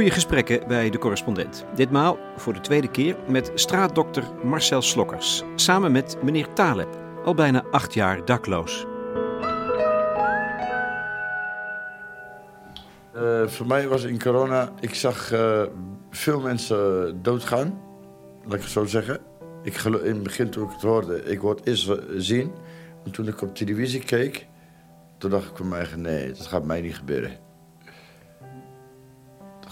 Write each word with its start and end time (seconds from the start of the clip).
Goede 0.00 0.14
gesprekken 0.14 0.68
bij 0.68 0.90
de 0.90 0.98
correspondent. 0.98 1.64
Ditmaal 1.74 2.18
voor 2.36 2.52
de 2.52 2.60
tweede 2.60 2.90
keer 2.90 3.16
met 3.28 3.50
straatdokter 3.54 4.24
Marcel 4.42 4.82
Slokkers. 4.82 5.42
Samen 5.54 5.92
met 5.92 6.16
meneer 6.22 6.52
Taleb, 6.52 6.98
al 7.24 7.34
bijna 7.34 7.64
acht 7.70 7.94
jaar 7.94 8.24
dakloos. 8.24 8.86
Uh, 13.16 13.46
voor 13.46 13.66
mij 13.66 13.88
was 13.88 14.04
in 14.04 14.22
corona, 14.22 14.72
ik 14.80 14.94
zag 14.94 15.32
uh, 15.32 15.62
veel 16.10 16.40
mensen 16.40 17.22
doodgaan. 17.22 17.80
Laat 18.44 18.54
ik 18.54 18.60
het 18.60 18.70
zo 18.70 18.84
zeggen. 18.84 19.20
Ik 19.62 19.84
in 19.84 19.92
het 19.92 20.22
begin 20.22 20.50
toen 20.50 20.64
ik 20.64 20.72
het 20.72 20.82
hoorde, 20.82 21.24
ik 21.24 21.40
word 21.40 21.66
eerst 21.66 21.90
zien. 22.16 22.52
En 23.04 23.10
toen 23.10 23.28
ik 23.28 23.42
op 23.42 23.54
televisie 23.54 24.04
keek, 24.04 24.46
toen 25.18 25.30
dacht 25.30 25.50
ik 25.50 25.56
van 25.56 25.68
mij, 25.68 25.86
nee, 25.96 26.28
dat 26.28 26.46
gaat 26.46 26.64
mij 26.64 26.80
niet 26.80 26.96
gebeuren. 26.96 27.48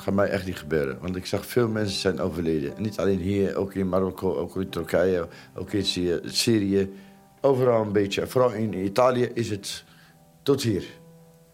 Gaat 0.08 0.16
mij 0.16 0.28
echt 0.28 0.46
niet 0.46 0.58
gebeuren. 0.58 0.98
Want 1.00 1.16
ik 1.16 1.26
zag 1.26 1.46
veel 1.46 1.68
mensen 1.68 2.00
zijn 2.00 2.20
overleden. 2.20 2.76
En 2.76 2.82
niet 2.82 2.98
alleen 2.98 3.18
hier, 3.18 3.56
ook 3.56 3.74
in 3.74 3.88
Marokko, 3.88 4.34
ook 4.34 4.56
in 4.56 4.68
Turkije, 4.68 5.28
ook 5.54 5.72
in 5.72 5.84
Syrië. 6.24 6.90
Overal 7.40 7.82
een 7.82 7.92
beetje. 7.92 8.26
Vooral 8.26 8.52
in 8.52 8.84
Italië 8.84 9.30
is 9.34 9.50
het 9.50 9.84
tot 10.42 10.62
hier. 10.62 10.84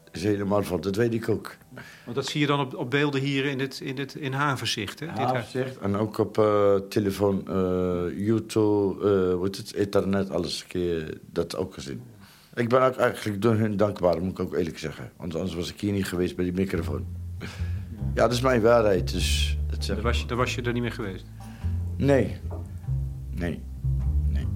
Dat 0.05 0.15
is 0.15 0.23
helemaal 0.23 0.63
van, 0.63 0.81
dat 0.81 0.97
weet 0.97 1.15
ik 1.15 1.29
ook. 1.29 1.57
Want 2.05 2.17
dat 2.17 2.27
zie 2.27 2.41
je 2.41 2.47
dan 2.47 2.61
op, 2.61 2.75
op 2.75 2.91
beelden 2.91 3.21
hier 3.21 3.45
in, 3.45 3.61
het, 3.61 3.81
in, 3.81 3.99
het, 3.99 4.15
in 4.15 4.33
Havenzicht, 4.33 5.01
hè? 5.01 5.07
Havenzicht 5.07 5.79
en 5.79 5.97
ook 5.97 6.19
op 6.19 6.39
uh, 6.39 6.75
telefoon, 6.75 7.45
uh, 7.49 8.27
YouTube, 8.27 9.31
uh, 9.33 9.41
wat 9.41 9.57
het, 9.57 9.73
internet, 9.73 10.31
alles. 10.31 10.67
Keer 10.67 11.19
dat 11.31 11.57
ook 11.57 11.75
gezien. 11.75 12.03
Ik 12.55 12.69
ben 12.69 12.83
ook 12.83 12.97
eigenlijk 12.97 13.43
door 13.43 13.55
hun 13.55 13.77
dankbaar, 13.77 14.23
moet 14.23 14.39
ik 14.39 14.41
ook 14.41 14.55
eerlijk 14.55 14.79
zeggen. 14.79 15.13
Want 15.17 15.35
anders 15.35 15.55
was 15.55 15.73
ik 15.73 15.81
hier 15.81 15.93
niet 15.93 16.07
geweest 16.07 16.37
bij 16.37 16.45
die 16.45 16.55
microfoon. 16.55 17.07
Ja, 18.15 18.23
dat 18.23 18.33
is 18.33 18.41
mijn 18.41 18.63
waarheid. 18.63 19.13
Dus 19.13 19.59
dat 19.67 19.85
zeg... 19.85 20.03
was, 20.03 20.21
je, 20.21 20.27
daar 20.27 20.37
was 20.37 20.55
je 20.55 20.63
er 20.63 20.73
niet 20.73 20.83
meer 20.83 20.93
geweest? 20.93 21.27
Nee. 21.97 22.37
Nee. 23.31 23.63
Nee. 24.29 24.47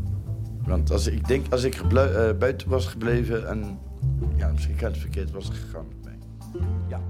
Want 0.65 0.91
als, 0.91 1.07
ik 1.07 1.29
denk, 1.29 1.53
als 1.53 1.65
ik 1.65 1.83
uh, 1.93 2.31
buiten 2.39 2.69
was 2.69 2.87
gebleven 2.87 3.49
en... 3.49 3.79
Ja, 4.37 4.53
misschien 4.53 4.77
kan 4.77 4.91
het 4.91 4.99
verkeerd 4.99 5.31
was 5.31 5.49
gegaan 5.49 5.87
met 5.89 6.05
mij. 6.05 6.19
Ja. 6.89 7.01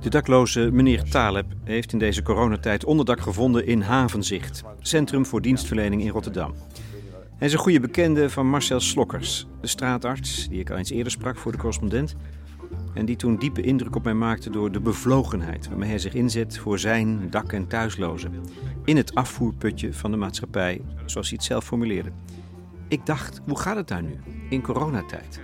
De 0.00 0.08
dakloze 0.08 0.70
meneer 0.72 1.02
Taleb 1.02 1.46
heeft 1.64 1.92
in 1.92 1.98
deze 1.98 2.22
coronatijd 2.22 2.84
onderdak 2.84 3.20
gevonden 3.20 3.66
in 3.66 3.80
Havenzicht, 3.80 4.62
Centrum 4.78 5.26
voor 5.26 5.40
Dienstverlening 5.40 6.02
in 6.02 6.08
Rotterdam. 6.08 6.54
Hij 7.36 7.46
is 7.46 7.52
een 7.52 7.58
goede 7.58 7.80
bekende 7.80 8.30
van 8.30 8.48
Marcel 8.48 8.80
Slokkers, 8.80 9.46
de 9.60 9.66
straatarts 9.66 10.48
die 10.48 10.60
ik 10.60 10.70
al 10.70 10.76
eens 10.76 10.90
eerder 10.90 11.12
sprak 11.12 11.36
voor 11.36 11.52
de 11.52 11.58
correspondent. 11.58 12.14
En 12.94 13.04
die 13.04 13.16
toen 13.16 13.36
diepe 13.36 13.60
indruk 13.60 13.96
op 13.96 14.04
mij 14.04 14.14
maakte 14.14 14.50
door 14.50 14.72
de 14.72 14.80
bevlogenheid 14.80 15.68
waarmee 15.68 15.88
hij 15.88 15.98
zich 15.98 16.14
inzet 16.14 16.58
voor 16.58 16.78
zijn 16.78 17.30
dak- 17.30 17.52
en 17.52 17.66
thuislozen. 17.66 18.32
In 18.84 18.96
het 18.96 19.14
afvoerputje 19.14 19.92
van 19.92 20.10
de 20.10 20.16
maatschappij, 20.16 20.80
zoals 21.04 21.28
hij 21.28 21.36
het 21.36 21.46
zelf 21.46 21.64
formuleerde. 21.64 22.12
Ik 22.88 23.06
dacht, 23.06 23.40
hoe 23.46 23.58
gaat 23.58 23.76
het 23.76 23.88
daar 23.88 24.02
nu, 24.02 24.20
in 24.48 24.62
coronatijd? 24.62 25.40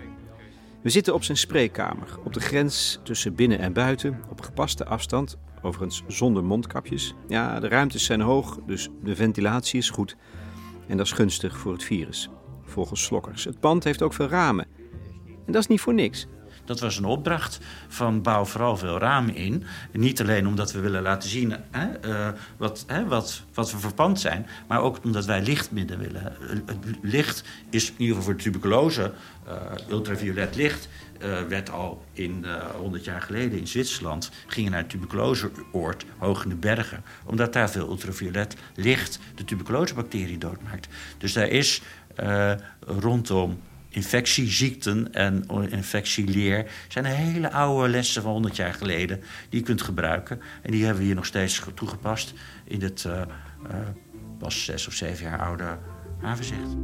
We 0.82 0.90
zitten 0.90 1.14
op 1.14 1.22
zijn 1.24 1.36
spreekkamer, 1.36 2.18
op 2.24 2.32
de 2.32 2.40
grens 2.40 3.00
tussen 3.02 3.34
binnen 3.34 3.58
en 3.58 3.72
buiten, 3.72 4.20
op 4.28 4.40
gepaste 4.40 4.84
afstand, 4.84 5.38
overigens 5.62 6.02
zonder 6.06 6.44
mondkapjes. 6.44 7.14
Ja, 7.28 7.60
de 7.60 7.68
ruimtes 7.68 8.04
zijn 8.04 8.20
hoog, 8.20 8.58
dus 8.66 8.88
de 9.02 9.16
ventilatie 9.16 9.78
is 9.78 9.90
goed. 9.90 10.16
En 10.86 10.96
dat 10.96 11.06
is 11.06 11.12
gunstig 11.12 11.58
voor 11.58 11.72
het 11.72 11.82
virus, 11.84 12.30
volgens 12.64 13.04
Slokkers. 13.04 13.44
Het 13.44 13.60
pand 13.60 13.84
heeft 13.84 14.02
ook 14.02 14.14
veel 14.14 14.28
ramen. 14.28 14.66
En 15.46 15.52
dat 15.52 15.62
is 15.62 15.66
niet 15.66 15.80
voor 15.80 15.94
niks. 15.94 16.26
Dat 16.70 16.80
was 16.80 16.96
een 16.96 17.04
opdracht 17.04 17.58
van 17.88 18.22
bouw 18.22 18.44
vooral 18.44 18.76
veel 18.76 18.98
ramen 18.98 19.34
in. 19.34 19.64
Niet 19.92 20.20
alleen 20.20 20.46
omdat 20.46 20.72
we 20.72 20.80
willen 20.80 21.02
laten 21.02 21.28
zien 21.28 21.54
hè, 21.70 22.08
uh, 22.08 22.28
wat, 22.56 22.84
hè, 22.86 23.06
wat, 23.06 23.42
wat 23.54 23.72
we 23.72 23.78
verpand 23.78 24.20
zijn... 24.20 24.46
maar 24.68 24.80
ook 24.80 24.98
omdat 25.04 25.24
wij 25.24 25.42
licht 25.42 25.70
midden 25.70 25.98
willen. 25.98 26.32
Licht 27.02 27.44
is 27.70 27.88
in 27.88 27.94
ieder 27.96 28.16
geval 28.16 28.32
voor 28.32 28.40
tuberculose, 28.42 29.12
uh, 29.48 29.54
ultraviolet 29.88 30.56
licht... 30.56 30.88
Uh, 31.22 31.42
werd 31.42 31.70
al 31.70 32.04
in 32.12 32.42
uh, 32.46 32.62
100 32.62 33.04
jaar 33.04 33.22
geleden 33.22 33.58
in 33.58 33.66
Zwitserland... 33.66 34.30
gingen 34.46 34.70
naar 34.70 34.80
het 34.80 34.90
tuberculoseoord, 34.90 36.04
hoog 36.18 36.42
in 36.42 36.48
de 36.48 36.54
bergen... 36.54 37.02
omdat 37.24 37.52
daar 37.52 37.70
veel 37.70 37.88
ultraviolet 37.88 38.56
licht 38.74 39.18
de 39.34 39.44
tuberculosebacterie 39.44 40.38
doodmaakt. 40.38 40.88
Dus 41.18 41.32
daar 41.32 41.48
is 41.48 41.82
rondom 42.86 43.60
infectieziekten 43.90 45.12
en 45.12 45.44
infectieleer 45.70 46.70
zijn 46.88 47.04
hele 47.04 47.52
oude 47.52 47.88
lessen 47.88 48.22
van 48.22 48.32
100 48.32 48.56
jaar 48.56 48.74
geleden 48.74 49.20
die 49.48 49.60
je 49.60 49.66
kunt 49.66 49.82
gebruiken. 49.82 50.40
En 50.62 50.70
die 50.70 50.80
hebben 50.80 51.00
we 51.00 51.06
hier 51.06 51.14
nog 51.14 51.26
steeds 51.26 51.62
toegepast 51.74 52.34
in 52.64 52.82
het 52.82 53.04
uh, 53.06 53.12
uh, 53.12 53.76
pas 54.38 54.64
zes 54.64 54.86
of 54.86 54.92
zeven 54.92 55.24
jaar 55.24 55.40
oude 55.40 55.78
havenzicht. 56.20 56.76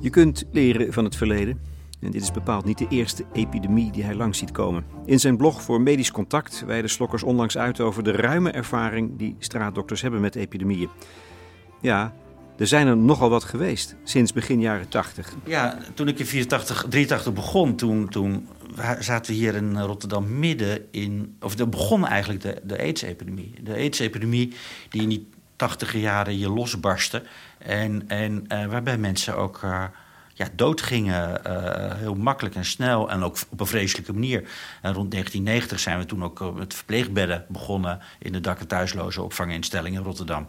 Je 0.00 0.10
kunt 0.10 0.44
leren 0.52 0.92
van 0.92 1.04
het 1.04 1.16
verleden. 1.16 1.60
En 2.00 2.10
dit 2.10 2.22
is 2.22 2.30
bepaald 2.30 2.64
niet 2.64 2.78
de 2.78 2.86
eerste 2.88 3.24
epidemie 3.32 3.92
die 3.92 4.04
hij 4.04 4.14
langs 4.14 4.38
ziet 4.38 4.50
komen. 4.50 4.84
In 5.06 5.20
zijn 5.20 5.36
blog 5.36 5.62
voor 5.62 5.80
Medisch 5.80 6.10
Contact 6.10 6.64
wijden 6.66 6.90
Slokkers 6.90 7.22
onlangs 7.22 7.58
uit 7.58 7.80
over 7.80 8.02
de 8.02 8.12
ruime 8.12 8.50
ervaring 8.50 9.18
die 9.18 9.36
straatdokters 9.38 10.02
hebben 10.02 10.20
met 10.20 10.34
epidemieën. 10.34 10.88
Ja, 11.80 12.14
er 12.62 12.68
zijn 12.68 12.86
er 12.86 12.96
nogal 12.96 13.30
wat 13.30 13.44
geweest 13.44 13.94
sinds 14.04 14.32
begin 14.32 14.60
jaren 14.60 14.88
80. 14.88 15.34
Ja, 15.44 15.78
toen 15.94 16.08
ik 16.08 16.18
in 16.18 16.26
84, 16.26 16.86
83 16.88 17.32
begon, 17.32 17.76
toen, 17.76 18.08
toen 18.08 18.48
zaten 18.98 19.32
we 19.32 19.38
hier 19.38 19.54
in 19.54 19.78
Rotterdam 19.78 20.38
midden 20.38 20.86
in... 20.90 21.36
of 21.40 21.58
er 21.58 21.68
begon 21.68 22.06
eigenlijk 22.06 22.40
de, 22.40 22.60
de 22.62 22.78
AIDS-epidemie. 22.78 23.54
De 23.62 23.74
AIDS-epidemie 23.74 24.54
die 24.88 25.02
in 25.02 25.08
die 25.08 25.28
tachtige 25.56 26.00
jaren 26.00 26.38
je 26.38 26.48
losbarstte. 26.48 27.22
En, 27.58 28.08
en 28.08 28.44
uh, 28.48 28.66
waarbij 28.66 28.98
mensen 28.98 29.36
ook 29.36 29.60
uh, 29.64 29.84
ja, 30.34 30.48
doodgingen, 30.56 31.40
uh, 31.46 31.94
heel 31.94 32.14
makkelijk 32.14 32.54
en 32.54 32.64
snel 32.64 33.10
en 33.10 33.22
ook 33.22 33.36
op 33.48 33.60
een 33.60 33.66
vreselijke 33.66 34.12
manier. 34.12 34.40
En 34.82 34.92
rond 34.92 35.10
1990 35.10 35.80
zijn 35.80 35.98
we 35.98 36.04
toen 36.04 36.24
ook 36.24 36.54
met 36.54 36.74
verpleegbedden 36.74 37.44
begonnen... 37.48 38.00
in 38.18 38.32
de 38.32 38.40
dak- 38.40 38.60
en 38.60 38.66
thuisloze 38.66 39.20
in 39.94 39.96
Rotterdam. 39.96 40.48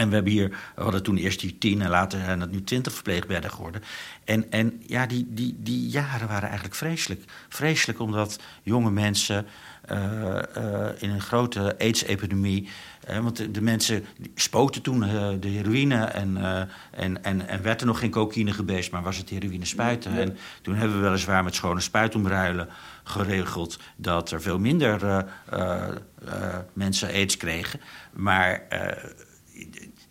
En 0.00 0.08
we 0.08 0.14
hebben 0.14 0.32
hier, 0.32 0.48
we 0.74 0.82
hadden 0.82 1.02
toen 1.02 1.16
eerst 1.16 1.40
die 1.40 1.58
tien 1.58 1.82
en 1.82 1.90
later 1.90 2.20
zijn 2.24 2.40
het 2.40 2.50
nu 2.50 2.62
twintig 2.62 2.92
verpleegbedden 2.92 3.50
geworden. 3.50 3.82
En, 4.24 4.50
en 4.50 4.82
ja, 4.86 5.06
die, 5.06 5.26
die, 5.28 5.56
die 5.58 5.88
jaren 5.88 6.28
waren 6.28 6.44
eigenlijk 6.48 6.74
vreselijk. 6.74 7.24
Vreselijk 7.48 8.00
omdat 8.00 8.38
jonge 8.62 8.90
mensen 8.90 9.46
uh, 9.90 9.98
uh, 10.56 10.88
in 10.98 11.10
een 11.10 11.20
grote 11.20 11.78
AIDS-epidemie. 11.78 12.68
Uh, 13.10 13.18
want 13.18 13.36
de, 13.36 13.50
de, 13.50 13.60
mensen 13.60 14.04
spoten 14.34 14.82
toen 14.82 15.00
de 15.40 15.48
heroïne 15.48 16.04
en, 16.04 16.36
en, 16.90 17.24
en, 17.24 17.48
en 17.48 17.62
werd 17.62 17.80
er 17.80 17.86
nog 17.86 17.98
geen 17.98 18.10
cocaïne 18.10 18.52
geweest, 18.52 18.90
maar 18.90 19.02
was 19.02 19.16
het 19.16 19.28
heroïne 19.28 19.64
spuiten. 19.64 20.12
En 20.18 20.36
toen 20.62 20.74
hebben 20.74 20.96
we 20.96 21.02
weliswaar 21.02 21.44
met 21.44 21.54
schone 21.54 21.80
spuitomruilen 21.80 22.68
geregeld 23.04 23.78
dat 23.96 24.30
er 24.30 24.42
veel 24.42 24.58
minder 24.58 25.24
mensen 26.72 27.08
AIDS 27.08 27.36
kregen. 27.36 27.80
Maar 28.12 28.66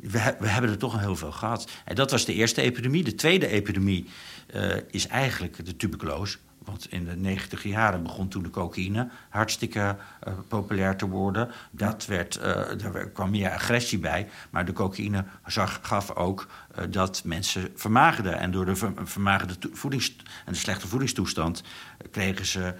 we, 0.02 0.48
hebben 0.48 0.70
er 0.70 0.78
toch 0.78 1.00
heel 1.00 1.16
veel 1.16 1.32
gehad. 1.32 1.70
En 1.86 1.96
dat 1.96 2.12
was 2.12 2.26
de 2.26 2.34
eerste 2.34 2.62
epidemie. 2.62 3.04
De 3.04 3.16
tweede 3.16 3.48
epidemie 3.48 4.10
uh, 4.56 4.76
is 4.90 5.08
eigenlijk 5.08 5.66
de 5.66 5.76
tuberculose. 5.76 6.38
Want 6.64 6.92
in 6.92 7.06
de 7.06 7.16
negentig 7.16 7.64
jaren 7.64 8.04
begon 8.04 8.28
toen 8.28 8.44
de 8.44 8.50
cocaïne 8.50 9.10
hartstikke 9.30 9.80
uh, 10.28 10.34
populair 10.48 10.96
te 10.96 11.08
worden. 11.08 11.52
Dat 11.72 12.06
werd, 12.06 12.38
uh, 12.38 12.44
daar 12.44 13.10
kwam 13.10 13.30
meer 13.30 13.52
agressie 13.52 14.00
bij. 14.00 14.28
Maar 14.50 14.66
de 14.66 14.74
cocaïne 14.74 15.26
zag, 15.46 15.80
gaf 15.82 16.16
ook 16.16 16.48
dat 16.90 17.22
mensen 17.26 17.70
vermagerden. 17.76 18.40
En 18.40 18.52
door 18.52 18.66
de 18.66 18.76
vermagerde 19.04 19.56
voedings- 19.72 20.16
en 20.46 20.54
de 20.54 20.60
slechte 20.60 20.88
voedingstoestand 20.88 21.64
kregen 22.12 22.46
ze 22.46 22.74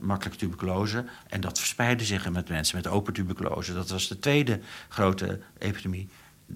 makkelijk 0.00 0.38
tuberculose. 0.38 1.04
En 1.28 1.40
dat 1.40 1.58
verspreidde 1.58 2.04
zich 2.04 2.30
met 2.30 2.48
mensen 2.48 2.76
met 2.76 2.86
open 2.86 3.12
tuberculose. 3.12 3.74
Dat 3.74 3.90
was 3.90 4.08
de 4.08 4.18
tweede 4.18 4.60
grote 4.88 5.40
epidemie 5.58 6.08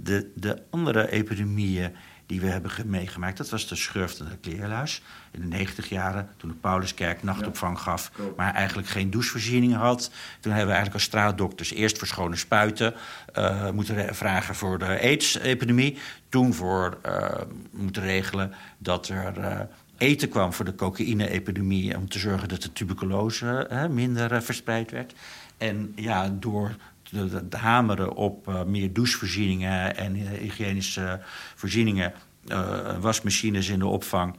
de, 0.03 0.31
de 0.35 0.63
andere 0.71 1.11
epidemieën 1.11 1.93
die 2.27 2.41
we 2.41 2.47
hebben 2.47 2.71
meegemaakt... 2.85 3.37
dat 3.37 3.49
was 3.49 3.69
de 3.69 3.77
schurft 3.77 4.19
en 4.19 4.29
de 4.29 4.37
kleerluis. 4.37 5.03
In 5.31 5.41
de 5.41 5.47
negentig 5.47 5.89
jaren, 5.89 6.29
toen 6.37 6.51
de 6.51 6.57
Pauluskerk 6.57 7.23
nachtopvang 7.23 7.79
gaf... 7.79 8.11
maar 8.37 8.55
eigenlijk 8.55 8.89
geen 8.89 9.11
douchevoorzieningen 9.11 9.79
had. 9.79 10.11
Toen 10.41 10.53
hebben 10.53 10.53
we 10.53 10.75
eigenlijk 10.75 10.95
als 10.95 11.03
straatdokters 11.03 11.73
eerst 11.73 11.99
voor 11.99 12.07
schone 12.07 12.37
spuiten... 12.37 12.95
Uh, 13.39 13.71
moeten 13.71 14.15
vragen 14.15 14.55
voor 14.55 14.79
de 14.79 15.01
AIDS-epidemie. 15.01 15.99
Toen 16.29 16.55
voor 16.55 16.99
uh, 17.07 17.31
moeten 17.71 18.03
regelen 18.03 18.53
dat 18.79 19.09
er... 19.09 19.39
Uh, 19.39 19.61
eten 19.99 20.29
kwam 20.29 20.53
voor 20.53 20.65
de 20.65 20.75
cocaïne-epidemie... 20.75 21.97
om 21.97 22.09
te 22.09 22.19
zorgen 22.19 22.49
dat 22.49 22.63
de 22.63 22.73
tuberculose 22.73 23.89
minder 23.91 24.43
verspreid 24.43 24.91
werd. 24.91 25.15
En 25.59 25.93
ja, 25.95 26.29
door 26.29 26.77
te, 27.11 27.57
hameren 27.57 28.15
op 28.15 28.49
uh, 28.49 28.63
meer 28.63 28.93
douchevoorzieningen 28.93 29.97
en 29.97 30.17
uh, 30.17 30.29
hygiënische 30.29 31.21
voorzieningen, 31.55 32.13
uh, 32.47 32.99
wasmachines 32.99 33.69
in 33.69 33.79
de 33.79 33.87
opvang. 33.87 34.37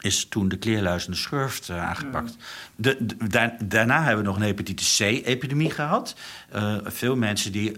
is 0.00 0.24
toen 0.24 0.48
de 0.48 0.56
kleerluizende 0.56 1.16
schurft 1.16 1.68
uh, 1.68 1.88
aangepakt. 1.88 2.36
De, 2.76 3.06
de, 3.06 3.56
daarna 3.64 4.02
hebben 4.02 4.24
we 4.24 4.28
nog 4.30 4.36
een 4.36 4.42
hepatitis 4.42 4.96
C-epidemie 4.96 5.70
gehad. 5.70 6.16
Uh, 6.54 6.76
veel 6.84 7.16
mensen 7.16 7.52
die 7.52 7.76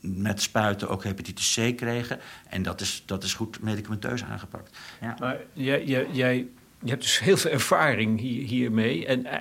met 0.00 0.42
spuiten 0.42 0.88
ook 0.88 1.04
hepatitis 1.04 1.58
C 1.60 1.76
kregen. 1.76 2.18
En 2.48 2.62
dat 2.62 2.80
is, 2.80 3.02
dat 3.06 3.22
is 3.22 3.34
goed 3.34 3.60
medicamenteus 3.60 4.24
aangepakt. 4.24 4.78
Ja. 5.00 5.16
Maar 5.18 5.36
jij, 5.52 5.84
jij, 5.84 6.06
jij 6.12 6.46
je 6.84 6.90
hebt 6.90 7.02
dus 7.02 7.18
heel 7.18 7.36
veel 7.36 7.50
ervaring 7.50 8.20
hier, 8.20 8.46
hiermee. 8.46 9.06
En 9.06 9.26
eh, 9.26 9.38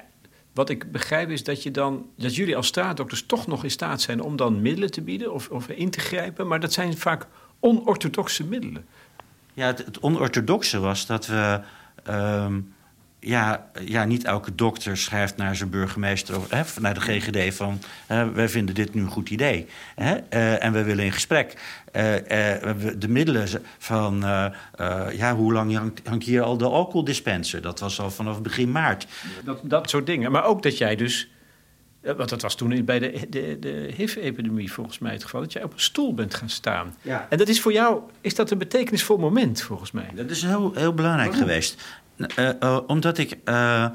wat 0.54 0.70
ik 0.70 0.92
begrijp 0.92 1.30
is 1.30 1.44
dat, 1.44 1.64
je 1.64 1.72
dan, 1.72 2.06
dat 2.18 2.36
jullie 2.36 2.56
als 2.56 2.68
straatdokters 2.68 3.26
toch 3.26 3.48
nog 3.48 3.64
in 3.64 3.72
staat 3.72 4.02
zijn 4.02 4.22
om 4.22 4.36
dan 4.36 4.62
middelen 4.62 4.92
te 4.92 5.02
bieden 5.02 5.34
of, 5.34 5.50
of 5.50 5.68
in 5.68 5.90
te 5.90 6.00
grijpen. 6.00 6.48
Maar 6.48 6.60
dat 6.60 6.74
zijn 6.74 6.98
vaak 6.98 7.28
onorthodoxe 7.60 8.44
middelen. 8.44 8.86
Ja, 9.54 9.66
het, 9.66 10.00
onorthodoxe 10.00 10.80
was 10.80 11.06
dat 11.06 11.26
we. 11.26 11.60
Ehm, 12.04 12.60
ja, 13.26 13.70
ja, 13.86 14.06
niet 14.06 14.24
elke 14.24 14.56
dokter 14.56 14.98
schrijft 14.98 15.38
naar 15.38 15.56
zijn 15.56 15.70
burgemeester 15.70 16.38
of 16.38 16.50
hè, 16.50 16.64
naar 16.80 16.94
de 16.94 17.02
GGD 17.02 17.56
van 17.56 17.80
hè, 18.06 18.32
wij 18.32 18.50
vinden 18.50 18.76
dit 18.76 18.94
nu 18.94 19.02
een 19.02 19.10
goed 19.10 19.30
idee. 19.30 19.68
Hè, 19.96 20.16
uh, 20.30 20.64
en 20.64 20.74
we 20.74 20.84
willen 20.84 21.06
in 21.06 21.12
gesprek. 21.12 21.54
Uh, 21.96 22.14
uh, 22.16 22.22
de 22.98 23.08
middelen 23.08 23.48
van 23.78 24.20
ja, 25.12 25.36
hoe 25.36 25.54
lang 25.54 25.76
hangt, 25.76 26.08
hangt, 26.08 26.26
hier 26.26 26.42
al 26.42 26.58
de 26.58 26.66
alcoholdispenser? 26.66 27.62
Dat 27.62 27.80
was 27.80 28.00
al 28.00 28.12
vanaf 28.12 28.42
begin 28.42 28.72
maart. 28.72 29.08
Dat, 29.44 29.60
dat 29.64 29.90
soort 29.90 30.06
dingen. 30.06 30.32
Maar 30.32 30.46
ook 30.46 30.64
dat 30.64 30.78
jij 30.78 30.96
dus. 30.96 31.28
Want 32.02 32.30
dat 32.30 32.42
was 32.42 32.56
toen 32.56 32.86
bij 32.86 33.00
de, 33.00 33.26
de, 33.30 33.58
de 33.60 33.92
HIV-epidemie 33.96 34.72
volgens 34.72 35.00
mij 35.00 35.12
het 35.12 35.24
geval, 35.24 35.42
dat 35.42 35.54
jij 35.54 35.64
op 35.64 35.74
een 35.74 35.80
stoel 35.80 36.14
bent 36.14 36.34
gaan 36.34 36.50
staan. 36.50 36.96
Ja. 37.02 37.28
En 37.30 37.38
dat 37.38 37.48
is 37.48 37.62
voor 37.62 37.72
jou, 37.72 38.02
is 38.22 38.36
dat 38.36 38.52
een 38.52 38.58
betekenisvol 38.58 39.18
moment 39.18 39.62
volgens 39.62 39.92
mij? 39.92 40.10
Dat 40.16 40.30
is 40.30 40.42
heel, 40.42 40.72
heel 40.74 40.94
belangrijk 40.94 41.36
geweest. 41.36 41.82
Uh, 42.36 42.80
omdat 42.88 43.18
ik, 43.18 43.38
uh, 43.46 43.90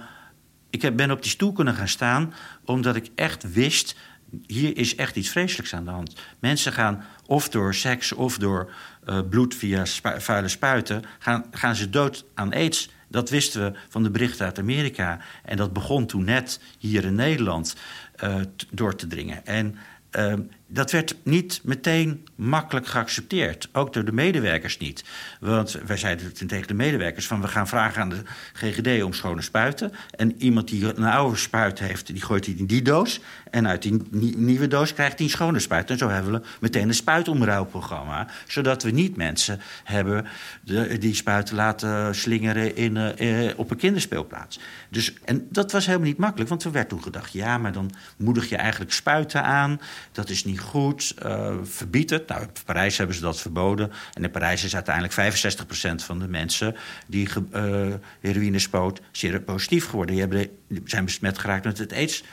ik 0.71 0.97
ben 0.97 1.11
op 1.11 1.23
die 1.23 1.31
stoel 1.31 1.53
kunnen 1.53 1.75
gaan 1.75 1.89
staan, 1.89 2.35
omdat 2.65 2.97
ik 2.97 3.11
echt 3.15 3.53
wist, 3.53 3.97
hier 4.47 4.77
is 4.77 4.97
echt 4.97 5.17
iets 5.17 5.29
vreselijks 5.29 5.75
aan 5.75 5.85
de 5.85 5.91
hand. 5.91 6.13
Mensen 6.39 6.73
gaan 6.73 7.05
of 7.27 7.49
door 7.49 7.75
seks 7.75 8.13
of 8.13 8.39
door 8.39 8.73
bloed 9.31 9.55
via 9.55 9.87
vuile 10.03 10.49
spuiten, 10.49 11.03
gaan, 11.19 11.45
gaan 11.51 11.77
ze 11.77 11.91
dood 11.91 12.25
aan 12.35 12.53
aids. 12.53 12.91
Dat 13.09 13.31
wisten 13.31 13.73
we 13.73 13.79
van 13.89 14.03
de 14.03 14.11
berichten 14.11 14.45
uit 14.45 14.59
Amerika. 14.59 15.19
En 15.45 15.57
dat 15.57 15.73
begon 15.73 16.07
toen 16.07 16.25
net 16.25 16.61
hier 16.79 17.05
in 17.05 17.15
Nederland 17.15 17.77
door 18.71 18.95
te 18.95 19.07
dringen. 19.07 19.47
En 19.47 19.79
Ehm, 20.11 20.43
dat 20.71 20.91
werd 20.91 21.17
niet 21.23 21.61
meteen 21.65 22.27
makkelijk 22.35 22.87
geaccepteerd. 22.87 23.69
Ook 23.73 23.93
door 23.93 24.05
de 24.05 24.13
medewerkers 24.13 24.79
niet. 24.79 25.05
Want 25.41 25.79
wij 25.87 25.97
zeiden 25.97 26.47
tegen 26.47 26.67
de 26.67 26.75
medewerkers: 26.75 27.27
van 27.27 27.41
we 27.41 27.49
gaan 27.49 27.69
vragen 27.69 28.03
aan 28.03 28.09
de 28.09 28.23
GGD 28.53 29.03
om 29.03 29.13
schone 29.13 29.43
spuiten. 29.43 29.93
En 30.17 30.43
iemand 30.43 30.69
die 30.69 30.97
een 30.97 31.05
oude 31.05 31.37
spuit 31.37 31.79
heeft, 31.79 32.07
die 32.07 32.23
gooit 32.23 32.45
die 32.45 32.57
in 32.57 32.67
die 32.67 32.83
doos. 32.83 33.21
En 33.51 33.69
uit 33.69 33.83
die 33.83 34.03
nieuwe 34.37 34.69
doos 34.69 34.95
krijgt 34.95 35.19
hij 35.19 35.27
een 35.27 35.33
schone 35.33 35.59
spuit. 35.59 35.91
En 35.91 35.99
zo 35.99 36.09
hebben 36.09 36.33
we 36.33 36.43
meteen 36.61 36.89
een 36.89 36.95
spuitomruilprogramma. 36.95 38.27
Zodat 38.47 38.83
we 38.83 38.91
niet 38.91 39.17
mensen 39.17 39.61
hebben 39.85 40.27
die 40.99 41.15
spuiten 41.15 41.57
laten 41.57 42.15
slingeren 42.15 42.77
in, 42.77 42.97
uh, 42.97 43.51
op 43.57 43.71
een 43.71 43.77
kinderspeelplaats. 43.77 44.61
Dus, 44.89 45.15
en 45.25 45.47
dat 45.51 45.73
was 45.73 45.87
helemaal 45.87 46.07
niet 46.07 46.19
makkelijk, 46.19 46.49
want 46.49 46.65
er 46.65 46.73
werd 46.73 46.89
toen 46.89 47.03
gedacht: 47.03 47.33
ja, 47.33 47.59
maar 47.59 47.73
dan 47.73 47.91
moedig 48.17 48.49
je 48.49 48.57
eigenlijk 48.57 48.93
spuiten 48.93 49.43
aan. 49.45 49.81
Dat 50.13 50.29
is 50.29 50.45
niet 50.45 50.58
goed. 50.61 51.15
Uh, 51.25 51.55
verbied 51.63 52.11
het. 52.11 52.29
Nou, 52.29 52.43
in 52.43 52.49
Parijs 52.65 52.99
hebben 52.99 53.17
ze 53.17 53.23
dat 53.23 53.41
verboden. 53.41 53.91
En 54.13 54.23
in 54.23 54.31
Parijs 54.31 54.65
is 54.65 54.75
uiteindelijk 54.75 55.15
65% 55.15 56.05
van 56.05 56.19
de 56.19 56.29
mensen 56.29 56.77
die 57.07 57.29
uh, 57.53 57.95
heroïne 58.21 58.59
spoot 58.59 59.01
zeer 59.11 59.41
positief 59.41 59.87
geworden. 59.87 60.15
Die, 60.15 60.25
hebben, 60.25 60.49
zijn 60.85 61.05
besmet 61.05 61.39
geraakt 61.39 61.65
met 61.65 61.79
het 61.79 61.93
aids. 61.93 62.25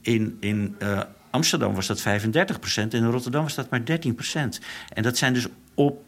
In, 0.00 0.36
in 0.40 0.76
uh, 0.82 1.00
Amsterdam 1.30 1.74
was 1.74 1.86
dat 1.86 2.00
35 2.00 2.58
procent. 2.58 2.94
In 2.94 3.04
Rotterdam 3.04 3.42
was 3.42 3.54
dat 3.54 3.70
maar 3.70 3.84
13 3.84 4.14
procent. 4.14 4.60
En 4.88 5.02
dat 5.02 5.16
zijn 5.16 5.34
dus 5.34 5.46
op 5.74 6.02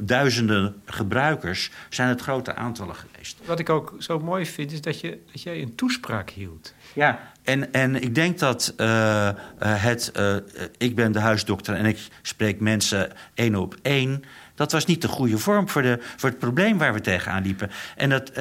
duizenden 0.00 0.82
gebruikers 0.84 1.70
zijn 1.88 2.08
het 2.08 2.20
grote 2.20 2.54
aantallen 2.54 2.94
geweest. 2.94 3.38
Wat 3.44 3.58
ik 3.58 3.68
ook 3.68 3.94
zo 3.98 4.18
mooi 4.18 4.46
vind, 4.46 4.72
is 4.72 4.80
dat, 4.80 5.00
je, 5.00 5.18
dat 5.32 5.42
jij 5.42 5.62
een 5.62 5.74
toespraak 5.74 6.30
hield. 6.30 6.74
Ja, 6.94 7.20
en, 7.42 7.72
en 7.72 8.02
ik 8.02 8.14
denk 8.14 8.38
dat 8.38 8.74
uh, 8.76 9.30
het... 9.58 10.12
Uh, 10.16 10.36
ik 10.78 10.94
ben 10.94 11.12
de 11.12 11.18
huisdokter 11.18 11.74
en 11.74 11.86
ik 11.86 12.08
spreek 12.22 12.60
mensen 12.60 13.12
één 13.34 13.54
op 13.54 13.76
één... 13.82 14.24
Dat 14.54 14.72
was 14.72 14.86
niet 14.86 15.02
de 15.02 15.08
goede 15.08 15.38
vorm 15.38 15.68
voor, 15.68 15.82
de, 15.82 15.98
voor 16.16 16.28
het 16.28 16.38
probleem 16.38 16.78
waar 16.78 16.92
we 16.92 17.00
tegenaan 17.00 17.42
liepen. 17.42 17.70
En 17.96 18.10
dat, 18.10 18.32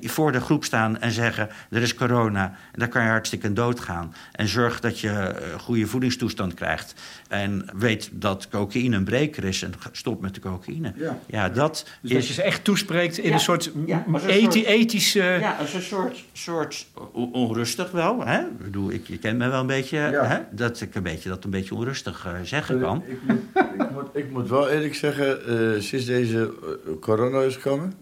voor 0.00 0.32
de 0.32 0.40
groep 0.40 0.64
staan 0.64 1.00
en 1.00 1.10
zeggen: 1.10 1.48
er 1.70 1.82
is 1.82 1.94
corona, 1.94 2.44
en 2.44 2.78
daar 2.78 2.88
kan 2.88 3.02
je 3.02 3.08
hartstikke 3.08 3.52
doodgaan. 3.52 4.14
En 4.32 4.48
zorg 4.48 4.80
dat 4.80 5.00
je 5.00 5.08
een 5.52 5.58
goede 5.58 5.86
voedingstoestand 5.86 6.54
krijgt. 6.54 6.94
En 7.30 7.64
weet 7.74 8.10
dat 8.12 8.48
cocaïne 8.48 8.96
een 8.96 9.04
breker 9.04 9.44
is 9.44 9.62
en 9.62 9.72
stop 9.92 10.20
met 10.20 10.34
de 10.34 10.40
cocaïne. 10.40 10.92
Ja, 10.96 11.18
ja 11.26 11.48
dat 11.48 11.86
dus 12.02 12.10
is... 12.10 12.16
dat 12.16 12.26
je 12.26 12.32
ze 12.32 12.42
echt 12.42 12.64
toespreekt 12.64 13.18
in 13.18 13.32
een 13.32 13.40
soort 13.40 13.72
ja, 13.86 14.04
eti 14.26 14.64
ethische... 14.66 15.22
Ja, 15.22 15.56
als 15.60 15.74
een 15.74 15.82
soort, 15.82 16.24
soort 16.32 16.86
onrustig 17.12 17.90
wel. 17.90 18.26
Hè? 18.26 18.40
Ik 18.40 18.58
bedoel, 18.58 18.90
ik, 18.90 19.06
je 19.06 19.18
kent 19.18 19.38
me 19.38 19.48
wel 19.48 19.60
een 19.60 19.66
beetje... 19.66 19.98
Hè? 19.98 20.38
Dat 20.50 20.80
ik 20.80 20.94
een 20.94 21.02
beetje, 21.02 21.28
dat 21.28 21.44
een 21.44 21.50
beetje 21.50 21.74
onrustig 21.74 22.26
uh, 22.26 22.32
zeggen 22.42 22.80
kan. 22.80 23.02
Ik, 23.06 23.10
ik, 23.10 23.22
moet, 23.26 23.38
ik, 23.80 23.90
moet, 23.92 24.08
ik 24.12 24.30
moet 24.30 24.48
wel 24.48 24.68
eerlijk 24.68 24.94
zeggen, 24.94 25.38
uh, 25.48 25.80
sinds 25.80 26.04
deze 26.04 26.52
corona 27.00 27.40
is 27.40 27.54
gekomen... 27.54 27.92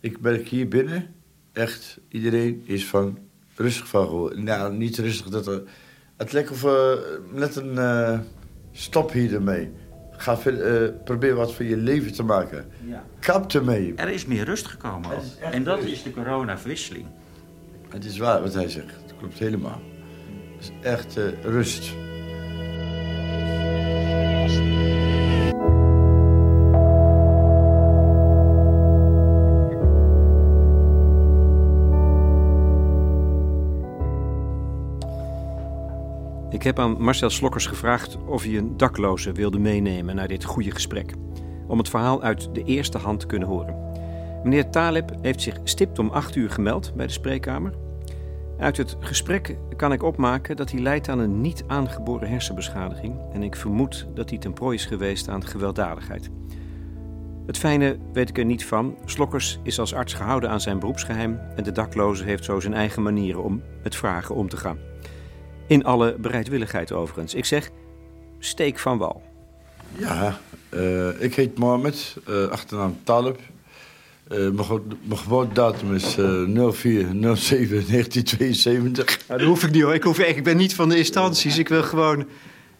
Ik 0.00 0.20
merk 0.20 0.48
hier 0.48 0.68
binnen, 0.68 1.06
echt, 1.52 1.98
iedereen 2.08 2.62
is 2.64 2.86
van 2.86 3.18
rustig 3.54 3.88
van 3.88 4.06
geworden. 4.06 4.44
Nou, 4.44 4.74
niet 4.74 4.98
rustig, 4.98 5.26
dat 5.26 5.46
er... 5.46 5.62
Het 6.16 6.32
lijkt 6.32 6.50
of 6.50 6.66
net 7.32 7.56
een 7.56 7.78
Stop 8.76 9.12
hier 9.12 9.34
ermee. 9.34 9.72
Ga 10.10 10.38
uh, 10.46 10.88
probeer 11.04 11.34
wat 11.34 11.54
van 11.54 11.66
je 11.66 11.76
leven 11.76 12.12
te 12.12 12.22
maken. 12.22 12.66
Ja. 12.84 13.04
Kap 13.18 13.52
ermee. 13.52 13.92
Er 13.96 14.08
is 14.08 14.26
meer 14.26 14.44
rust 14.44 14.66
gekomen. 14.66 15.10
En 15.50 15.64
dat 15.64 15.82
is 15.82 16.02
de 16.02 16.12
coronaverwisseling. 16.12 17.06
Het 17.88 18.04
is 18.04 18.18
waar 18.18 18.42
wat 18.42 18.54
hij 18.54 18.68
zegt. 18.68 18.94
Het 19.02 19.16
klopt 19.18 19.38
helemaal. 19.38 19.80
Het 20.56 20.64
is 20.64 20.70
echt 20.82 21.18
uh, 21.18 21.24
rust. 21.42 21.92
Heb 36.66 36.78
aan 36.78 37.02
Marcel 37.02 37.30
Slokkers 37.30 37.66
gevraagd 37.66 38.18
of 38.26 38.42
hij 38.42 38.56
een 38.56 38.76
dakloze 38.76 39.32
wilde 39.32 39.58
meenemen 39.58 40.16
naar 40.16 40.28
dit 40.28 40.44
goede 40.44 40.70
gesprek. 40.70 41.12
Om 41.66 41.78
het 41.78 41.88
verhaal 41.88 42.22
uit 42.22 42.54
de 42.54 42.64
eerste 42.64 42.98
hand 42.98 43.20
te 43.20 43.26
kunnen 43.26 43.48
horen. 43.48 43.76
Meneer 44.42 44.70
Taleb 44.70 45.12
heeft 45.22 45.42
zich 45.42 45.58
stipt 45.64 45.98
om 45.98 46.08
8 46.08 46.36
uur 46.36 46.50
gemeld 46.50 46.92
bij 46.94 47.06
de 47.06 47.12
spreekkamer. 47.12 47.74
Uit 48.58 48.76
het 48.76 48.96
gesprek 49.00 49.58
kan 49.76 49.92
ik 49.92 50.02
opmaken 50.02 50.56
dat 50.56 50.70
hij 50.70 50.80
lijdt 50.80 51.08
aan 51.08 51.18
een 51.18 51.40
niet 51.40 51.64
aangeboren 51.66 52.28
hersenbeschadiging. 52.28 53.14
En 53.32 53.42
ik 53.42 53.56
vermoed 53.56 54.06
dat 54.14 54.30
hij 54.30 54.38
ten 54.38 54.52
prooi 54.52 54.76
is 54.76 54.84
geweest 54.84 55.28
aan 55.28 55.46
gewelddadigheid. 55.46 56.30
Het 57.46 57.58
fijne 57.58 57.98
weet 58.12 58.28
ik 58.28 58.38
er 58.38 58.44
niet 58.44 58.64
van. 58.64 58.96
Slokkers 59.04 59.58
is 59.62 59.78
als 59.78 59.94
arts 59.94 60.14
gehouden 60.14 60.50
aan 60.50 60.60
zijn 60.60 60.78
beroepsgeheim. 60.78 61.38
En 61.56 61.64
de 61.64 61.72
dakloze 61.72 62.24
heeft 62.24 62.44
zo 62.44 62.60
zijn 62.60 62.74
eigen 62.74 63.02
manieren 63.02 63.44
om 63.44 63.62
met 63.82 63.96
vragen 63.96 64.34
om 64.34 64.48
te 64.48 64.56
gaan. 64.56 64.78
In 65.66 65.84
alle 65.84 66.14
bereidwilligheid 66.18 66.92
overigens. 66.92 67.34
Ik 67.34 67.44
zeg, 67.44 67.70
steek 68.38 68.78
van 68.78 68.98
wal. 68.98 69.22
Ja, 69.98 70.38
uh, 70.70 71.22
ik 71.22 71.34
heet 71.34 71.58
Mohamed, 71.58 72.16
uh, 72.28 72.48
achternaam 72.48 72.98
Talib. 73.02 73.38
Uh, 74.32 74.50
mijn 74.50 75.18
geboortedatum 75.18 75.94
is 75.94 76.18
uh, 76.18 76.70
04 76.70 77.06
07 77.36 77.86
1972. 77.86 79.18
Nou, 79.28 79.40
dat 79.40 79.48
hoef 79.48 79.64
ik 79.64 79.70
niet 79.70 79.82
hoor. 79.82 79.94
Ik, 79.94 80.02
hoef, 80.02 80.18
ik 80.18 80.44
ben 80.44 80.56
niet 80.56 80.74
van 80.74 80.88
de 80.88 80.98
instanties. 80.98 81.58
Ik 81.58 81.68
wil 81.68 81.82
gewoon 81.82 82.26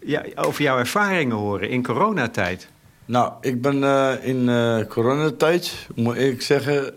ja, 0.05 0.25
over 0.35 0.63
jouw 0.63 0.79
ervaringen 0.79 1.37
horen 1.37 1.69
in 1.69 1.83
coronatijd. 1.83 2.69
Nou, 3.05 3.33
ik 3.41 3.63
ben 3.63 3.83
in 4.23 4.47
coronatijd, 4.89 5.87
moet 5.95 6.17
ik 6.17 6.43
zeggen... 6.43 6.95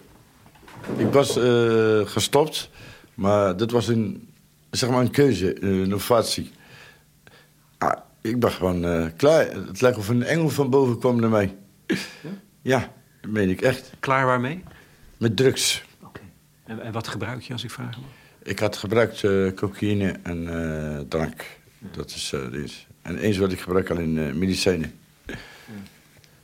Ik 0.97 1.11
was 1.11 1.39
gestopt, 2.05 2.69
maar 3.13 3.57
dat 3.57 3.71
was 3.71 3.87
in 3.87 4.28
zeg 4.71 4.89
maar 4.89 4.99
een 4.99 5.11
keuze, 5.11 5.63
een 5.63 5.83
innovatie. 5.83 6.51
Ah, 7.77 7.97
ik 8.21 8.39
ben 8.39 8.51
gewoon 8.51 8.85
uh, 8.85 9.05
klaar. 9.17 9.51
Het 9.51 9.81
lijkt 9.81 9.97
of 9.97 10.07
een 10.07 10.23
engel 10.23 10.49
van 10.49 10.69
boven 10.69 10.99
kwam 10.99 11.19
naar 11.19 11.29
mij. 11.29 11.55
Ja? 11.87 11.97
ja, 12.61 12.93
dat 13.21 13.31
meen 13.31 13.49
ik 13.49 13.61
echt. 13.61 13.91
Klaar 13.99 14.25
waarmee? 14.25 14.63
Met 15.17 15.37
drugs. 15.37 15.83
Oké. 16.03 16.21
En, 16.63 16.81
en, 16.81 16.91
wat 16.91 17.07
gebruik 17.07 17.41
je 17.41 17.53
als 17.53 17.63
ik 17.63 17.71
vraag? 17.71 17.97
Ik 18.43 18.59
had 18.59 18.77
gebruikt 18.77 19.23
uh, 19.23 19.51
cocaïne 19.51 20.15
en 20.23 20.43
uh, 20.43 20.99
drank. 20.99 21.45
Dat 21.79 22.09
is 22.09 22.33
dit. 22.51 22.87
En 23.01 23.17
eens 23.17 23.37
wat 23.37 23.51
ik 23.51 23.59
gebruik 23.59 23.89
alleen 23.89 24.39
medicijnen. 24.39 24.93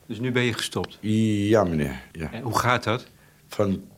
Dus 0.06 0.20
nu 0.20 0.32
ben 0.32 0.42
je 0.42 0.52
gestopt? 0.52 0.98
Ja, 1.00 1.64
meneer. 1.64 2.00
Ja. 2.12 2.32
En 2.32 2.42
hoe 2.42 2.58
gaat 2.58 2.84
dat? 2.84 3.06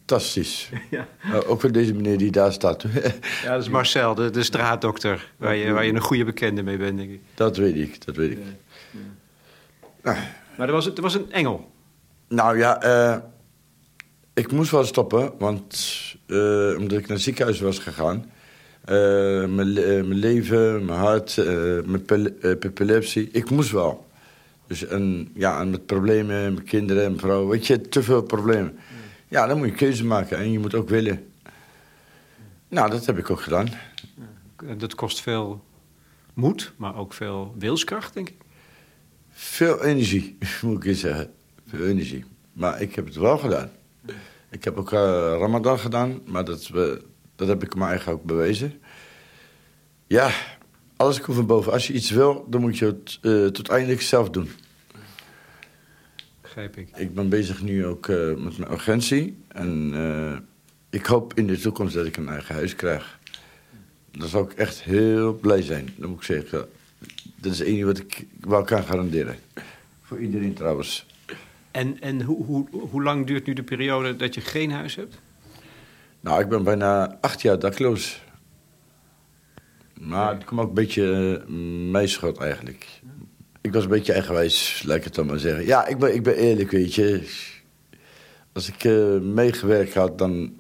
Fantastisch. 0.08 0.68
Ja. 0.90 1.06
Nou, 1.30 1.44
ook 1.46 1.60
voor 1.60 1.72
deze 1.72 1.94
meneer 1.94 2.18
die 2.18 2.30
daar 2.30 2.52
staat. 2.52 2.84
Ja, 3.42 3.52
dat 3.52 3.62
is 3.62 3.68
Marcel, 3.78 4.14
de, 4.14 4.30
de 4.30 4.42
straatdokter, 4.42 5.32
waar 5.36 5.54
je, 5.56 5.72
waar 5.72 5.84
je 5.84 5.92
een 5.92 6.00
goede 6.00 6.24
bekende 6.24 6.62
mee 6.62 6.76
bent, 6.76 6.98
denk 6.98 7.10
ik. 7.10 7.20
dat 7.34 7.56
weet 7.56 7.74
ik, 7.76 8.04
dat 8.06 8.16
weet 8.16 8.30
ik. 8.30 8.38
Maar 10.56 10.66
er 10.66 10.72
was, 10.72 10.86
er 10.86 11.02
was 11.02 11.14
een 11.14 11.32
engel. 11.32 11.70
Nou 12.28 12.58
ja, 12.58 12.82
eh, 12.82 13.16
ik 14.34 14.52
moest 14.52 14.70
wel 14.70 14.84
stoppen, 14.84 15.32
want 15.38 15.74
eh, 16.26 16.36
omdat 16.78 16.98
ik 16.98 17.06
naar 17.06 17.16
het 17.16 17.20
ziekenhuis 17.20 17.60
was 17.60 17.78
gegaan. 17.78 18.30
eh, 18.84 18.94
mijn, 19.44 19.62
le- 19.72 20.02
mijn 20.02 20.18
leven, 20.18 20.84
mijn 20.84 20.98
hart, 20.98 21.36
mijn 21.86 22.04
pil- 22.04 22.32
epilepsie. 22.40 23.28
Ik 23.32 23.50
moest 23.50 23.70
wel. 23.70 24.06
Dus 24.66 24.86
en, 24.86 25.28
ja, 25.34 25.60
en 25.60 25.70
met 25.70 25.86
problemen, 25.86 26.26
mijn 26.52 26.64
kinderen 26.64 27.02
en 27.02 27.08
mijn 27.08 27.20
vrouw. 27.20 27.46
Weet 27.46 27.66
je, 27.66 27.80
te 27.80 28.02
veel 28.02 28.22
problemen. 28.22 28.78
Ja, 29.28 29.46
dan 29.46 29.58
moet 29.58 29.68
je 29.68 29.74
keuze 29.74 30.04
maken 30.04 30.38
en 30.38 30.52
je 30.52 30.58
moet 30.58 30.74
ook 30.74 30.88
willen. 30.88 31.32
Nou, 32.68 32.90
dat 32.90 33.06
heb 33.06 33.18
ik 33.18 33.30
ook 33.30 33.40
gedaan. 33.40 33.68
Dat 34.76 34.94
kost 34.94 35.20
veel 35.20 35.64
moed, 36.34 36.72
maar 36.76 36.96
ook 36.96 37.12
veel 37.12 37.54
wilskracht, 37.58 38.14
denk 38.14 38.28
ik. 38.28 38.36
Veel 39.30 39.84
energie, 39.84 40.38
moet 40.62 40.76
ik 40.76 40.84
eens 40.84 41.00
zeggen. 41.00 41.32
Veel 41.66 41.86
energie. 41.86 42.24
Maar 42.52 42.80
ik 42.80 42.94
heb 42.94 43.06
het 43.06 43.16
wel 43.16 43.38
gedaan. 43.38 43.70
Ik 44.50 44.64
heb 44.64 44.76
ook 44.76 44.92
eh, 44.92 44.98
Ramadan 45.38 45.78
gedaan, 45.78 46.20
maar 46.24 46.44
dat, 46.44 46.70
dat 47.36 47.48
heb 47.48 47.62
ik 47.62 47.74
me 47.74 47.84
eigenlijk 47.84 48.18
ook 48.18 48.26
bewezen. 48.26 48.80
Ja, 50.06 50.30
alles 50.96 51.20
komt 51.20 51.36
van 51.36 51.46
boven. 51.46 51.72
Als 51.72 51.86
je 51.86 51.92
iets 51.92 52.10
wil, 52.10 52.46
dan 52.48 52.60
moet 52.60 52.78
je 52.78 52.84
het 52.84 53.18
eh, 53.22 53.46
tot 53.46 53.68
eindelijk 53.68 54.02
zelf 54.02 54.30
doen. 54.30 54.50
Ik. 56.62 56.88
Ik 56.96 57.14
ben 57.14 57.28
bezig 57.28 57.62
nu 57.62 57.86
ook 57.86 58.08
eh, 58.08 58.34
met 58.34 58.58
mijn 58.58 58.70
agentie. 58.70 59.36
En 59.48 59.90
eh, 59.94 60.36
ik 60.90 61.06
hoop 61.06 61.34
in 61.34 61.46
de 61.46 61.58
toekomst 61.58 61.94
dat 61.94 62.06
ik 62.06 62.16
een 62.16 62.28
eigen 62.28 62.54
huis 62.54 62.74
krijg. 62.74 63.18
Dan 64.10 64.28
zou 64.28 64.44
ik 64.44 64.52
echt 64.52 64.82
heel 64.82 65.34
blij 65.34 65.62
zijn. 65.62 65.88
Dan 65.96 66.08
moet 66.08 66.18
ik 66.18 66.24
zeggen, 66.24 66.68
dat 67.36 67.52
is 67.52 67.58
het 67.58 67.68
enige 67.68 67.84
wat 67.84 67.98
ik 67.98 68.26
wel 68.40 68.62
kan 68.62 68.82
garanderen. 68.82 69.36
Voor 70.02 70.18
iedereen 70.18 70.54
trouwens. 70.54 71.06
En, 71.70 72.00
en 72.00 72.22
hoe, 72.22 72.44
hoe, 72.44 72.66
hoe 72.70 73.02
lang 73.02 73.26
duurt 73.26 73.46
nu 73.46 73.52
de 73.52 73.62
periode 73.62 74.16
dat 74.16 74.34
je 74.34 74.40
geen 74.40 74.70
huis 74.70 74.94
hebt? 74.94 75.18
Nou, 76.20 76.40
ik 76.40 76.48
ben 76.48 76.64
bijna 76.64 77.18
acht 77.20 77.42
jaar 77.42 77.58
dakloos. 77.58 78.22
Maar 80.00 80.34
het 80.34 80.44
komt 80.44 80.60
ook 80.60 80.68
een 80.68 80.74
beetje 80.74 81.42
uh, 81.48 81.90
mijn 81.90 82.08
schuld 82.08 82.38
eigenlijk. 82.38 82.86
Ik 83.68 83.74
was 83.74 83.82
een 83.82 83.90
beetje 83.90 84.12
eigenwijs, 84.12 84.82
laat 84.86 84.96
ik 84.96 85.04
het 85.04 85.14
dan 85.14 85.26
maar 85.26 85.38
zeggen. 85.38 85.66
Ja, 85.66 85.86
ik 85.86 85.98
ben, 85.98 86.14
ik 86.14 86.22
ben 86.22 86.34
eerlijk, 86.34 86.70
weet 86.70 86.94
je. 86.94 87.36
Als 88.52 88.68
ik 88.68 88.84
uh, 88.84 89.20
meegewerkt 89.20 89.94
had, 89.94 90.18
dan, 90.18 90.52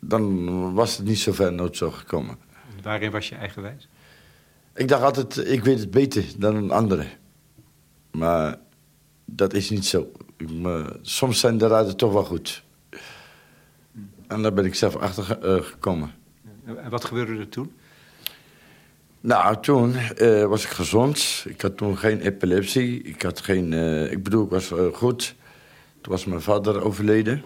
dan 0.00 0.74
was 0.74 0.96
het 0.96 1.06
niet 1.06 1.18
zo 1.18 1.32
ver 1.32 1.52
nood 1.52 1.76
zo 1.76 1.90
gekomen. 1.90 2.38
Waarin 2.82 3.10
was 3.10 3.28
je 3.28 3.34
eigenwijs? 3.34 3.88
Ik 4.74 4.88
dacht 4.88 5.02
altijd, 5.02 5.48
ik 5.48 5.64
weet 5.64 5.78
het 5.78 5.90
beter 5.90 6.24
dan 6.38 6.54
een 6.54 6.70
andere. 6.70 7.06
Maar 8.10 8.58
dat 9.24 9.54
is 9.54 9.70
niet 9.70 9.86
zo. 9.86 10.12
Ik, 10.36 10.50
maar, 10.50 10.92
soms 11.02 11.40
zijn 11.40 11.58
de 11.58 11.66
raden 11.66 11.96
toch 11.96 12.12
wel 12.12 12.24
goed. 12.24 12.64
En 14.26 14.42
daar 14.42 14.52
ben 14.52 14.64
ik 14.64 14.74
zelf 14.74 14.96
achter 14.96 15.22
ge 15.22 15.38
uh, 15.42 15.62
gekomen. 15.62 16.14
En 16.64 16.90
wat 16.90 17.04
gebeurde 17.04 17.38
er 17.38 17.48
toen? 17.48 17.72
Nou, 19.26 19.60
toen 19.60 19.94
uh, 20.18 20.44
was 20.44 20.64
ik 20.64 20.70
gezond. 20.70 21.44
Ik 21.48 21.60
had 21.60 21.76
toen 21.76 21.98
geen 21.98 22.20
epilepsie. 22.20 23.02
Ik 23.02 23.22
had 23.22 23.40
geen... 23.40 23.72
Uh, 23.72 24.12
ik 24.12 24.22
bedoel, 24.22 24.44
ik 24.44 24.50
was 24.50 24.70
uh, 24.70 24.92
goed. 24.92 25.34
Toen 26.00 26.12
was 26.12 26.24
mijn 26.24 26.40
vader 26.40 26.82
overleden. 26.82 27.42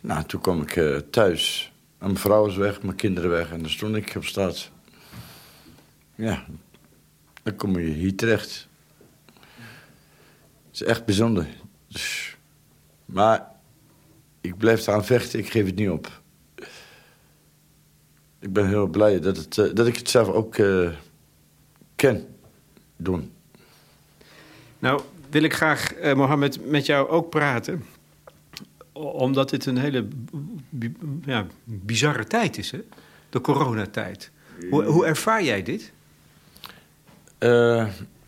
Nou, 0.00 0.24
toen 0.24 0.40
kwam 0.40 0.62
ik 0.62 1.02
thuis. 1.10 1.72
Mijn 1.98 2.16
vrouw 2.16 2.44
was 2.44 2.56
weg, 2.56 2.82
mijn 2.82 2.96
kinderen 2.96 3.30
weg. 3.30 3.50
En 3.50 3.60
dan 3.60 3.70
stond 3.70 3.96
ik 3.96 4.12
op 4.16 4.24
straat. 4.24 4.70
Ja, 6.14 6.44
dan 7.42 7.56
kom 7.56 7.78
je 7.78 7.86
hier 7.86 8.16
terecht. 8.16 8.68
Het 10.66 10.80
is 10.80 10.82
echt 10.82 11.04
bijzonder. 11.04 11.46
Dus, 11.88 12.36
maar 13.04 13.46
ik 14.40 14.56
blijf 14.56 14.86
eraan 14.86 15.04
vechten, 15.04 15.38
ik 15.38 15.50
geef 15.50 15.66
het 15.66 15.76
niet 15.76 15.90
op. 15.90 16.20
Ik 18.40 18.52
ben 18.52 18.68
heel 18.68 18.86
blij 18.86 19.20
dat, 19.20 19.36
het, 19.36 19.56
uh, 19.56 19.74
dat 19.74 19.86
ik 19.86 19.96
het 19.96 20.10
zelf 20.10 20.28
ook 20.28 20.58
uh, 20.58 20.90
ken 21.96 22.26
doen. 22.96 23.32
Nou, 24.78 25.00
wil 25.30 25.42
ik 25.42 25.54
graag, 25.54 25.96
uh, 25.96 26.14
Mohammed, 26.14 26.66
met 26.70 26.86
jou 26.86 27.08
ook 27.08 27.30
praten. 27.30 27.84
Omdat 28.92 29.50
dit 29.50 29.66
een 29.66 29.78
hele 29.78 30.08
ja, 31.24 31.46
bizarre 31.64 32.24
tijd 32.24 32.58
is, 32.58 32.70
hè? 32.70 32.80
De 33.30 33.40
coronatijd. 33.40 34.30
Hoe, 34.70 34.84
hoe 34.84 35.06
ervaar 35.06 35.44
jij 35.44 35.62
dit? 35.62 35.92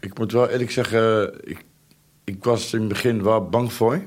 Ik 0.01 0.19
moet 0.19 0.33
wel 0.33 0.49
eerlijk 0.49 0.71
zeggen, 0.71 1.35
ik, 1.49 1.65
ik 2.25 2.45
was 2.45 2.73
in 2.73 2.81
het 2.81 2.89
begin 2.89 3.23
wel 3.23 3.49
bang 3.49 3.73
voor. 3.73 4.01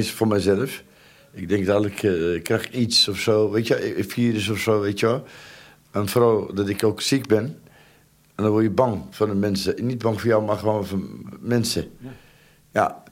Voor 0.00 0.28
mezelf. 0.28 0.82
Ik 1.32 1.48
denk 1.48 1.66
dat 1.66 1.84
ik, 1.84 2.02
uh, 2.02 2.34
ik 2.34 2.42
krijg 2.42 2.70
iets 2.70 3.08
of 3.08 3.18
zo, 3.18 3.50
weet 3.50 3.66
je, 3.66 3.98
een 3.98 4.10
virus 4.10 4.48
of 4.48 4.58
zo, 4.58 4.80
weet 4.80 5.00
je 5.00 5.06
wel. 5.06 5.24
En 5.90 6.08
vooral 6.08 6.54
dat 6.54 6.68
ik 6.68 6.84
ook 6.84 7.00
ziek 7.00 7.26
ben. 7.26 7.44
En 8.34 8.46
dan 8.46 8.50
word 8.50 8.64
je 8.64 8.70
bang 8.70 9.02
van 9.10 9.28
de 9.28 9.34
mensen. 9.34 9.86
Niet 9.86 10.02
bang 10.02 10.20
voor 10.20 10.28
jou, 10.28 10.44
maar 10.44 10.56
gewoon 10.56 10.86
van 10.86 11.28
mensen. 11.40 11.90
Ja. 11.98 12.10
ja. 12.70 13.02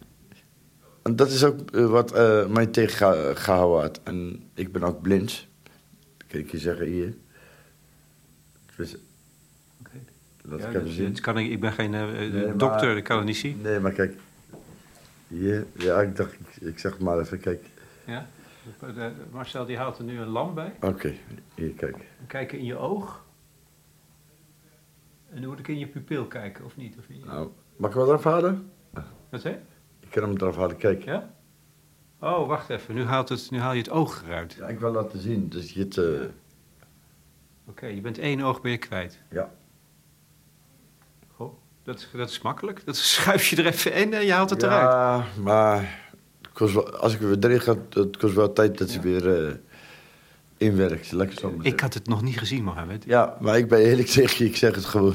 En 1.02 1.16
dat 1.16 1.30
is 1.30 1.44
ook 1.44 1.58
uh, 1.75 1.90
wat 1.90 2.16
uh, 2.16 2.46
mij 2.46 2.66
tegengehouden 2.66 3.80
had. 3.80 4.00
En 4.04 4.42
ik 4.54 4.72
ben 4.72 4.82
ook 4.82 5.02
blind. 5.02 5.46
Kan 6.26 6.40
ik 6.40 6.50
je 6.50 6.58
zeggen 6.58 6.87
hier. 6.87 7.14
Dus, 8.76 8.96
okay. 9.80 10.00
Dat 10.44 10.60
ja, 10.60 10.70
kan 10.70 10.84
dus, 10.84 10.94
zien. 10.94 11.20
Kan 11.20 11.38
ik, 11.38 11.50
ik 11.50 11.60
ben 11.60 11.72
geen 11.72 11.90
nee, 11.90 12.56
dokter, 12.56 12.87
maar, 12.87 12.96
ik 12.96 13.04
kan 13.04 13.16
het 13.16 13.26
niet 13.26 13.37
zien. 13.37 13.60
Nee, 13.62 13.80
maar 13.80 13.92
kijk. 13.92 14.14
Hier, 15.28 15.66
ja, 15.72 16.00
ik 16.00 16.16
dacht, 16.16 16.32
ik, 16.32 16.68
ik 16.68 16.78
zeg 16.78 16.98
maar 16.98 17.18
even, 17.18 17.40
kijk. 17.40 17.64
Ja, 18.09 18.27
de, 18.81 19.12
Marcel 19.31 19.67
die 19.67 19.77
haalt 19.77 19.99
er 19.99 20.05
nu 20.05 20.21
een 20.21 20.29
lamp 20.29 20.55
bij. 20.55 20.73
Oké, 20.77 20.87
okay. 20.87 21.21
hier, 21.55 21.71
kijk. 21.71 21.97
Kijken 22.27 22.59
in 22.59 22.65
je 22.65 22.77
oog. 22.77 23.25
En 25.31 25.41
dan 25.41 25.50
moet 25.50 25.59
ik 25.59 25.69
in 25.69 25.79
je 25.79 25.87
pupil 25.87 26.27
kijken, 26.27 26.65
of 26.65 26.77
niet? 26.77 26.99
Of 26.99 27.09
niet? 27.09 27.25
Nou, 27.25 27.50
mag 27.77 27.91
ik 27.91 27.97
wel 27.97 28.07
eraf 28.07 28.25
halen? 28.25 28.71
Wat 29.31 29.41
zei 29.41 29.59
Ik 30.00 30.11
kan 30.11 30.23
hem 30.23 30.37
eraf 30.37 30.57
halen, 30.57 30.77
kijk. 30.77 31.05
Ja? 31.05 31.35
Oh, 32.21 32.47
wacht 32.47 32.71
even. 32.71 32.95
Nu, 32.95 33.05
haalt 33.05 33.29
het, 33.29 33.50
nu 33.50 33.59
haal 33.59 33.73
je 33.73 33.79
het 33.79 33.91
oog 33.91 34.23
eruit. 34.25 34.53
Ja, 34.53 34.67
ik 34.67 34.79
wil 34.79 34.93
laten 34.93 35.19
zien, 35.19 35.49
dus 35.49 35.73
je 35.73 35.81
het... 35.81 35.97
Uh... 35.97 36.21
Oké, 36.21 36.31
okay, 37.67 37.95
je 37.95 38.00
bent 38.00 38.19
één 38.19 38.41
oog 38.41 38.61
ben 38.61 38.71
je 38.71 38.79
kwijt. 38.79 39.19
Ja. 39.31 39.50
Goh, 41.35 41.53
dat, 41.83 41.99
is, 41.99 42.09
dat 42.12 42.31
is 42.31 42.41
makkelijk. 42.41 42.85
Dat 42.85 42.97
schuif 43.17 43.47
je 43.47 43.57
er 43.57 43.67
even 43.67 43.93
in 43.93 44.15
en 44.15 44.25
je 44.25 44.33
haalt 44.33 44.50
het 44.50 44.61
ja, 44.61 44.67
eruit. 44.67 44.93
Ja, 45.35 45.43
maar 45.43 46.08
wel, 46.59 46.97
als 46.97 47.15
ik 47.15 47.21
weer 47.21 47.37
erin 47.41 47.61
ga, 47.61 47.77
het 47.91 48.17
kost 48.17 48.35
wel 48.35 48.53
tijd 48.53 48.79
dat 48.79 48.91
ze 48.91 48.97
ja. 48.97 49.03
weer 49.03 49.47
uh, 49.47 49.55
inwerkt. 50.57 51.12
Lekker 51.12 51.38
zo 51.38 51.55
ik 51.62 51.81
had 51.81 51.95
het 51.95 52.07
nog 52.07 52.23
niet 52.23 52.38
gezien, 52.38 52.65
Mohammed. 52.65 53.05
Ja, 53.05 53.37
maar 53.41 53.59
ik 53.59 53.69
ben 53.69 53.79
eerlijk 53.79 54.09
tegen 54.09 54.45
je, 54.45 54.50
ik 54.50 54.57
zeg 54.57 54.75
het 54.75 54.85
gewoon. 54.85 55.15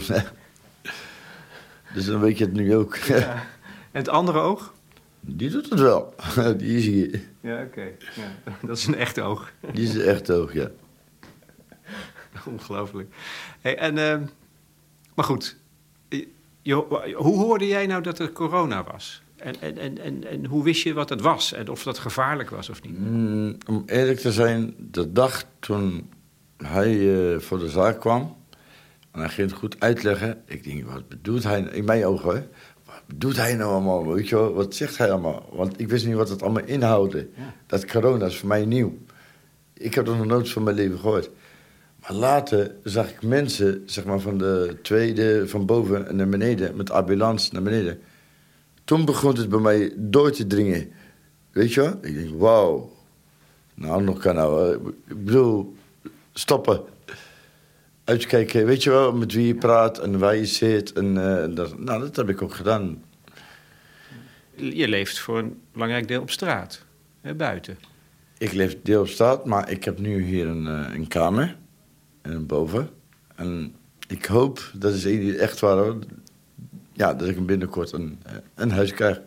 dus 1.94 2.06
dan 2.06 2.20
weet 2.20 2.38
je 2.38 2.46
het 2.46 2.54
nu 2.54 2.76
ook. 2.76 2.96
Ja. 2.96 3.18
En 3.92 4.00
het 4.00 4.10
andere 4.10 4.40
oog? 4.40 4.74
Die 5.20 5.50
doet 5.50 5.70
het 5.70 5.80
wel. 5.80 6.14
Die 6.58 6.78
is 6.78 6.86
hier. 6.86 7.22
Ja, 7.42 7.54
oké. 7.54 7.64
Okay. 7.64 7.96
Ja, 8.16 8.58
dat 8.68 8.78
is 8.78 8.86
een 8.86 8.96
echt 8.96 9.20
oog. 9.20 9.52
Die 9.74 9.84
is 9.84 9.96
een 9.96 10.02
echt 10.02 10.32
oog, 10.32 10.54
ja. 10.54 10.72
Ongelooflijk. 12.46 13.16
Hey, 13.62 13.78
en, 13.78 13.98
uh, 13.98 14.28
maar 15.16 15.26
goed, 15.26 15.58
je, 16.62 16.74
hoe 17.16 17.38
hoorde 17.38 17.68
jij 17.68 17.86
nou 17.86 18.02
dat 18.02 18.20
er 18.20 18.32
corona 18.32 18.84
was? 18.84 19.24
En, 19.44 19.56
en, 19.60 19.78
en, 19.78 19.98
en, 19.98 20.28
en 20.28 20.46
hoe 20.46 20.64
wist 20.64 20.84
je 20.84 20.94
wat 20.94 21.10
het 21.10 21.22
was 21.22 21.54
en 21.54 21.70
of 21.70 21.84
dat 21.84 21.98
gevaarlijk 21.98 22.50
was 22.50 22.70
of 22.70 22.84
niet? 22.84 23.00
Mm, 23.00 23.58
om 23.68 23.84
eerlijk 23.86 24.20
te 24.20 24.32
zijn, 24.32 24.76
de 24.78 25.12
dag 25.12 25.46
toen 25.60 26.10
hij 26.58 26.94
uh, 26.96 27.40
voor 27.40 27.60
de 27.60 27.70
zaak 27.70 28.00
kwam... 28.00 28.36
en 29.12 29.20
hij 29.20 29.30
ging 29.30 29.50
het 29.50 29.60
goed 29.60 29.76
uitleggen... 29.80 30.42
ik 30.46 30.64
denk, 30.64 30.86
wat 30.92 31.08
bedoelt 31.08 31.44
hij... 31.44 31.62
in 31.62 31.86
mijn 31.86 32.06
ogen, 32.06 32.36
hè? 32.36 32.42
wat 32.86 33.02
bedoelt 33.06 33.36
hij 33.36 33.56
nou 33.56 33.72
allemaal? 33.72 34.14
Weet 34.14 34.30
je 34.30 34.36
wel, 34.36 34.54
wat 34.54 34.76
zegt 34.76 34.98
hij 34.98 35.12
allemaal? 35.12 35.50
Want 35.52 35.80
ik 35.80 35.90
wist 35.90 36.06
niet 36.06 36.16
wat 36.16 36.30
het 36.30 36.42
allemaal 36.42 36.66
inhoudde. 36.66 37.28
Ja. 37.36 37.54
Dat 37.68 37.86
corona 37.86 38.26
is 38.26 38.38
voor 38.38 38.48
mij 38.48 38.66
nieuw. 38.66 38.98
Ik 39.74 39.94
heb 39.94 40.08
er 40.08 40.16
nog 40.16 40.26
nooit 40.26 40.50
van 40.50 40.64
mijn 40.64 40.76
leven 40.76 41.00
gehoord. 41.00 41.30
Maar 42.02 42.14
later 42.14 42.72
zag 42.84 43.10
ik 43.10 43.22
mensen, 43.22 43.84
zeg 43.86 44.06
maar 44.06 44.20
van 44.20 44.38
de 44.38 44.78
tweede, 44.82 45.48
van 45.48 45.66
boven 45.66 46.16
naar 46.16 46.30
beneden... 46.30 46.76
met 46.76 46.92
ambulance 46.92 47.54
naar 47.54 47.64
beneden... 47.64 48.02
Toen 48.84 49.06
begon 49.06 49.36
het 49.36 49.50
bij 49.50 49.60
mij 49.60 49.94
door 49.96 50.32
te 50.32 50.48
dringen. 50.48 50.92
Weet 51.52 51.74
je 51.74 51.82
wel? 51.82 51.98
Ik 52.02 52.14
denk, 52.14 52.40
wauw. 52.40 52.92
Nou, 53.74 54.04
nog 54.04 54.20
kan 54.20 54.36
nou. 54.36 54.76
Ik 55.08 55.26
bedoel, 55.26 55.76
stoppen. 56.34 56.82
Uitkijken, 58.04 58.66
weet 58.66 58.84
je 58.84 58.90
wel, 58.90 59.14
met 59.14 59.34
wie 59.34 59.48
je 59.48 59.56
praat 59.56 60.00
en 60.00 60.20
waar 60.20 60.36
je 60.36 60.46
zit. 60.46 60.94
En, 60.94 61.16
uh, 61.16 61.56
dat, 61.56 61.80
nou, 61.80 62.00
dat 62.00 62.16
heb 62.16 62.30
ik 62.30 62.42
ook 62.42 62.54
gedaan. 62.54 63.04
Je 64.56 64.88
leeft 64.88 65.20
voor 65.20 65.38
een 65.38 65.62
belangrijk 65.74 66.08
deel 66.08 66.22
op 66.22 66.32
straat. 66.32 66.86
hè, 67.22 67.36
buiten. 67.36 67.78
Ik 68.38 68.54
leef 68.54 68.82
deel 68.82 69.02
op 69.02 69.08
straat, 69.08 69.46
maar 69.46 69.70
ik 69.70 69.84
heb 69.84 70.00
nu 70.00 70.24
hier 70.24 70.48
een, 70.48 70.68
eh, 70.68 70.94
een 70.94 71.08
kamer. 71.08 71.58
En 72.22 72.46
boven. 72.46 72.90
En 73.36 73.76
ik 74.08 74.26
hoop, 74.26 74.72
dat 74.74 74.94
is 74.94 75.36
echt 75.36 75.60
waar 75.60 75.78
hoor. 75.78 76.00
Ja, 76.94 77.14
dat 77.14 77.28
ik 77.28 77.36
hem 77.36 77.46
binnenkort 77.46 77.92
een, 77.92 78.20
eh, 78.26 78.34
een 78.56 78.72
huis 78.72 78.94
krijg. 78.94 79.22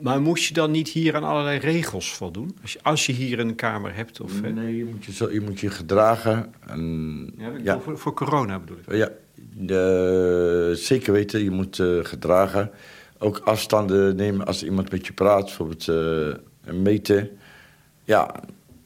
Maar 0.00 0.20
moest 0.20 0.44
je 0.44 0.54
dan 0.54 0.70
niet 0.70 0.88
hier 0.88 1.16
aan 1.16 1.24
allerlei 1.24 1.58
regels 1.58 2.12
voldoen? 2.14 2.56
Als 2.62 2.72
je, 2.72 2.78
als 2.82 3.06
je 3.06 3.12
hier 3.12 3.38
een 3.38 3.54
kamer 3.54 3.94
hebt? 3.94 4.20
Of? 4.20 4.42
Nee, 4.42 4.76
je 4.76 4.84
moet 4.84 5.04
je, 5.04 5.12
zo, 5.12 5.30
je, 5.32 5.40
moet 5.40 5.60
je 5.60 5.70
gedragen. 5.70 6.54
En, 6.66 7.34
Ja, 7.62 7.80
Voor, 7.80 7.98
voor 7.98 8.14
corona 8.14 8.58
bedoel 8.58 8.76
ik. 8.86 8.94
ja 8.94 9.08
de- 9.56 10.72
zeker 10.76 11.12
weten, 11.12 11.42
je 11.44 11.50
moet 11.50 11.78
eh, 11.78 11.98
gedragen. 12.02 12.70
Ook 13.18 13.38
afstanden 13.38 14.16
nemen 14.16 14.46
als 14.46 14.64
iemand 14.64 14.90
met 14.90 15.06
je 15.06 15.12
praat. 15.12 15.44
Bijvoorbeeld 15.44 15.88
eh, 15.88 16.72
meten. 16.74 17.30
Ja, 18.04 18.34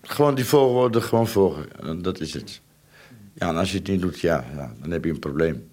gewoon 0.02 0.35
die 0.35 0.45
volgorde 0.45 1.00
gewoon 1.00 1.28
volgen. 1.28 1.66
En 1.80 2.02
dat 2.02 2.21
is 2.21 2.35
het. 2.35 2.61
Ja, 3.35 3.49
en 3.49 3.57
als 3.57 3.73
je 3.73 3.78
het 3.78 3.88
niet 3.88 4.00
doet, 4.00 4.21
ja, 4.21 4.45
ja, 4.57 4.75
dan 4.80 4.90
heb 4.90 5.04
je 5.04 5.11
een 5.11 5.18
probleem. 5.18 5.67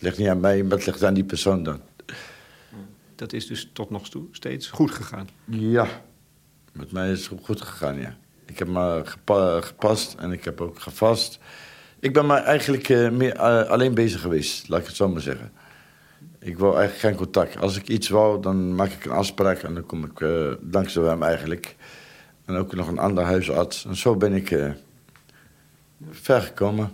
Het 0.00 0.08
ligt 0.08 0.18
niet 0.18 0.28
aan 0.28 0.40
mij, 0.40 0.62
maar 0.62 0.76
het 0.76 0.86
ligt 0.86 1.04
aan 1.04 1.14
die 1.14 1.24
persoon 1.24 1.62
dan. 1.62 1.80
Dat 3.14 3.32
is 3.32 3.46
dus 3.46 3.70
tot 3.72 3.90
nog 3.90 4.08
toe 4.08 4.24
steeds 4.32 4.68
goed 4.70 4.90
gegaan. 4.90 5.28
Ja, 5.44 5.86
met 6.72 6.92
mij 6.92 7.10
is 7.10 7.28
het 7.28 7.40
goed 7.44 7.60
gegaan, 7.60 8.00
ja. 8.00 8.16
Ik 8.46 8.58
heb 8.58 8.68
me 8.68 9.02
gepa- 9.04 9.60
gepast 9.60 10.14
en 10.18 10.32
ik 10.32 10.44
heb 10.44 10.60
ook 10.60 10.80
gevast. 10.80 11.38
Ik 11.98 12.12
ben 12.12 12.26
maar 12.26 12.42
eigenlijk 12.42 12.88
eh, 12.88 13.10
meer 13.10 13.34
eh, 13.34 13.62
alleen 13.68 13.94
bezig 13.94 14.20
geweest, 14.20 14.68
laat 14.68 14.80
ik 14.80 14.86
het 14.86 14.96
zo 14.96 15.08
maar 15.08 15.20
zeggen. 15.20 15.52
Ik 16.38 16.58
wou 16.58 16.76
eigenlijk 16.76 17.06
geen 17.06 17.24
contact. 17.24 17.56
Als 17.60 17.76
ik 17.76 17.88
iets 17.88 18.08
wou, 18.08 18.42
dan 18.42 18.74
maak 18.74 18.90
ik 18.90 19.04
een 19.04 19.10
afspraak 19.10 19.62
en 19.62 19.74
dan 19.74 19.86
kom 19.86 20.04
ik 20.04 20.20
eh, 20.20 20.52
dankzij 20.60 21.02
hem 21.02 21.22
eigenlijk. 21.22 21.76
En 22.44 22.56
ook 22.56 22.74
nog 22.74 22.88
een 22.88 22.98
ander 22.98 23.24
huisarts. 23.24 23.84
En 23.84 23.96
zo 23.96 24.16
ben 24.16 24.32
ik 24.32 24.50
eh 24.50 24.70
ver 26.10 26.40
gekomen. 26.42 26.92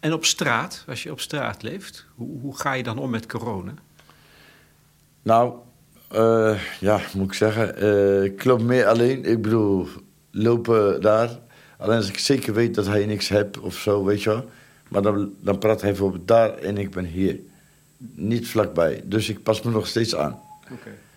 En 0.00 0.12
op 0.12 0.24
straat, 0.24 0.84
als 0.88 1.02
je 1.02 1.10
op 1.10 1.20
straat 1.20 1.62
leeft, 1.62 2.06
hoe, 2.14 2.40
hoe 2.40 2.56
ga 2.58 2.72
je 2.72 2.82
dan 2.82 2.98
om 2.98 3.10
met 3.10 3.26
corona? 3.26 3.74
Nou, 5.22 5.54
eh, 6.08 6.60
ja, 6.80 7.00
moet 7.14 7.26
ik 7.26 7.32
zeggen. 7.32 7.76
eh, 7.76 8.22
ik 8.24 8.44
loop 8.44 8.60
meer 8.62 8.86
alleen. 8.86 9.24
Ik 9.24 9.42
bedoel, 9.42 9.88
lopen 10.30 11.00
daar. 11.00 11.30
Alleen 11.78 11.96
als 11.96 12.08
ik 12.08 12.18
zeker 12.18 12.54
weet 12.54 12.74
dat 12.74 12.86
hij 12.86 13.06
niks 13.06 13.28
heeft 13.28 13.58
of 13.58 13.76
zo, 13.76 14.04
weet 14.04 14.22
je 14.22 14.30
wel. 14.30 14.50
Maar 14.88 15.02
dan, 15.02 15.32
dan 15.40 15.58
praat 15.58 15.80
hij 15.80 15.90
bijvoorbeeld 15.90 16.28
daar 16.28 16.54
en 16.58 16.78
ik 16.78 16.90
ben 16.90 17.04
hier. 17.04 17.38
Niet 18.14 18.48
vlakbij. 18.48 19.02
Dus 19.04 19.28
ik 19.28 19.42
pas 19.42 19.62
me 19.62 19.70
nog 19.70 19.86
steeds 19.86 20.16
aan. 20.16 20.40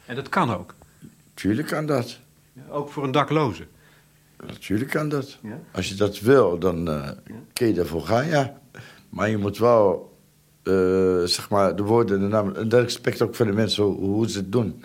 En 0.06 0.16
dat 0.16 0.30
kan 0.30 0.54
ook. 0.54 0.76
Tuurlijk 1.34 1.68
kan 1.68 1.86
dat. 1.86 2.18
Ja, 2.54 2.62
Ook 2.70 2.90
voor 2.90 3.04
een 3.04 3.12
dakloze. 3.12 3.68
Natuurlijk 4.48 4.90
kan 4.90 5.10
dat. 5.10 5.38
Ja? 5.44 5.60
Als 5.72 5.90
je 5.90 5.96
dat 5.96 6.20
wil, 6.20 6.60
dan 6.60 6.88
eh 6.90 7.10
kun 7.54 7.68
je 7.68 7.74
daarvoor 7.74 8.02
gaan, 8.02 8.28
ja. 8.28 8.60
Maar 9.10 9.30
je 9.30 9.38
moet 9.38 9.58
wel, 9.58 10.18
eh, 10.64 10.74
zeg 11.24 11.50
maar, 11.50 11.76
de 11.76 11.84
woorden 11.84 12.16
en 12.16 12.22
de 12.22 12.28
namen... 12.28 12.56
En 12.56 12.70
dat 12.70 12.82
respect 12.84 13.22
ook 13.22 13.36
voor 13.36 13.46
de 13.46 13.52
mensen, 13.52 13.84
hoe, 13.84 13.96
hoe 13.96 14.30
ze 14.30 14.38
het 14.38 14.52
doen. 14.52 14.84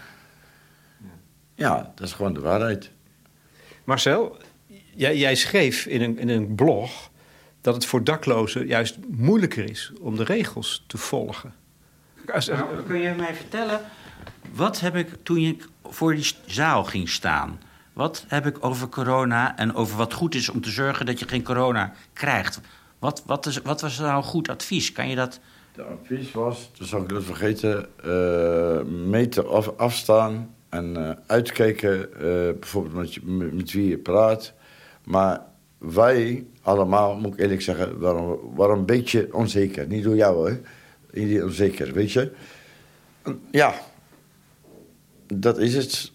Ja, 1.55 1.93
dat 1.95 2.07
is 2.07 2.13
gewoon 2.13 2.35
de 2.35 2.41
waarheid. 2.41 2.91
Marcel, 3.85 4.37
jij, 4.95 5.17
jij 5.17 5.35
schreef 5.35 5.87
in 5.87 6.03
een, 6.03 6.19
in 6.19 6.29
een 6.29 6.55
blog 6.55 7.11
dat 7.61 7.75
het 7.75 7.87
voor 7.87 8.05
daklozen 8.05 8.67
juist 8.67 8.97
moeilijker 9.09 9.71
is 9.71 9.93
om 10.01 10.17
de 10.17 10.25
regels 10.25 10.85
te 10.87 10.99
volgen. 10.99 11.55
Als- 12.33 12.47
Nou, 12.49 12.83
kun 12.87 12.99
je 12.99 13.15
mij 13.17 13.35
vertellen, 13.35 13.81
wat 14.53 14.81
heb 14.81 14.97
ik 14.97 15.09
toen 15.23 15.39
ik 15.39 15.69
voor 15.85 16.15
die 16.15 16.33
zaal 16.47 16.85
ging 16.85 17.09
staan... 17.09 17.61
wat 17.95 18.25
heb 18.29 18.47
ik 18.47 18.65
over 18.65 18.89
corona 18.89 19.57
en 19.57 19.75
over 19.75 19.97
wat 19.97 20.13
goed 20.13 20.35
is 20.35 20.49
om 20.49 20.61
te 20.61 20.71
zorgen 20.71 21.07
dat 21.07 21.19
je 21.19 21.29
geen 21.29 21.43
corona 21.43 21.93
krijgt? 22.13 22.61
Wat, 22.99 23.23
wat, 23.27 23.47
is, 23.47 23.63
wat 23.63 23.81
was 23.81 23.99
nou 23.99 24.23
goed 24.23 24.49
advies? 24.49 24.93
Kan 24.93 25.09
je 25.09 25.17
dat... 25.17 25.41
De 25.75 25.83
advies 25.83 26.33
was, 26.33 26.71
dat 26.79 26.89
zou 26.89 27.03
ik 27.03 27.09
dat 27.09 27.25
vergeten, 27.25 27.87
eh, 28.05 28.83
meten 28.85 29.49
af, 29.49 29.73
afstaan 29.77 30.55
en 30.69 30.97
eh, 30.97 31.17
uitkijken, 31.27 32.15
eh, 32.15 32.59
bijvoorbeeld 32.61 33.25
met, 33.25 33.53
met, 33.53 33.73
wie 33.73 33.89
je 33.89 33.99
praat. 33.99 34.53
Maar 35.05 35.41
wij 35.79 36.47
allemaal, 36.63 37.17
moet 37.17 37.33
ik 37.33 37.41
eerlijk 37.41 37.63
zeggen, 37.63 37.99
waren, 38.55 38.79
een 38.79 38.87
beetje 38.87 39.35
onzeker. 39.35 39.87
Niet 39.87 40.05
door 40.05 40.17
jou, 40.17 40.51
hè. 40.51 40.61
Iedereen 41.21 41.45
onzeker, 41.45 41.93
weet 41.93 42.13
je. 42.13 42.33
Ja, 43.51 43.75
dat 45.27 45.59
is 45.59 45.75
het. 45.75 46.13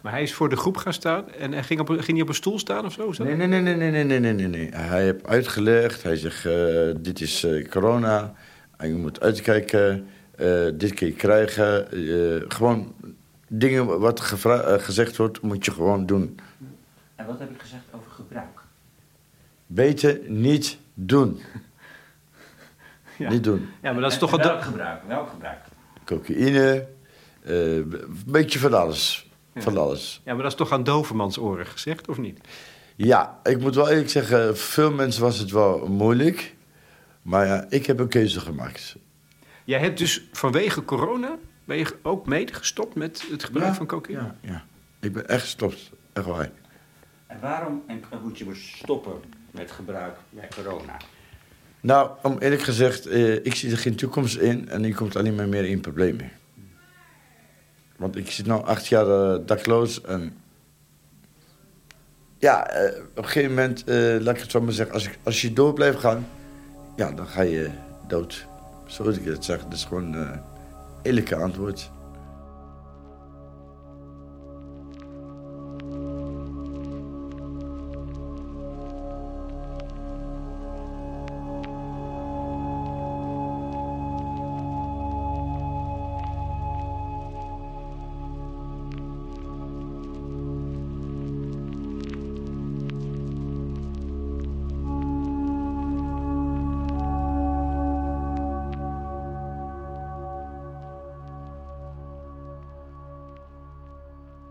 Maar 0.00 0.12
hij 0.12 0.22
is 0.22 0.34
voor 0.34 0.48
de 0.48 0.56
groep 0.56 0.76
gaan 0.76 0.92
staan 0.92 1.32
en 1.32 1.52
hij 1.52 1.62
ging, 1.62 1.80
op, 1.80 1.88
ging 1.88 2.06
hij 2.12 2.20
op 2.20 2.28
een 2.28 2.34
stoel 2.34 2.58
staan 2.58 2.84
of 2.84 2.92
zo? 2.92 3.12
Nee, 3.24 3.34
nee, 3.36 3.46
nee, 3.46 3.60
nee, 3.60 3.74
nee, 3.74 3.90
nee, 3.90 4.04
nee, 4.04 4.18
nee, 4.20 4.32
nee, 4.32 4.46
nee. 4.48 4.68
Hij 4.74 5.02
heeft 5.02 5.26
uitgelegd, 5.26 6.02
hij 6.02 6.16
zegt, 6.16 6.46
eh, 6.46 6.90
dit 6.98 7.20
is 7.20 7.44
eh, 7.44 7.68
corona, 7.68 8.34
en 8.76 8.88
je 8.88 8.94
moet 8.94 9.20
uitkijken, 9.20 10.06
eh, 10.36 10.66
dit 10.74 10.94
kun 10.94 11.06
je 11.06 11.12
krijgen. 11.12 11.90
eh, 11.92 12.44
gewoon 12.48 12.94
dingen 13.48 14.00
wat 14.00 14.20
gevra- 14.20 14.78
gezegd 14.78 15.16
wordt, 15.16 15.40
moet 15.40 15.64
je 15.64 15.70
gewoon 15.70 16.06
doen. 16.06 16.38
En 17.16 17.26
wat 17.26 17.38
heb 17.38 17.50
ik 17.50 17.60
gezegd 17.60 17.82
over 17.90 18.10
gebruik? 18.10 18.58
Beter 19.66 20.18
niet 20.26 20.78
doen. 20.94 21.38
Ja. 23.18 23.30
Niet 23.30 23.44
doen. 23.44 23.68
Ja, 23.82 23.92
maar 23.92 24.00
dat 24.02 24.12
is 24.12 24.18
toch 24.18 24.32
een... 24.32 24.38
Welk 24.42 24.62
gebruik? 24.62 25.02
Welk 25.06 25.28
gebruik? 25.28 25.58
Cocaïne, 26.04 26.86
eh, 27.42 27.76
een 27.76 28.22
beetje 28.26 28.58
van 28.58 28.74
alles. 28.74 29.29
Van 29.56 29.76
alles. 29.76 30.20
Ja, 30.24 30.32
maar 30.34 30.42
dat 30.42 30.52
is 30.52 30.58
toch 30.58 30.72
aan 30.72 30.84
dovermans 30.84 31.38
oren 31.38 31.66
gezegd, 31.66 32.08
of 32.08 32.18
niet? 32.18 32.40
Ja, 32.96 33.40
ik 33.42 33.60
moet 33.60 33.74
wel 33.74 33.88
eerlijk 33.88 34.10
zeggen, 34.10 34.46
voor 34.46 34.72
veel 34.72 34.92
mensen 34.92 35.22
was 35.22 35.38
het 35.38 35.50
wel 35.50 35.86
moeilijk. 35.88 36.54
Maar 37.22 37.46
ja, 37.46 37.66
ik 37.68 37.86
heb 37.86 37.98
een 37.98 38.08
keuze 38.08 38.40
gemaakt. 38.40 38.96
Jij 39.64 39.78
hebt 39.80 39.98
dus 39.98 40.28
vanwege 40.32 40.84
corona, 40.84 41.36
ben 41.64 41.76
je 41.76 41.86
ook 42.02 42.26
mede 42.26 42.54
gestopt 42.54 42.94
met 42.94 43.24
het 43.30 43.44
gebruik 43.44 43.66
Ja, 43.68 43.74
van 43.74 43.86
cocaïne? 43.86 44.20
Ja, 44.22 44.36
ja. 44.40 44.64
Ik 45.00 45.12
ben 45.12 45.28
echt 45.28 45.40
gestopt. 45.40 45.90
Echt 46.12 46.26
waar. 46.26 46.50
En 47.26 47.40
waarom 47.40 47.82
en- 47.86 48.02
moet 48.22 48.38
je 48.38 48.54
stoppen 48.54 49.20
met 49.50 49.70
gebruik 49.70 50.16
bij 50.30 50.48
corona? 50.62 50.96
Nou, 51.80 52.10
om 52.22 52.38
eerlijk 52.38 52.62
gezegd, 52.62 53.06
eh, 53.06 53.34
ik 53.34 53.54
zie 53.54 53.70
er 53.70 53.78
geen 53.78 53.96
toekomst 53.96 54.36
in 54.36 54.68
en 54.68 54.82
je 54.82 54.94
komt 54.94 55.16
alleen 55.16 55.34
maar 55.34 55.48
meer 55.48 55.64
in 55.64 55.80
problemen. 55.80 56.30
Want 58.00 58.16
ik 58.16 58.30
zit 58.30 58.46
nu 58.46 58.52
acht 58.52 58.86
jaar 58.86 59.06
eh, 59.08 59.46
dakloos 59.46 60.02
en... 60.02 60.32
Ja, 62.38 62.66
eh, 62.66 63.02
op 63.02 63.18
een 63.18 63.24
gegeven 63.24 63.48
moment, 63.48 63.84
eh, 63.84 64.16
laat 64.20 64.34
ik 64.34 64.40
het 64.40 64.50
zo 64.50 64.60
maar 64.60 64.72
zeggen, 64.72 64.94
als, 64.94 65.06
ik, 65.06 65.18
als 65.22 65.40
je 65.40 65.52
door 65.52 65.72
blijft 65.72 65.98
gaan, 65.98 66.26
ja, 66.96 67.12
dan 67.12 67.26
ga 67.26 67.42
je 67.42 67.70
dood. 68.06 68.46
Zoals 68.86 69.16
ik 69.16 69.24
het 69.24 69.44
zeg, 69.44 69.62
dat 69.62 69.72
is 69.72 69.84
gewoon 69.84 70.12
een 70.12 70.40
eerlijke 71.02 71.36
antwoord. 71.36 71.90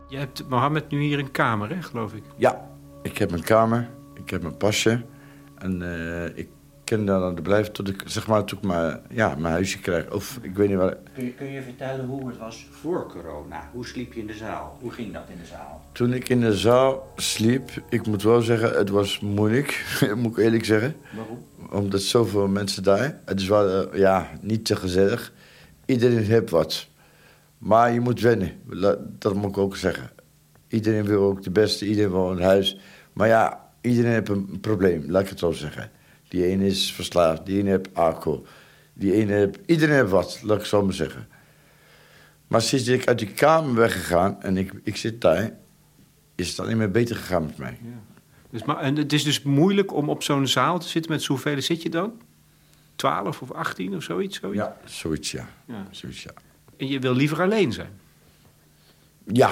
Je 0.09 0.17
hebt 0.17 0.49
Mohammed 0.49 0.89
nu 0.89 1.01
hier 1.01 1.19
een 1.19 1.31
kamer, 1.31 1.69
hè, 1.69 1.81
geloof 1.81 2.13
ik. 2.13 2.23
Ja, 2.35 2.69
ik 3.01 3.17
heb 3.17 3.29
mijn 3.29 3.43
kamer, 3.43 3.89
ik 4.13 4.29
heb 4.29 4.41
mijn 4.41 4.57
pasje. 4.57 5.01
En 5.57 5.81
eh, 5.81 6.37
ik 6.37 6.47
kan 6.83 7.05
daar 7.05 7.23
aan 7.23 7.35
de 7.35 7.41
blijven 7.41 7.73
tot 7.73 7.89
ik, 7.89 8.03
zeg 8.05 8.27
maar, 8.27 8.43
tot 8.43 8.57
ik 8.57 8.63
maar, 8.63 9.01
ja, 9.09 9.35
mijn 9.35 9.53
huisje 9.53 9.79
krijg. 9.79 10.11
Of 10.11 10.39
ik 10.41 10.55
weet 10.55 10.69
niet 10.69 10.77
waar. 10.77 10.97
Kun 11.13 11.23
je, 11.23 11.33
kun 11.33 11.51
je 11.51 11.61
vertellen 11.61 12.05
hoe 12.05 12.27
het 12.27 12.37
was 12.37 12.67
voor 12.71 13.07
corona? 13.07 13.69
Hoe 13.73 13.85
sliep 13.85 14.13
je 14.13 14.19
in 14.19 14.27
de 14.27 14.33
zaal? 14.33 14.77
Hoe 14.81 14.91
ging 14.91 15.13
dat 15.13 15.23
in 15.29 15.37
de 15.39 15.45
zaal? 15.45 15.81
Toen 15.91 16.13
ik 16.13 16.29
in 16.29 16.39
de 16.41 16.57
zaal 16.57 17.11
sliep, 17.15 17.69
ik 17.89 18.07
moet 18.07 18.23
wel 18.23 18.41
zeggen, 18.41 18.77
het 18.77 18.89
was 18.89 19.19
moeilijk, 19.19 19.85
moet 20.21 20.37
ik 20.37 20.43
eerlijk 20.43 20.65
zeggen. 20.65 20.95
Waarom? 21.15 21.45
Omdat 21.83 22.01
zoveel 22.01 22.47
mensen 22.47 22.83
daar, 22.83 23.19
het 23.25 23.39
is 23.39 23.47
wel, 23.47 23.91
eh, 23.91 23.99
ja, 23.99 24.29
niet 24.41 24.65
te 24.65 24.75
gezellig. 24.75 25.33
Iedereen 25.85 26.23
heeft 26.23 26.49
wat. 26.49 26.87
Maar 27.59 27.93
je 27.93 27.99
moet 27.99 28.21
wennen, 28.21 28.51
dat 29.19 29.33
moet 29.33 29.49
ik 29.49 29.57
ook 29.57 29.77
zeggen. 29.77 30.09
Iedereen 30.67 31.05
wil 31.05 31.23
ook 31.23 31.43
de 31.43 31.51
beste, 31.51 31.85
iedereen 31.87 32.11
wil 32.11 32.31
een 32.31 32.41
huis. 32.41 32.79
Maar 33.13 33.27
ja, 33.27 33.71
iedereen 33.81 34.11
heeft 34.11 34.29
een 34.29 34.59
probleem, 34.59 35.03
laat 35.07 35.21
ik 35.21 35.29
het 35.29 35.39
zo 35.39 35.51
zeggen. 35.51 35.91
Die 36.27 36.45
ene 36.45 36.65
is 36.65 36.93
verslaafd, 36.93 37.45
die 37.45 37.59
ene 37.59 37.69
heeft 37.69 37.95
alcohol. 37.95 38.45
Die 38.93 39.13
ene 39.13 39.33
heeft, 39.33 39.57
iedereen 39.65 39.95
heeft 39.95 40.09
wat, 40.09 40.39
laat 40.43 40.55
ik 40.55 40.59
het 40.59 40.69
zo 40.69 40.83
maar 40.83 40.93
zeggen. 40.93 41.27
Maar 42.47 42.61
sinds 42.61 42.87
ik 42.87 43.07
uit 43.07 43.19
die 43.19 43.31
kamer 43.31 43.75
weggegaan 43.75 44.41
en 44.41 44.57
ik, 44.57 44.71
ik 44.83 44.95
zit 44.95 45.21
daar... 45.21 45.51
is 46.35 46.49
het 46.49 46.59
alleen 46.59 46.77
maar 46.77 46.91
beter 46.91 47.15
gegaan 47.15 47.45
met 47.45 47.57
mij. 47.57 47.77
Ja. 47.81 48.17
Dus, 48.49 48.63
maar, 48.63 48.77
en 48.77 48.95
het 48.95 49.13
is 49.13 49.23
dus 49.23 49.41
moeilijk 49.41 49.93
om 49.93 50.09
op 50.09 50.23
zo'n 50.23 50.47
zaal 50.47 50.79
te 50.79 50.87
zitten 50.87 51.11
met 51.11 51.21
zoveel 51.21 51.61
zit 51.61 51.81
je 51.81 51.89
dan? 51.89 52.21
12 52.95 53.41
of 53.41 53.51
18 53.51 53.95
of 53.95 54.03
zoiets? 54.03 54.39
zoiets? 54.39 54.59
Ja, 54.59 54.77
zoiets 54.85 55.31
ja. 55.31 55.47
Ja. 55.65 55.87
Zoiets, 55.91 56.23
ja. 56.23 56.31
En 56.79 56.87
je 56.87 56.99
wil 56.99 57.13
liever 57.13 57.41
alleen 57.41 57.71
zijn? 57.71 57.99
Ja. 59.25 59.51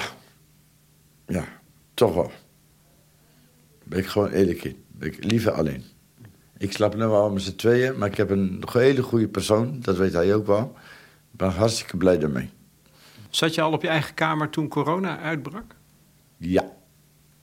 Ja, 1.26 1.44
toch 1.94 2.14
wel. 2.14 2.30
Ben 3.84 3.98
ik 3.98 4.06
gewoon 4.06 4.28
eerlijk 4.28 4.64
in. 4.64 4.84
Ben 4.90 5.08
ik 5.08 5.24
liever 5.24 5.52
alleen. 5.52 5.84
Ik 6.58 6.72
slaap 6.72 6.94
nu 6.94 7.06
wel 7.06 7.30
met 7.30 7.42
z'n 7.42 7.56
tweeën, 7.56 7.98
maar 7.98 8.08
ik 8.08 8.16
heb 8.16 8.30
een 8.30 8.64
hele 8.72 9.02
goede 9.02 9.28
persoon. 9.28 9.80
Dat 9.80 9.96
weet 9.96 10.12
hij 10.12 10.34
ook 10.34 10.46
wel. 10.46 10.76
Ik 11.32 11.38
ben 11.38 11.50
hartstikke 11.50 11.96
blij 11.96 12.18
daarmee. 12.18 12.50
Zat 13.30 13.54
je 13.54 13.60
al 13.60 13.72
op 13.72 13.82
je 13.82 13.88
eigen 13.88 14.14
kamer 14.14 14.50
toen 14.50 14.68
corona 14.68 15.18
uitbrak? 15.18 15.74
Ja. 16.36 16.72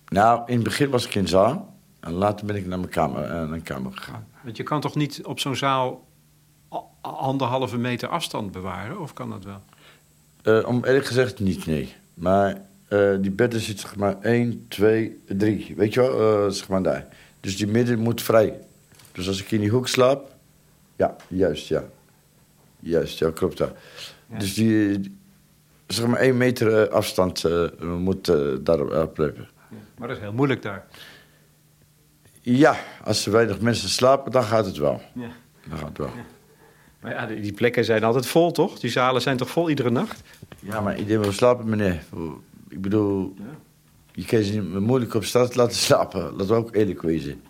Nou, 0.08 0.43
in 0.45 0.56
het 0.56 0.63
begin 0.63 0.89
was 0.89 1.06
ik 1.06 1.15
in 1.15 1.28
zaal. 1.28 1.78
En 2.00 2.12
later 2.12 2.45
ben 2.45 2.56
ik 2.56 2.65
naar 2.65 2.80
mijn 2.80 2.91
kamer, 2.91 3.24
eh, 3.24 3.30
naar 3.30 3.48
mijn 3.48 3.63
kamer 3.63 3.91
gegaan. 3.91 4.28
Want 4.43 4.58
je 4.58 4.63
kan 4.63 4.82
toch 4.82 4.95
niet 4.95 5.26
op 5.26 5.39
zo'n 5.39 5.56
zaal 5.56 6.08
anderhalve 7.02 7.78
meter 7.78 8.10
afstand 8.10 8.52
bewaren? 8.52 9.00
Of 9.00 9.13
kan 9.13 9.30
dat 9.30 9.43
wel? 9.43 9.62
Eh, 10.46 10.68
om 10.68 10.84
eerlijk 10.86 11.06
gezegd 11.06 11.40
niet, 11.40 11.66
nee. 11.66 11.96
Maar 12.14 12.62
eh, 12.88 13.16
die 13.20 13.32
bedden 13.32 13.60
zitten 13.60 13.88
zeg 13.88 13.96
maar 13.96 14.22
1, 14.22 14.66
2, 14.68 15.22
3. 15.28 15.74
Weet 15.78 15.94
je 15.94 16.00
wel, 16.02 16.46
eh, 16.46 16.52
zeg 16.52 16.68
maar 16.68 16.84
daar. 16.84 17.08
Dus 17.40 17.58
die 17.58 17.68
midden 17.68 18.00
moet 18.00 18.22
vrij. 18.22 18.60
Dus 19.12 19.28
als 19.28 19.42
ik 19.42 19.52
in 19.52 19.60
die 19.60 19.70
hoek 19.70 19.88
slaap... 19.88 20.34
Ja, 20.96 21.16
juist, 21.28 21.68
ja. 21.68 21.84
Juist, 22.80 23.20
ja, 23.20 23.32
klopt 23.32 23.58
dat. 23.58 23.76
Ja. 24.30 24.38
Dus 24.38 24.54
die, 24.54 25.02
zeg 25.88 26.08
maar 26.08 26.20
1 26.20 26.38
meter 26.38 26.90
afstand 26.90 27.44
moet 27.82 28.26
daarop 28.66 29.14
blijven. 29.14 29.48
Maar 29.98 30.08
dat 30.08 30.18
is 30.18 30.24
heel 30.24 30.34
moeilijk 30.34 30.62
daar. 30.62 30.86
Ja, 32.42 32.78
als 33.04 33.26
er 33.26 33.32
weinig 33.32 33.60
mensen 33.60 33.90
slapen, 33.90 34.32
dan 34.32 34.44
gaat 34.44 34.66
het 34.66 34.78
wel. 34.78 35.02
Ja. 35.14 35.30
Dan 35.70 35.78
gaat 35.78 35.88
het 35.88 35.98
wel. 35.98 36.12
Maar 37.06 37.13
ja, 37.13 37.26
die 37.26 37.39
die 37.41 37.54
plekken 37.54 37.86
zijn 37.86 38.04
altijd 38.04 38.26
vol, 38.28 38.52
toch? 38.52 38.80
Die 38.80 38.89
zalen 38.89 39.22
zijn 39.22 39.38
toch 39.38 39.50
vol 39.50 39.70
iedere 39.70 39.89
nacht? 39.89 40.22
Ja, 40.60 40.82
maar 40.82 40.98
iedereen 40.98 41.22
wil 41.22 41.32
slapen, 41.32 41.70
meneer. 41.70 42.04
Ik 42.70 42.82
bedoel, 42.82 43.34
Ja. 43.38 43.44
je 44.12 44.26
kan 44.26 44.44
ze 44.44 44.60
niet 44.60 44.80
moeilijk 44.80 45.13
op 45.13 45.24
straat 45.24 45.56
laten 45.56 45.76
slapen. 45.78 46.22
Laten 46.32 46.48
we 46.48 46.54
ook 46.54 46.76
eerlijk 46.76 47.02
wezen. 47.02 47.41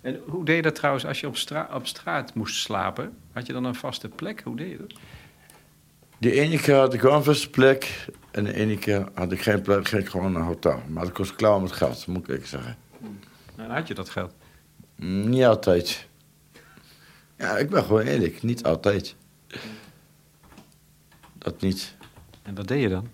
En 0.00 0.20
hoe 0.26 0.44
deed 0.44 0.56
je 0.56 0.62
dat 0.62 0.74
trouwens 0.74 1.06
als 1.06 1.20
je 1.20 1.26
op, 1.26 1.36
stra 1.36 1.68
op 1.74 1.86
straat 1.86 2.34
moest 2.34 2.54
slapen? 2.56 3.16
Had 3.32 3.46
je 3.46 3.52
dan 3.52 3.64
een 3.64 3.74
vaste 3.74 4.08
plek? 4.08 4.40
Hoe 4.44 4.56
deed 4.56 4.70
je 4.70 4.76
dat? 4.76 4.92
De 6.18 6.32
ene 6.40 6.58
keer 6.60 6.74
had 6.74 6.94
ik 6.94 7.00
wel 7.00 7.14
een 7.14 7.24
vaste 7.24 7.50
plek. 7.50 8.06
En 8.30 8.44
de 8.44 8.54
ene 8.54 8.78
keer 8.78 9.08
had 9.14 9.32
ik 9.32 9.42
geen 9.42 9.62
plek, 9.62 9.88
ging 9.88 10.02
ik 10.02 10.08
gewoon 10.08 10.32
naar 10.32 10.40
een 10.40 10.46
hotel. 10.46 10.80
Maar 10.88 11.04
dat 11.04 11.12
kost 11.12 11.34
klauw 11.34 11.60
met 11.60 11.72
geld, 11.72 12.06
moet 12.06 12.28
ik 12.30 12.46
zeggen. 12.46 12.76
Nou, 13.00 13.68
dan 13.68 13.76
had 13.76 13.88
je 13.88 13.94
dat 13.94 14.08
geld. 14.08 14.32
Niet 14.96 15.44
altijd. 15.44 16.06
Ja, 17.42 17.56
ik 17.58 17.70
ben 17.70 17.84
gewoon 17.84 18.02
eerlijk. 18.02 18.42
Niet 18.42 18.64
altijd. 18.64 19.14
Dat 21.38 21.60
niet. 21.60 21.94
En 22.42 22.54
wat 22.54 22.68
deed 22.68 22.82
je 22.82 22.88
dan? 22.88 23.08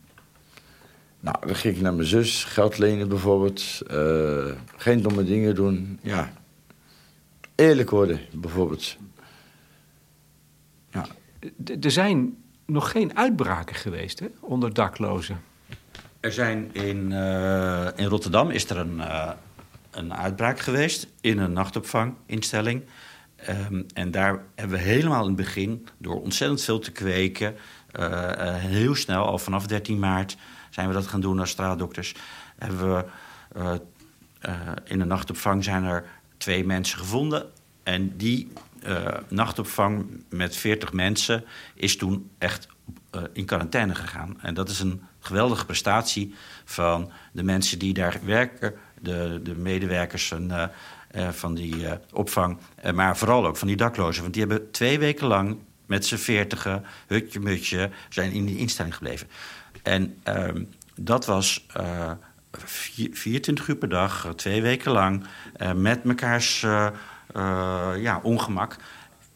Nou, 1.21 1.37
dan 1.47 1.55
ging 1.55 1.77
ik 1.77 1.83
naar 1.83 1.95
mijn 1.95 2.09
zus 2.09 2.45
geld 2.45 2.79
lenen 2.79 3.09
bijvoorbeeld. 3.09 3.81
Eh, 3.87 4.53
geen 4.77 5.03
domme 5.03 5.25
dingen 5.25 5.55
doen. 5.55 5.99
Ja. 6.03 6.33
Eerlijk 7.55 7.91
worden, 7.91 8.21
bijvoorbeeld. 8.33 8.97
Ja. 10.91 11.07
Er 11.81 11.91
zijn 11.91 12.37
nog 12.67 12.91
geen 12.91 13.17
uitbraken 13.17 13.77
geweest 13.77 14.21
hè, 14.21 14.27
onder 14.41 14.75
daklozen. 14.75 15.41
Er 16.21 16.33
zijn 16.33 16.75
in, 16.75 17.13
eh, 17.13 17.89
in 17.97 18.07
Rotterdam 18.07 18.51
is 18.51 18.71
er 18.71 18.77
een, 18.77 19.01
eh, 19.01 19.31
een 19.91 20.15
uitbraak 20.15 20.59
geweest 20.59 21.07
in 21.21 21.39
een 21.39 21.53
nachtopvanginstelling. 21.53 22.83
Ehm, 23.39 23.83
en 23.95 24.11
daar 24.11 24.43
hebben 24.55 24.79
we 24.79 24.85
helemaal 24.85 25.21
in 25.23 25.27
het 25.27 25.37
begin, 25.37 25.87
door 25.99 26.21
ontzettend 26.21 26.63
veel 26.63 26.79
te 26.79 26.93
kweken, 26.93 27.57
eh, 27.91 28.33
eh, 28.33 28.55
heel 28.55 28.95
snel, 28.95 29.25
al 29.25 29.39
vanaf 29.39 29.67
13 29.67 29.99
maart, 29.99 30.37
zijn 30.71 30.89
we 30.89 30.95
dat 30.95 31.07
gaan 31.07 31.21
doen 31.21 31.39
als 31.39 31.51
straatdokters. 31.51 32.15
Hebben 32.59 32.95
we 32.95 33.05
eh, 33.53 33.73
in 34.85 34.99
de 34.99 35.05
nachtopvang 35.05 35.65
zijn 35.65 35.85
er 35.85 36.05
twee 36.37 36.65
mensen 36.65 36.99
gevonden. 36.99 37.47
En 37.83 38.17
die 38.17 38.53
nachtopvang 39.29 40.25
met 40.29 40.57
40 40.57 40.93
mensen 40.93 41.45
is 41.75 41.97
toen 41.97 42.31
echt 42.39 42.69
in 43.33 43.45
quarantaine 43.45 43.95
gegaan. 43.95 44.41
En 44.41 44.55
dat 44.55 44.69
is 44.69 44.81
een 44.81 45.03
geweldige 45.21 45.65
prestatie 45.65 46.35
van 46.65 47.11
de 47.33 47.43
mensen 47.43 47.79
die 47.79 47.95
daar 47.95 48.19
werken, 48.25 48.75
de, 49.01 49.41
de 49.43 49.55
medewerkers 49.55 50.33
eh, 50.33 50.65
van 51.31 51.55
die 51.55 51.87
eh, 51.87 51.97
opvang, 52.13 52.59
eh, 52.75 52.93
maar 52.93 53.17
vooral 53.17 53.47
ook 53.47 53.57
van 53.57 53.69
die 53.69 53.77
daklozen. 53.77 54.23
Want 54.23 54.35
die 54.35 54.47
hebben 54.47 54.71
twee 54.71 54.99
weken 54.99 55.27
lang 55.27 55.57
met 55.87 56.07
z'n 56.07 56.17
veertigen, 56.17 56.85
hutje 57.07 57.41
mutje, 57.41 57.91
zijn 58.09 58.33
in 58.33 58.45
die 58.45 58.59
instelling 58.59 58.95
gebleven. 58.95 59.29
En 59.83 60.17
ehm, 60.23 60.65
dat 60.95 61.27
was 61.27 61.67
eh, 61.73 62.11
vier- 62.51 63.11
24 63.13 63.69
uur 63.69 63.77
per 63.77 63.89
dag, 63.89 64.25
eh, 64.27 64.31
twee 64.31 64.63
weken 64.63 64.93
lang, 64.93 65.25
eh, 65.57 65.73
met 65.73 66.05
mekaars 66.05 66.63
eh, 66.63 66.87
eh, 67.35 67.91
ja, 67.97 68.21
ongemak. 68.23 68.77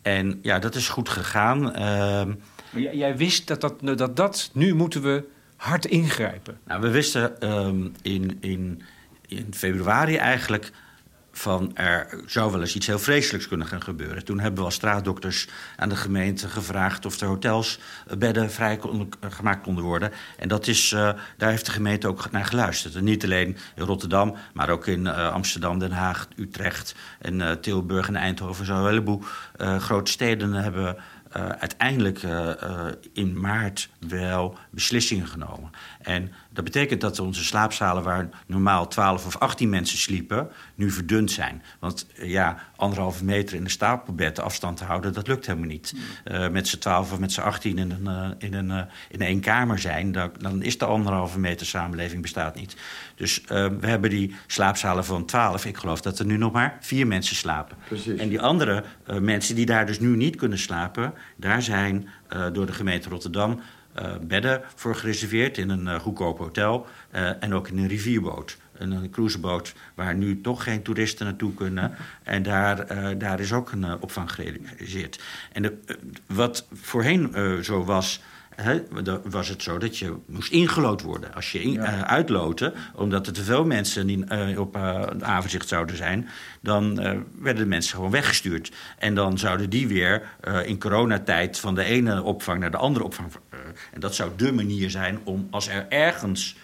En 0.03 0.39
ja, 0.43 0.59
dat 0.59 0.75
is 0.75 0.89
goed 0.89 1.09
gegaan. 1.09 1.73
Ehm, 1.73 2.33
jij, 2.71 2.97
jij 2.97 3.17
wist 3.17 3.47
dat 3.47 3.61
dat, 3.61 3.99
dat 3.99 4.17
dat, 4.17 4.51
nu 4.53 4.75
moeten 4.75 5.03
we 5.03 5.25
hard 5.57 5.87
ingrijpen. 5.87 6.59
Nou, 6.67 6.81
we 6.81 6.91
wisten 6.91 7.41
ehm, 7.41 7.89
in, 8.03 8.37
in, 8.41 8.83
in 9.27 9.47
februari 9.51 10.17
eigenlijk 10.17 10.73
van 11.33 11.77
er 11.77 12.23
zou 12.27 12.53
wel 12.53 12.61
eens 12.61 12.75
iets 12.75 12.87
heel 12.87 12.99
vreselijks 12.99 13.49
kunnen 13.49 13.67
gaan 13.67 13.83
gebeuren. 13.83 14.25
Toen 14.25 14.41
hebben 14.41 14.59
we 14.59 14.65
als 14.65 14.75
straatdokters 14.75 15.49
aan 15.77 15.89
de 15.89 15.97
gemeente 15.97 16.49
gevraagd 16.49 17.07
of 17.07 17.21
er 17.21 17.27
hotels 17.27 17.79
eh, 18.07 18.17
bedden 18.17 18.51
vrij 18.51 18.79
eh, 18.79 19.31
gemaakt 19.31 19.63
konden 19.63 19.85
worden. 19.85 20.13
En 20.39 20.49
dat 20.49 20.67
is, 20.67 20.93
eh, 20.93 21.11
daar 21.37 21.51
heeft 21.51 21.67
de 21.67 21.73
gemeente 21.73 22.09
ook 22.09 22.31
naar 22.31 22.45
geluisterd. 22.45 23.01
Niet 23.01 23.25
alleen 23.25 23.57
in 23.75 23.85
Rotterdam, 23.85 24.37
maar 24.53 24.71
ook 24.71 24.87
in 24.87 25.07
Amsterdam, 25.07 25.79
Den 25.79 25.93
Haag, 25.93 26.29
Utrecht 26.37 26.95
en 27.19 27.61
Tilburg 27.61 28.09
en 28.09 28.17
Eindhoven. 28.17 28.67
Zo 28.67 28.75
een 28.75 28.87
heleboel 28.87 29.23
grote 29.79 30.11
steden 30.11 30.53
hebben 30.53 30.97
uiteindelijk 31.59 32.21
in 33.13 33.41
maart 33.41 33.89
wel 34.09 34.59
beslissingen 34.71 35.27
genomen. 35.27 35.71
En 36.01 36.33
dat 36.53 36.65
betekent 36.65 37.01
dat 37.01 37.19
onze 37.19 37.45
slaapzalen 37.45 38.03
waar 38.03 38.29
normaal 38.47 38.89
12 38.89 39.27
of 39.27 39.37
18 39.37 39.69
mensen 39.69 39.99
sliepen, 39.99 40.49
nu 40.75 40.91
verdund 40.91 41.31
zijn. 41.31 41.63
Want 41.79 42.07
eh, 42.17 42.31
ja, 42.31 42.59
anderhalve 42.77 43.25
meter 43.25 43.57
in 43.57 43.65
een 43.65 43.71
stapelbed 43.71 44.41
afstand 44.41 44.77
te 44.77 44.85
houden, 44.85 45.13
dat 45.13 45.27
lukt 45.27 45.47
helemaal 45.47 45.69
niet. 45.69 45.95
Eh, 46.25 46.49
met 46.49 46.69
z'n 46.69 46.79
12 46.79 47.13
of 47.13 47.19
met 47.19 47.33
z'n 47.33 47.41
18 47.41 47.79
in 47.79 47.91
een, 47.91 48.07
eh, 48.07 48.49
in 48.49 48.55
een, 48.55 48.87
in 49.09 49.21
één 49.21 49.41
kamer 49.41 49.79
zijn, 49.79 50.13
dan, 50.13 50.31
dan 50.39 50.63
is 50.63 50.79
de 50.79 50.85
anderhalve 50.85 51.39
meter 51.39 51.67
samenleving 51.67 52.23
bestaat 52.23 52.55
niet. 52.55 52.77
Dus 53.15 53.43
we 53.47 53.87
hebben 53.87 54.11
die 54.11 54.35
slaapzalen 54.47 55.05
van 55.05 55.25
12. 55.25 55.65
Ik 55.65 55.77
geloof 55.77 56.01
dat 56.01 56.19
er 56.19 56.27
nu 56.27 56.37
nog 56.37 56.53
maar 56.53 56.77
vier 56.81 57.07
mensen 57.07 57.37
slapen. 57.37 57.77
Precies. 57.89 58.19
En 58.19 58.29
die 58.29 58.41
andere 58.41 58.85
mensen 59.21 59.55
die 59.55 59.67
daar 59.67 59.87
dus 59.87 60.01
nu 60.01 60.17
niet 60.17 60.37
kunnen 60.37 60.59
slapen, 60.59 61.15
daar 61.37 61.63
zijn 61.63 62.09
door 62.53 62.67
de 62.67 62.73
gemeente 62.73 63.09
Rotterdam 63.09 63.61
bedden 64.21 64.63
voor 64.75 64.95
gereserveerd 64.95 65.59
in 65.59 65.69
een 65.69 65.89
eh, 65.89 66.01
goedkoop 66.01 66.39
hotel 66.39 66.87
eh, 67.11 67.43
en 67.43 67.55
ook 67.55 67.69
in 67.69 67.79
een 67.79 67.89
rivierboot. 67.89 68.57
Een, 68.73 69.11
cruiseboot 69.11 69.75
waar 69.95 70.15
nu 70.15 70.41
toch 70.41 70.63
geen 70.63 70.83
toeristen 70.83 71.27
naartoe 71.27 71.55
kunnen. 71.55 71.95
En 72.23 72.43
daar, 72.43 72.79
eh, 72.79 73.19
daar 73.19 73.41
is 73.41 73.53
ook 73.53 73.73
een 73.73 73.85
eh, 73.85 73.95
opvang 74.01 74.33
gerealiseerd. 74.33 75.23
En 75.53 75.63
de, 75.63 75.79
eh, 75.87 75.97
wat 76.27 76.67
voorheen 76.73 77.35
eh, 77.35 77.59
zo 77.59 77.85
was, 77.85 78.23
dan 79.03 79.21
was 79.25 79.49
het 79.49 79.63
zo 79.63 79.79
dat 79.79 79.99
je 79.99 80.17
moest 80.27 80.53
ingelood 80.53 81.03
worden. 81.03 81.35
Als 81.35 81.53
je 81.53 81.63
in, 81.63 81.73
Ja. 81.73 81.85
eh, 81.85 82.01
uitloten, 82.01 82.75
omdat 82.95 83.27
er 83.27 83.33
te 83.33 83.45
veel 83.45 83.65
mensen 83.65 84.07
die, 84.07 84.25
eh, 84.25 84.59
op 84.61 84.77
eh, 84.77 85.01
het 85.01 85.23
aangezicht 85.23 85.69
zouden 85.69 85.97
zijn, 85.97 86.29
dan 86.61 86.95
werden 87.39 87.63
de 87.63 87.67
mensen 87.69 87.95
gewoon 87.95 88.11
weggestuurd. 88.11 88.73
En 88.99 89.15
dan 89.15 89.39
zouden 89.39 89.71
die 89.71 89.89
weer 89.89 90.23
in 90.65 90.79
coronatijd 90.79 91.59
van 91.59 91.75
de 91.75 91.85
ene 91.85 92.23
opvang 92.23 92.61
naar 92.61 92.71
de 92.71 92.77
andere 92.77 93.05
opvang. 93.05 93.29
en 93.93 94.01
dat 94.01 94.15
zou 94.15 94.31
dé 94.37 94.53
manier 94.53 94.91
zijn 94.91 95.19
om 95.25 95.47
als 95.51 95.69
er 95.69 95.87
ergens 95.89 96.57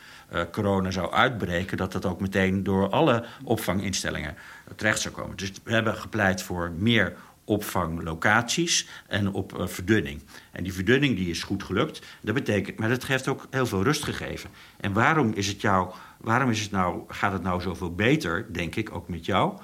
corona 0.52 0.90
zou 0.90 1.12
uitbreken, 1.12 1.76
dat 1.76 1.92
dat 1.92 2.04
ook 2.04 2.20
meteen 2.20 2.62
door 2.62 2.88
alle 2.90 3.24
opvanginstellingen 3.44 4.34
terecht 4.76 5.00
zou 5.00 5.14
komen. 5.14 5.36
Dus 5.36 5.52
we 5.64 5.72
hebben 5.72 5.94
gepleit 5.96 6.42
voor 6.42 6.72
meer 6.76 7.16
opvanglocaties 7.48 8.88
en 9.06 9.32
op 9.32 9.58
eh, 9.58 9.66
verdunning. 9.66 10.22
En 10.52 10.62
die 10.62 10.72
verdunning 10.72 11.16
die 11.16 11.30
is 11.30 11.42
goed 11.42 11.62
gelukt. 11.62 12.02
Dat 12.20 12.34
betekent, 12.34 12.78
maar 12.78 12.88
dat 12.88 13.06
heeft 13.06 13.28
ook 13.28 13.46
heel 13.50 13.66
veel 13.66 13.82
rust 13.82 14.04
gegeven. 14.04 14.50
En 14.80 14.92
waarom 14.92 15.32
is 15.32 15.46
het 15.46 15.60
jou, 15.60 15.90
waarom 16.20 16.50
is 16.50 16.60
het 16.60 16.70
nou, 16.70 17.02
gaat 17.08 17.32
het 17.32 17.42
nou 17.42 17.60
zoveel 17.60 17.94
beter, 17.94 18.52
denk 18.52 18.74
ik, 18.74 18.94
ook 18.94 19.08
met 19.08 19.26
jou? 19.26 19.58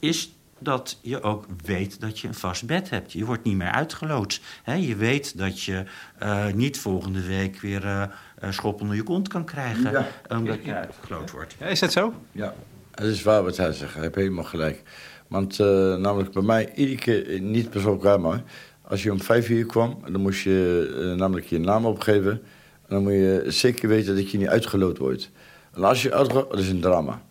Is 0.00 0.34
dat 0.58 0.98
je 1.02 1.22
ook 1.22 1.46
weet 1.64 2.00
dat 2.00 2.18
je 2.18 2.28
een 2.28 2.34
vast 2.34 2.66
bed 2.66 2.90
hebt. 2.90 3.12
Je 3.12 3.24
wordt 3.24 3.44
niet 3.44 3.56
meer 3.56 3.70
uitgeloodst. 3.70 4.42
Hè? 4.62 4.74
Je 4.74 4.96
weet 4.96 5.38
dat 5.38 5.62
je 5.62 5.84
uh, 6.22 6.46
niet 6.46 6.78
volgende 6.78 7.26
week 7.26 7.60
weer 7.60 7.84
uh, 7.84 8.04
schop 8.50 8.80
onder 8.80 8.96
je 8.96 9.02
kont 9.02 9.28
kan 9.28 9.44
krijgen... 9.44 9.90
Ja. 9.90 10.06
omdat 10.28 10.64
je 10.64 10.74
uitgeloot 10.74 11.30
wordt. 11.30 11.54
Ja, 11.58 11.66
is 11.66 11.80
dat 11.80 11.92
zo? 11.92 12.14
Ja, 12.32 12.54
dat 12.90 13.06
is 13.06 13.22
waar 13.22 13.42
wat 13.42 13.56
hij 13.56 13.72
zegt. 13.72 13.92
Hij 13.94 14.02
heeft 14.02 14.14
helemaal 14.14 14.44
gelijk. 14.44 14.82
Want 15.30 15.58
uh, 15.58 15.66
namelijk 15.96 16.32
bij 16.32 16.42
mij, 16.42 16.72
iedere 16.74 16.98
keer, 16.98 17.40
niet 17.40 17.70
persoonlijk 17.70 18.20
maar... 18.20 18.42
als 18.82 19.02
je 19.02 19.12
om 19.12 19.20
vijf 19.20 19.48
uur 19.48 19.66
kwam, 19.66 19.98
dan 20.12 20.20
moest 20.20 20.42
je 20.42 21.14
namelijk 21.16 21.46
je 21.46 21.58
naam 21.58 21.86
opgeven... 21.86 22.30
en 22.30 22.40
dan 22.88 23.02
moet 23.02 23.12
je 23.12 23.44
zeker 23.46 23.88
weten 23.88 24.16
dat 24.16 24.30
je 24.30 24.38
niet 24.38 24.48
uitgeloot 24.48 24.98
wordt. 24.98 25.30
En 25.74 25.84
als 25.84 26.02
je 26.02 26.14
uitgeloot, 26.14 26.50
dat 26.50 26.60
is 26.60 26.68
een 26.68 26.80
drama. 26.80 27.22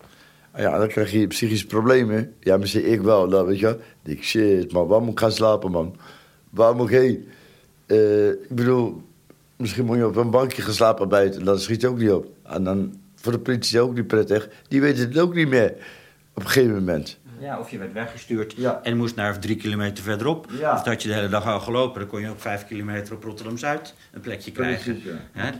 Ja, 0.56 0.78
dan 0.78 0.88
krijg 0.88 1.12
je 1.12 1.26
psychische 1.26 1.66
problemen. 1.66 2.34
Ja, 2.40 2.56
misschien 2.56 2.92
ik 2.92 3.00
wel, 3.00 3.28
dan 3.28 3.46
weet 3.46 3.58
je 3.58 3.78
Ik 4.04 4.24
shit, 4.24 4.72
man, 4.72 4.86
waar 4.86 5.00
moet 5.00 5.12
ik 5.12 5.18
gaan 5.18 5.32
slapen, 5.32 5.70
man? 5.70 5.96
Waar 6.50 6.76
moet 6.76 6.90
ik? 6.90 7.20
Uh, 7.86 8.28
ik 8.28 8.54
bedoel, 8.54 9.02
misschien 9.56 9.84
moet 9.84 9.96
je 9.96 10.06
op 10.06 10.16
een 10.16 10.30
bankje 10.30 10.62
gaan 10.62 10.74
slapen 10.74 11.08
buiten. 11.08 11.44
Dat 11.44 11.62
schiet 11.62 11.86
ook 11.86 11.98
niet 11.98 12.10
op. 12.10 12.26
En 12.42 12.64
dan 12.64 12.94
voor 13.14 13.32
de 13.32 13.38
politie 13.38 13.80
ook 13.80 13.94
niet 13.94 14.06
prettig. 14.06 14.48
Die 14.68 14.80
weten 14.80 15.08
het 15.08 15.18
ook 15.18 15.34
niet 15.34 15.48
meer 15.48 15.74
op 16.34 16.42
een 16.42 16.48
gegeven 16.48 16.74
moment. 16.74 17.18
Ja, 17.40 17.58
of 17.58 17.70
je 17.70 17.78
werd 17.78 17.92
weggestuurd 17.92 18.54
en 18.82 18.96
moest 18.96 19.16
naar 19.16 19.38
drie 19.38 19.56
kilometer 19.56 20.04
verderop. 20.04 20.46
Of 20.72 20.82
dat 20.82 21.02
je 21.02 21.08
de 21.08 21.14
hele 21.14 21.28
dag 21.28 21.46
al 21.46 21.60
gelopen, 21.60 22.00
dan 22.00 22.08
kon 22.08 22.20
je 22.20 22.28
ook 22.28 22.40
vijf 22.40 22.66
kilometer 22.66 23.14
op 23.14 23.24
Rotterdam-Zuid 23.24 23.94
een 24.12 24.20
plekje 24.20 24.52
krijgen. 24.52 25.02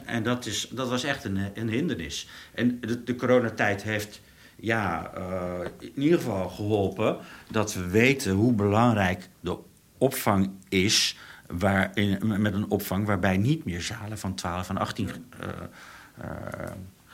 En 0.05 0.23
dat, 0.23 0.47
is, 0.47 0.69
dat 0.73 0.89
was 0.89 1.05
echt 1.05 1.25
een, 1.25 1.39
een 1.55 1.69
hindernis. 1.69 2.29
En 2.55 2.81
de, 2.81 3.05
de 3.05 3.15
coronatijd 3.15 3.83
heeft 3.83 4.21
ja, 4.57 5.11
uh, 5.19 5.69
in 5.79 6.03
ieder 6.03 6.19
geval 6.19 6.49
geholpen 6.49 7.17
dat 7.51 7.75
we 7.75 7.89
weten 7.89 8.33
hoe 8.33 8.53
belangrijk 8.53 9.29
de 9.41 9.57
opvang 9.99 10.51
is. 10.69 11.19
Waar, 11.47 11.91
in, 11.95 12.41
met 12.41 12.55
een 12.55 12.71
opvang 12.71 13.07
waarbij 13.07 13.37
niet 13.37 13.65
meer 13.65 13.81
zalen 13.81 14.19
van 14.19 14.35
12 14.35 14.69
en 14.69 14.77
18 14.77 15.07
uh, 15.07 15.49
uh, 16.19 16.71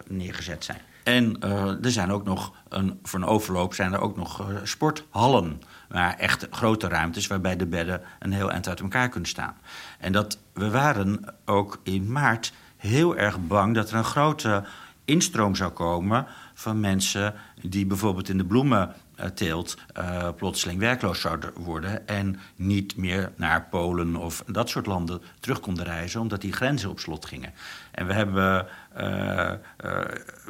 neergezet 0.06 0.64
zijn. 0.64 0.80
En 1.06 1.36
uh, 1.44 1.84
er 1.84 1.90
zijn 1.90 2.10
ook 2.10 2.24
nog, 2.24 2.52
een, 2.68 2.98
voor 3.02 3.20
een 3.20 3.26
overloop 3.26 3.74
zijn 3.74 3.92
er 3.92 4.00
ook 4.00 4.16
nog 4.16 4.40
uh, 4.40 4.56
sporthallen. 4.62 5.62
Maar 5.88 6.14
echt 6.14 6.46
grote 6.50 6.88
ruimtes 6.88 7.26
waarbij 7.26 7.56
de 7.56 7.66
bedden 7.66 8.00
een 8.18 8.32
heel 8.32 8.50
eind 8.50 8.68
uit 8.68 8.80
elkaar 8.80 9.08
kunnen 9.08 9.28
staan. 9.28 9.56
En 9.98 10.12
dat, 10.12 10.38
we 10.52 10.70
waren 10.70 11.34
ook 11.44 11.80
in 11.82 12.12
maart 12.12 12.52
heel 12.76 13.16
erg 13.16 13.46
bang 13.46 13.74
dat 13.74 13.90
er 13.90 13.96
een 13.96 14.04
grote 14.04 14.64
instroom 15.04 15.54
zou 15.54 15.70
komen 15.70 16.26
van 16.54 16.80
mensen 16.80 17.34
die 17.60 17.86
bijvoorbeeld 17.86 18.28
in 18.28 18.38
de 18.38 18.44
bloementeelt 18.44 19.76
uh, 19.98 20.28
plotseling 20.36 20.80
werkloos 20.80 21.20
zouden 21.20 21.52
worden 21.54 22.08
en 22.08 22.40
niet 22.56 22.96
meer 22.96 23.32
naar 23.36 23.66
Polen 23.70 24.16
of 24.16 24.44
dat 24.46 24.68
soort 24.68 24.86
landen 24.86 25.22
terug 25.40 25.60
konden 25.60 25.84
reizen, 25.84 26.20
omdat 26.20 26.40
die 26.40 26.52
grenzen 26.52 26.90
op 26.90 27.00
slot 27.00 27.26
gingen. 27.26 27.52
En 27.96 28.06
we 28.06 28.12
hebben, 28.12 28.66
uh, 28.98 29.52
uh, 29.84 30.00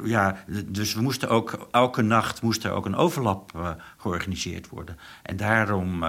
ja, 0.05 0.37
dus 0.67 0.95
we 0.95 1.03
moesten 1.03 1.29
ook, 1.29 1.69
elke 1.71 2.03
nacht 2.03 2.43
moest 2.43 2.65
er 2.65 2.71
ook 2.71 2.87
een 2.87 2.97
overlap 2.97 3.75
georganiseerd 3.97 4.69
worden. 4.69 4.99
En 5.23 5.37
daarom, 5.37 6.05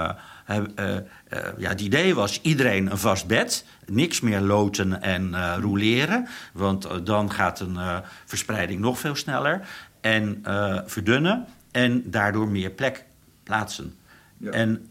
ja, 1.58 1.70
het 1.70 1.82
idee 1.82 2.16
was 2.16 2.42
iedereen 2.42 2.92
een 2.92 2.98
vast 2.98 3.28
bed, 3.28 3.66
niks 3.86 4.22
meer 4.22 4.40
loten 4.40 5.02
en 5.02 5.56
roleren, 5.62 6.28
want 6.54 7.06
dan 7.06 7.32
gaat 7.32 7.60
een 7.60 7.78
verspreiding 8.26 8.80
nog 8.80 9.00
veel 9.00 9.16
sneller 9.16 9.68
en 10.02 10.44
verdunnen 10.86 11.46
en 11.72 12.12
daardoor 12.12 12.48
meer 12.48 12.70
plek 12.70 13.06
plaatsen. 13.44 13.96
Ja. 14.38 14.52
En 14.52 14.88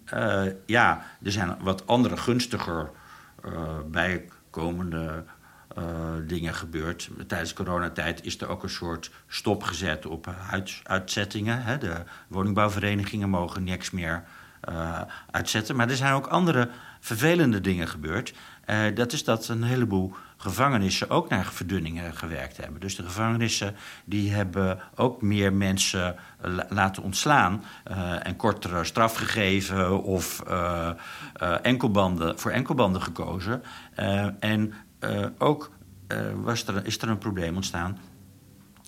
ja, 0.66 1.04
er 1.22 1.32
zijn 1.32 1.56
wat 1.60 1.86
andere 1.86 2.16
gunstiger 2.16 2.90
bijkomende 3.90 5.24
dingen 6.26 6.54
gebeurd. 6.54 7.10
Tijdens 7.26 7.52
coronatijd 7.52 8.24
is 8.24 8.40
er 8.40 8.48
ook 8.48 8.62
een 8.62 8.68
soort 8.68 9.10
stop 9.26 9.62
gezet 9.62 10.06
op 10.06 10.34
uitzettingen. 10.82 11.62
Hè. 11.62 11.78
De 11.78 12.02
woningbouwverenigingen 12.28 13.28
mogen 13.28 13.64
niks 13.64 13.90
meer 13.90 14.24
uitzetten. 15.30 15.76
Maar 15.76 15.90
er 15.90 15.96
zijn 15.96 16.12
ook 16.12 16.26
andere 16.26 16.68
vervelende 17.00 17.60
dingen 17.60 17.88
gebeurd. 17.88 18.34
dat 18.94 19.12
is 19.12 19.24
dat 19.24 19.48
een 19.48 19.62
heleboel 19.62 20.14
gevangenissen 20.36 21.10
ook 21.10 21.28
naar 21.28 21.44
verdunningen 21.44 22.14
gewerkt 22.14 22.56
hebben. 22.56 22.80
Dus 22.80 22.96
de 22.96 23.02
gevangenissen 23.02 23.76
die 24.04 24.32
hebben 24.32 24.78
ook 24.94 25.22
meer 25.22 25.52
mensen 25.52 26.16
laten 26.68 27.02
ontslaan 27.02 27.64
en 28.22 28.36
kortere 28.36 28.84
straf 28.84 29.14
gegeven 29.14 30.02
of 30.02 30.42
enkelbanden, 31.62 32.38
voor 32.38 32.50
enkelbanden 32.50 33.02
gekozen. 33.02 33.62
en 34.40 34.74
ook 35.38 35.70
was 36.34 36.66
er, 36.66 36.86
is 36.86 36.98
er 36.98 37.08
een 37.08 37.18
probleem 37.18 37.54
ontstaan 37.56 37.98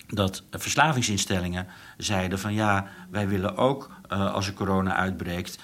dat 0.09 0.43
verslavingsinstellingen 0.51 1.67
zeiden 1.97 2.39
van 2.39 2.53
ja, 2.53 2.87
wij 3.09 3.27
willen 3.27 3.57
ook 3.57 3.89
uh, 4.11 4.33
als 4.33 4.47
er 4.47 4.53
corona 4.53 4.95
uitbreekt 4.95 5.59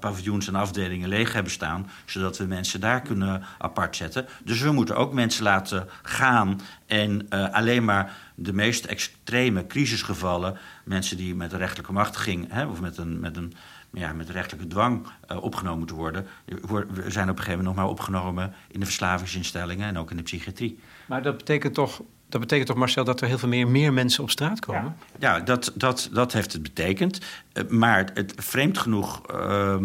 paviljoens 0.00 0.48
en 0.48 0.54
afdelingen 0.54 1.08
leeg 1.08 1.32
hebben 1.32 1.52
staan, 1.52 1.90
zodat 2.04 2.38
we 2.38 2.44
mensen 2.44 2.80
daar 2.80 3.02
kunnen 3.02 3.42
apart 3.58 3.96
zetten. 3.96 4.26
Dus 4.44 4.60
we 4.60 4.72
moeten 4.72 4.96
ook 4.96 5.12
mensen 5.12 5.42
laten 5.42 5.88
gaan 6.02 6.60
en 6.86 7.28
alleen 7.28 7.84
maar 7.84 8.16
de 8.34 8.52
meest 8.52 8.84
extreme 8.84 9.66
crisisgevallen, 9.66 10.58
mensen 10.84 11.16
die 11.16 11.34
met 11.34 11.52
een 11.52 11.58
rechtelijke 11.58 11.92
machtiging 11.92 12.46
hè, 12.52 12.66
of 12.66 12.80
met 12.80 12.98
een, 12.98 13.20
met 13.20 13.36
een 13.36 13.52
ja, 13.92 14.12
met 14.12 14.30
rechtelijke 14.30 14.68
dwang 14.68 15.06
opgenomen 15.40 15.78
moeten 15.78 15.96
worden, 15.96 16.26
we 16.44 16.86
zijn 17.06 17.30
op 17.30 17.36
een 17.38 17.42
gegeven 17.42 17.64
moment 17.64 17.64
nog 17.64 17.74
maar 17.74 17.88
opgenomen 17.88 18.54
in 18.68 18.80
de 18.80 18.86
verslavingsinstellingen 18.86 19.88
en 19.88 19.98
ook 19.98 20.10
in 20.10 20.16
de 20.16 20.22
psychiatrie. 20.22 20.78
Maar 21.06 21.22
dat 21.22 21.36
betekent 21.36 21.74
toch 21.74 22.02
dat 22.30 22.40
betekent 22.40 22.68
toch, 22.68 22.76
Marcel, 22.76 23.04
dat 23.04 23.20
er 23.20 23.26
heel 23.26 23.38
veel 23.38 23.48
meer, 23.48 23.68
meer 23.68 23.92
mensen 23.92 24.22
op 24.22 24.30
straat 24.30 24.60
komen? 24.60 24.96
Ja, 25.18 25.36
ja 25.36 25.40
dat, 25.40 25.72
dat, 25.74 26.08
dat 26.12 26.32
heeft 26.32 26.52
het 26.52 26.62
betekend. 26.62 27.20
Uh, 27.52 27.68
maar 27.68 28.10
het, 28.14 28.34
vreemd 28.36 28.78
genoeg. 28.78 29.22
Uh, 29.30 29.76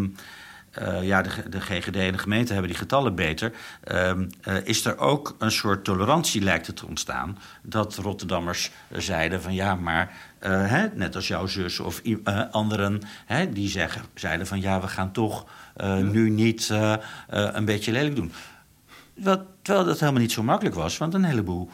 uh, 0.81 1.03
ja, 1.03 1.21
de, 1.21 1.49
de, 1.49 1.61
GGD 1.61 1.95
en 1.95 2.11
de 2.11 2.17
gemeente 2.17 2.51
hebben 2.51 2.71
die 2.71 2.79
getallen 2.79 3.15
beter. 3.15 3.51
Ehm, 3.83 4.27
is 4.63 4.85
er 4.85 4.97
ook 4.97 5.35
een 5.39 5.51
soort 5.51 5.83
tolerantie 5.83 6.41
lijkt 6.41 6.67
het 6.67 6.75
te 6.75 6.87
ontstaan. 6.87 7.37
Dat 7.61 7.95
Rotterdammers 7.95 8.71
zeiden 8.91 9.41
van 9.41 9.53
ja, 9.53 9.75
maar 9.75 10.11
hè, 10.47 10.87
net 10.93 11.15
als 11.15 11.27
jouw 11.27 11.47
zus 11.47 11.79
of 11.79 12.01
anderen, 12.51 13.01
hè, 13.25 13.49
die 13.49 13.69
zeggen, 13.69 14.01
zeiden 14.13 14.47
van 14.47 14.61
ja, 14.61 14.81
we 14.81 14.87
gaan 14.87 15.11
toch 15.11 15.45
nu 16.01 16.29
niet 16.29 16.69
een 17.27 17.65
beetje 17.65 17.91
lelijk 17.91 18.15
doen. 18.15 18.31
Wat, 19.13 19.41
terwijl 19.61 19.85
dat 19.85 19.99
helemaal 19.99 20.21
niet 20.21 20.31
zo 20.31 20.43
makkelijk 20.43 20.75
was, 20.75 20.97
want 20.97 21.13
een 21.13 21.23
heleboel 21.23 21.69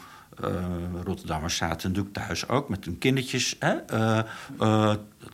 Rotterdammers 1.04 1.56
zaten 1.56 1.88
natuurlijk 1.88 2.14
thuis 2.14 2.48
ook 2.48 2.68
met 2.68 2.84
hun 2.84 2.98
kindertjes 2.98 3.56
hè, 3.58 3.76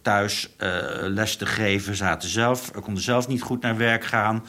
thuis 0.02 0.54
les 1.00 1.36
te 1.36 1.46
geven. 1.46 1.96
Zaten 1.96 2.28
zelf, 2.28 2.70
konden 2.70 3.02
zelf 3.02 3.28
niet 3.28 3.42
goed 3.42 3.62
naar 3.62 3.76
werk 3.76 4.04
gaan. 4.04 4.44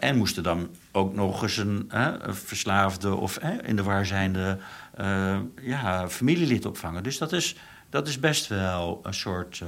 en 0.00 0.16
moesten 0.16 0.42
dan 0.42 0.68
ook 0.92 1.14
nog 1.14 1.42
eens 1.42 1.56
een 1.56 1.90
verslaafde 2.28 3.14
of 3.14 3.38
in 3.62 3.76
de 3.76 3.82
waar 3.82 4.06
zijnde 4.06 4.58
ja, 5.60 6.08
familielid 6.08 6.66
opvangen. 6.66 7.02
Dus 7.02 7.18
dat 7.18 7.32
is, 7.32 7.56
dat 7.90 8.08
is 8.08 8.20
best 8.20 8.46
wel 8.46 9.00
een 9.02 9.14
soort, 9.14 9.62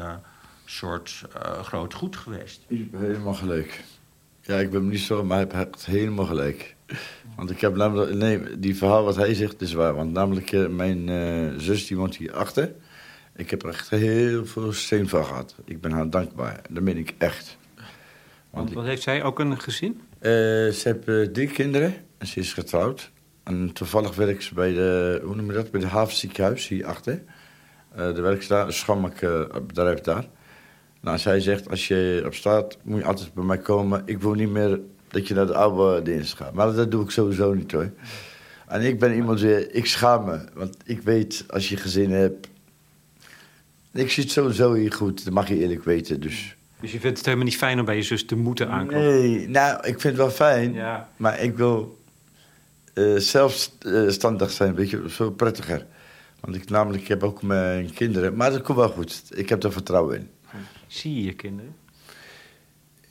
soort 0.65 1.25
groot 1.63 1.95
goed 1.95 2.17
geweest. 2.17 2.61
Ik 2.67 2.91
ben 2.91 3.01
helemaal 3.01 3.35
gelijk. 3.35 3.85
Ja, 4.41 4.59
ik 4.59 4.71
ben 4.71 4.89
niet 4.89 5.01
zo, 5.01 5.25
maar 5.25 5.47
hij 5.49 5.59
heeft 5.59 5.87
helemaal 5.87 6.27
gelijk. 6.27 6.75
Want 7.37 7.51
ik 7.51 7.61
heb 7.61 7.77
namelijk, 7.77 8.15
nee, 8.15 8.59
die 8.59 8.77
verhaal 8.77 9.05
wat 9.05 9.17
hij 9.17 9.35
zegt 9.35 9.61
is 9.61 9.73
waar. 9.73 9.95
Want 9.95 10.13
namelijk, 10.13 10.53
uh, 10.53 10.69
mijn 10.69 11.09
uh, 11.09 11.59
zus 11.59 11.87
die 11.87 11.97
woont 11.97 12.17
hier 12.17 12.33
achter. 12.33 12.73
Ik 13.37 13.51
heb 13.51 13.63
er 13.63 13.69
echt 13.69 13.91
heel 13.91 14.47
veel 14.47 14.73
steun 14.73 15.09
van 15.09 15.25
gehad. 15.25 15.55
Ik 15.65 15.81
ben 15.81 15.91
haar 15.91 16.11
dankbaar. 16.11 16.61
Dat 16.71 16.83
meen 16.83 16.97
ik 16.97 17.15
echt. 17.19 17.57
Want 18.51 18.73
wat 18.73 18.85
heeft 18.85 19.03
zij 19.03 19.23
ook 19.23 19.39
een 19.39 19.61
gezin? 19.61 20.01
Uh, 20.21 20.31
ze 20.71 20.81
heeft 20.83 21.35
drie 21.35 21.49
kinderen 21.49 21.95
en 22.19 22.27
ze 22.27 22.41
is 22.41 22.53
getrouwd. 22.53 23.11
En 23.43 23.73
toevallig 23.73 24.15
werkt 24.15 24.43
ze 24.43 24.55
bij 24.55 24.73
de, 24.73 25.21
hoe 25.25 25.35
noem 25.35 25.47
je 25.47 25.53
dat, 25.53 25.71
bij 25.71 25.81
de 25.81 25.87
havenziekenhuis 25.87 26.69
hierachter. 26.69 27.23
Uh, 27.99 28.15
de 28.15 28.21
werkt 28.21 28.49
daar, 28.49 28.67
een 28.67 28.73
schammek 28.73 29.21
bedrijf 29.67 30.01
daar. 30.01 30.27
Nou, 31.01 31.19
zij 31.19 31.41
zegt, 31.41 31.71
als 31.71 31.89
je 31.89 32.23
op 32.27 32.35
straat 32.35 32.79
moet 32.83 33.01
je 33.01 33.07
altijd 33.07 33.35
bij 33.35 33.45
mij 33.45 33.59
komen. 33.59 34.03
Ik 34.05 34.21
wil 34.21 34.33
niet 34.33 34.51
meer 34.51 34.81
dat 35.09 35.29
je 35.29 35.35
naar 35.35 35.47
de 35.47 35.55
oude 35.55 36.03
dienst 36.03 36.35
gaat. 36.35 36.53
Maar 36.53 36.73
dat 36.73 36.91
doe 36.91 37.05
ik 37.05 37.11
sowieso 37.11 37.55
niet 37.55 37.73
hoor. 37.73 37.91
En 38.69 38.83
ik 38.83 38.99
ben 38.99 39.15
iemand 39.15 39.41
weer, 39.41 39.75
ik 39.75 39.87
schaam 39.87 40.25
me. 40.25 40.39
Want 40.55 40.77
ik 40.85 41.03
weet, 41.03 41.45
als 41.49 41.69
je 41.69 41.77
gezin 41.77 42.11
hebt... 42.11 42.49
Ik 43.93 44.11
zit 44.11 44.31
sowieso 44.31 44.75
hier 44.75 44.93
goed, 44.93 45.25
dat 45.25 45.33
mag 45.33 45.49
je 45.49 45.59
eerlijk 45.59 45.85
weten. 45.85 46.21
Dus, 46.21 46.57
dus 46.81 46.93
je 46.93 47.01
vindt 47.01 47.17
het 47.17 47.27
helemaal 47.27 47.47
niet 47.47 47.57
fijn 47.57 47.79
om 47.79 47.85
bij 47.85 47.97
je 47.97 48.03
zus 48.03 48.25
te 48.25 48.37
moeten 48.37 48.69
aankomen? 48.69 49.05
Nee, 49.05 49.49
nou, 49.49 49.77
ik 49.77 50.01
vind 50.01 50.03
het 50.03 50.17
wel 50.17 50.31
fijn. 50.31 50.73
Ja. 50.73 51.09
Maar 51.17 51.41
ik 51.41 51.57
wil 51.57 51.99
uh, 52.95 53.19
zelfstandig 53.19 54.51
zijn, 54.51 54.75
weet 54.75 54.91
je, 54.91 55.03
veel 55.07 55.31
prettiger. 55.31 55.87
Want 56.43 56.57
ik 56.57 56.71
namelijk 56.71 57.03
ik 57.03 57.09
heb 57.09 57.23
ook 57.23 57.43
mijn 57.43 57.93
kinderen. 57.93 58.37
Maar 58.37 58.51
dat 58.51 58.63
komt 58.63 58.79
wel 58.79 58.89
goed. 58.89 59.23
Ik 59.35 59.49
heb 59.49 59.63
er 59.63 59.73
vertrouwen 59.73 60.19
in. 60.19 60.29
Zie 60.87 61.15
je 61.15 61.25
je 61.25 61.33
kinderen? 61.33 61.75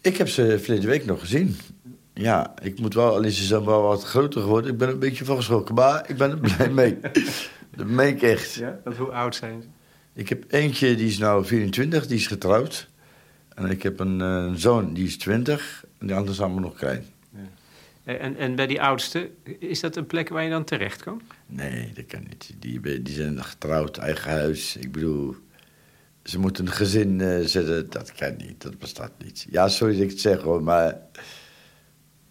Ik 0.02 0.18
heb 0.18 0.30
ze 0.30 0.60
verleden 0.60 0.90
week 0.90 1.06
nog 1.06 1.20
gezien. 1.20 1.56
Ja, 2.14 2.54
ik 2.62 2.80
moet 2.80 2.94
wel, 2.94 3.14
al 3.14 3.24
is 3.24 3.38
ze 3.38 3.46
zo 3.46 3.66
wel 3.66 3.82
wat 3.82 4.04
groter 4.04 4.42
geworden. 4.42 4.72
Ik 4.72 4.78
ben 4.78 4.90
een 4.90 5.00
beetje 5.00 5.26
van 5.26 5.36
geschrokken, 5.36 5.76
maar 5.76 6.10
ik 6.10 6.18
ben 6.18 6.32
er 6.32 6.40
blij 6.56 6.70
mee. 6.70 7.00
dat 7.76 7.88
meen 7.88 8.16
ik 8.16 8.22
echt. 8.22 8.54
Ja? 8.54 8.80
hoe 8.98 9.12
oud 9.12 9.36
zijn 9.36 9.62
ze? 9.62 9.68
Ik 10.14 10.30
heb 10.30 10.44
eentje, 10.48 10.96
die 10.96 11.08
is 11.08 11.18
nou 11.18 11.46
24, 11.46 12.08
die 12.08 12.18
is 12.18 12.28
getrouwd. 12.28 12.90
En 13.56 13.70
ik 13.70 13.84
heb 13.84 14.00
een, 14.00 14.22
eh, 14.22 14.52
zoon, 14.54 14.94
die 14.94 15.06
is 15.06 15.18
20. 15.18 15.86
En 15.98 16.08
die 16.08 16.16
andere 16.16 16.34
is 16.34 16.42
allemaal 16.42 16.62
nog 16.62 16.76
klein. 16.76 17.06
Ja. 18.06 18.14
En, 18.14 18.38
en 18.38 18.56
bij 18.56 18.68
die 18.68 18.82
oudste, 18.82 19.30
is 19.60 19.80
dat 19.80 19.96
een 19.96 20.06
plek 20.06 20.30
waar 20.30 20.44
je 20.44 20.50
dan 20.50 20.64
terecht 20.64 21.04
kan? 21.04 21.22
Nee, 21.46 21.92
dat 21.94 22.06
kan 22.06 22.24
niet. 22.30 22.54
Die, 22.60 23.02
die 23.02 23.14
zijn 23.14 23.44
getrouwd, 23.44 23.98
eigen 23.98 24.32
huis. 24.32 24.76
Ik 24.76 24.92
bedoel, 24.92 25.36
ze 26.24 26.40
moeten 26.40 26.66
een 26.66 26.72
gezin 26.72 27.20
uh, 27.20 27.46
zetten. 27.46 27.90
Dat 27.90 28.12
kan 28.12 28.36
niet, 28.38 28.62
dat 28.62 28.80
bestaat 28.80 29.12
niet. 29.24 29.46
Ja, 29.50 29.68
sorry 29.68 29.94
dat 29.94 30.04
ik 30.04 30.10
het 30.10 30.20
zeg 30.20 30.42
hoor, 30.42 30.64
maar 30.64 30.98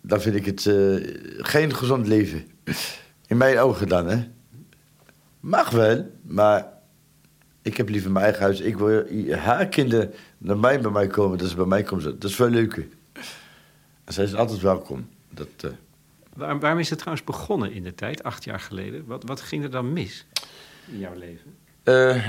dan 0.01 0.21
vind 0.21 0.35
ik 0.35 0.47
het 0.47 0.65
uh, 0.65 1.17
geen 1.39 1.75
gezond 1.75 2.07
leven. 2.07 2.45
In 3.27 3.37
mijn 3.37 3.59
ogen 3.59 3.89
dan, 3.89 4.09
hè. 4.09 4.29
Mag 5.41 5.71
wel, 5.71 6.11
maar 6.23 6.67
ik 7.63 7.77
heb 7.77 7.89
liever 7.89 8.11
mijn 8.11 8.25
eigen 8.25 8.43
huis. 8.43 8.61
Ik 8.61 8.77
wil 8.77 9.05
haar 9.37 9.69
kinderen 9.69 10.13
naar 10.39 10.59
mij 10.59 10.81
bij 10.81 10.91
mij 10.91 11.07
komen, 11.07 11.39
dat 11.39 11.49
ze 11.49 11.57
bij 11.57 11.65
mij 11.65 11.83
komen. 11.83 12.05
Dat 12.05 12.31
is 12.31 12.35
veel 12.35 12.49
leuker. 12.49 12.89
En 14.05 14.13
zij 14.13 14.25
is 14.25 14.35
altijd 14.35 14.61
welkom. 14.61 15.09
Dat, 15.31 15.49
uh... 15.65 15.71
Waar, 16.35 16.61
waarom 16.61 16.79
is 16.79 16.91
het 16.91 16.99
trouwens 16.99 17.27
begonnen 17.27 17.73
in 17.73 17.83
de 17.83 17.95
tijd, 17.95 18.23
acht 18.23 18.45
jaar 18.45 18.61
geleden? 18.61 19.07
Wat, 19.07 19.25
wat 19.25 19.41
ging 19.41 19.65
er 19.65 19.71
dan 19.71 19.93
mis 19.93 20.27
in 20.87 20.99
jouw 20.99 21.15
leven? 21.15 21.57
Uh, 21.85 22.29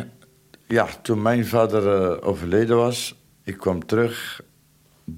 ja, 0.68 0.88
toen 1.02 1.22
mijn 1.22 1.46
vader 1.46 2.12
uh, 2.12 2.28
overleden 2.28 2.76
was, 2.76 3.16
ik 3.44 3.58
kwam 3.58 3.86
terug. 3.86 4.44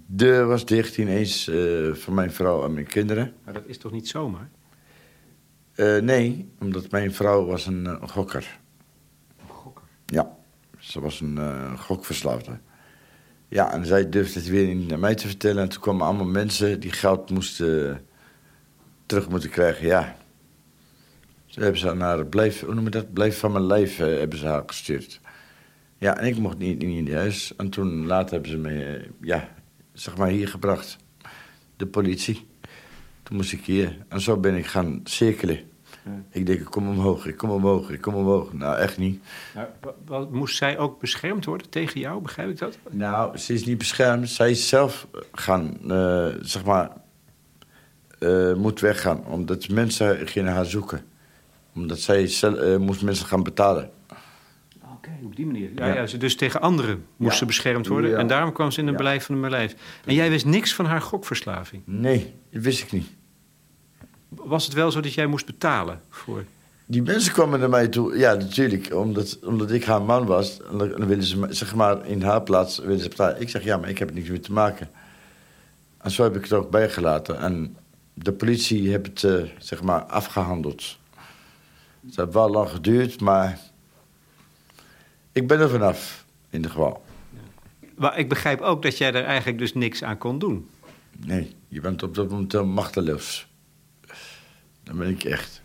De 0.06 0.44
was 0.44 0.66
dicht 0.66 0.98
ineens 0.98 1.52
van 1.94 2.14
mijn 2.14 2.32
vrouw 2.32 2.64
en 2.64 2.74
mijn 2.74 2.88
kinderen. 2.88 3.34
Maar 3.44 3.54
dat 3.54 3.66
is 3.66 3.78
toch 3.78 3.92
niet 3.92 4.08
zomaar? 4.08 4.50
nee, 6.02 6.52
omdat 6.60 6.92
mijn 6.92 7.14
vrouw 7.14 7.46
was 7.46 7.66
een 7.66 8.00
gokker. 8.10 8.60
Ja, 10.06 10.38
ze 10.80 11.00
was 11.00 11.22
een 11.22 11.78
gokverslaafde. 11.78 12.60
Ja, 13.54 13.74
en 13.74 13.86
zij 13.86 14.10
durfde 14.10 14.40
het 14.40 14.50
weer 14.50 14.76
niet 14.76 14.88
naar 14.88 15.00
mij 15.00 15.16
te 15.16 15.28
vertellen. 15.28 15.64
En 15.64 15.70
toen 15.70 15.82
kwamen 15.82 16.06
allemaal 16.06 16.26
mensen 16.26 16.80
die 16.80 16.92
geld 16.92 17.30
moesten 17.30 18.06
terug 19.06 19.30
moeten 19.30 19.50
krijgen. 19.50 19.88
Ja, 19.88 20.16
ze 21.46 21.60
hebben 21.60 21.80
ze 21.80 21.94
naar 21.94 22.26
blijf, 22.26 22.62
hoe 22.62 22.74
noem 22.74 22.84
je 22.84 22.90
dat? 22.90 23.14
Blijf 23.14 23.40
van 23.40 23.52
mijn 23.52 23.66
lijf 23.66 24.00
uh, 24.00 24.18
hebben 24.18 24.38
ze 24.38 24.46
haar 24.46 24.64
gestuurd. 24.66 25.20
Ja, 25.98 26.18
en 26.18 26.28
ik 26.28 26.38
mocht 26.38 26.58
niet, 26.58 26.84
in 26.84 27.14
huis. 27.14 27.56
En 27.56 27.70
toen 27.70 28.06
later 28.06 28.34
hebben 28.34 28.52
ze 28.52 28.58
me, 28.58 29.00
uh, 29.00 29.10
ja, 29.22 29.50
zeg 29.94 30.18
maar 30.18 30.30
hier 30.30 30.48
gebracht. 30.48 30.98
De 31.78 31.88
politie. 31.88 32.48
Toen 33.24 33.36
moest 33.36 33.52
ik 33.52 33.66
hier. 33.66 33.98
En 34.08 34.22
zo 34.22 34.38
ben 34.38 34.56
ik 34.56 34.66
gaan 34.66 35.02
cirkelen. 35.04 35.60
Ik 36.30 36.46
denk, 36.46 36.60
ik 36.60 36.66
kom 36.66 36.88
omhoog, 36.88 37.26
ik 37.26 37.38
kom 37.38 37.50
omhoog, 37.50 37.90
ik 37.90 38.02
kom 38.02 38.16
omhoog. 38.16 38.54
Nou, 38.54 38.78
echt 38.78 38.98
niet. 38.98 39.24
Nou, 39.54 39.68
wat, 40.06 40.32
moest 40.32 40.58
zij 40.58 40.78
ook 40.78 41.00
beschermd 41.00 41.46
worden 41.46 41.70
tegen 41.70 42.00
jou, 42.00 42.22
begrijp 42.22 42.50
ik 42.50 42.58
dat? 42.58 42.78
Nou, 42.90 43.38
ze 43.38 43.54
is 43.54 43.66
niet 43.66 43.78
beschermd. 43.78 44.30
Zij 44.30 44.52
is 44.52 44.68
zelf 44.68 45.08
gaan, 45.32 45.78
uh, 45.88 46.28
zeg 46.42 46.66
maar, 46.66 46.92
uh, 48.20 48.54
moet 48.54 48.80
weggaan. 48.80 49.26
Omdat 49.26 49.70
mensen 49.70 50.28
gingen 50.28 50.54
haar 50.54 50.66
zoeken. 50.66 51.02
Omdat 51.76 52.00
zij 52.00 52.28
zelf, 52.28 52.60
uh, 52.60 52.78
moest 52.78 53.02
mensen 53.02 53.26
gaan 53.26 53.44
betalen. 53.44 53.90
Oké, 54.94 55.10
op 55.24 55.36
die 55.36 55.46
manier. 55.46 55.70
Ja, 55.76 55.88
ja. 55.88 56.06
ja, 56.06 56.18
dus 56.18 56.36
tegen 56.36 56.62
anderen 56.62 57.06
moest 57.16 57.38
ze 57.38 57.46
beschermd 57.46 57.88
worden. 57.88 58.18
En 58.18 58.28
daarom 58.28 58.52
kwam 58.52 58.72
ze 58.72 58.82
in 58.82 58.88
een 58.88 58.96
beleid 58.96 59.24
van 59.24 59.36
een 59.36 59.42
beleid. 59.42 59.76
En 60.06 60.14
jij 60.14 60.30
wist 60.30 60.46
niks 60.46 60.74
van 60.74 60.86
haar 60.86 61.02
gokverslaving? 61.02 61.82
Nee, 61.86 62.34
dat 62.52 62.64
wist 62.64 62.82
ik 62.82 62.92
niet 62.92 63.08
was 64.36 64.66
het 64.66 64.74
wel 64.74 64.92
zo 64.92 65.00
dat 65.00 65.14
jij 65.14 65.26
moest 65.26 65.46
betalen 65.46 66.02
voor... 66.10 66.46
Die 66.86 67.02
mensen 67.02 67.34
kwamen 67.34 67.60
naar 67.60 67.70
mij 67.70 67.88
toe, 67.88 68.18
ja 68.18 68.34
natuurlijk, 68.34 68.96
omdat, 68.96 69.40
omdat 69.44 69.72
ik 69.72 69.84
haar 69.84 70.02
man 70.02 70.26
was. 70.26 70.62
En 70.62 70.78
dan 70.78 71.06
willen 71.06 71.24
ze, 71.24 71.48
zeg 71.50 71.76
maar, 71.76 72.06
in 72.06 72.22
haar 72.22 72.42
plaats 72.42 72.78
willen 72.78 73.00
ze 73.00 73.10
betalen. 73.10 73.42
Ik 73.42 73.50
zeg, 73.50 73.64
ja, 73.64 73.78
maar 73.78 73.90
ik 73.90 73.98
heb 73.98 74.10
er 74.10 74.16
niks 74.16 74.30
mee 74.30 74.40
te 74.40 74.52
maken. 74.52 74.90
En 75.98 76.12
zo 76.12 76.24
heb 76.24 76.36
ik 76.36 76.42
het 76.42 76.54
ook 76.54 76.70
bijgelaten. 76.70 77.40
En 77.40 77.78
de 78.14 78.32
politie 78.32 78.90
heeft 78.90 79.06
het, 79.06 79.24
uh, 79.24 79.50
zeg 79.58 79.82
maar, 79.82 80.04
afgehandeld. 80.04 80.98
Het 82.06 82.16
heeft 82.16 82.34
wel 82.34 82.50
lang 82.50 82.70
geduurd, 82.70 83.22
maar 83.22 83.60
ik 85.32 85.48
ben 85.48 85.60
er 85.60 85.70
vanaf, 85.70 86.26
in 86.50 86.58
ieder 86.58 86.72
geval. 86.72 87.04
Maar 87.96 88.18
ik 88.18 88.30
begrijp 88.30 88.62
ook 88.62 88.82
dat 88.82 88.98
jij 88.98 89.14
er 89.14 89.24
eigenlijk 89.24 89.58
dus 89.58 89.74
niks 89.74 90.04
aan 90.04 90.18
kon 90.18 90.40
doen. 90.40 90.70
Nee, 91.18 91.56
je 91.68 91.82
bent 91.82 92.04
op 92.04 92.16
dat 92.16 92.30
moment 92.30 92.66
machteloos. 92.66 93.48
Dan 94.84 94.98
ben 94.98 95.10
ik 95.10 95.24
echt. 95.24 95.62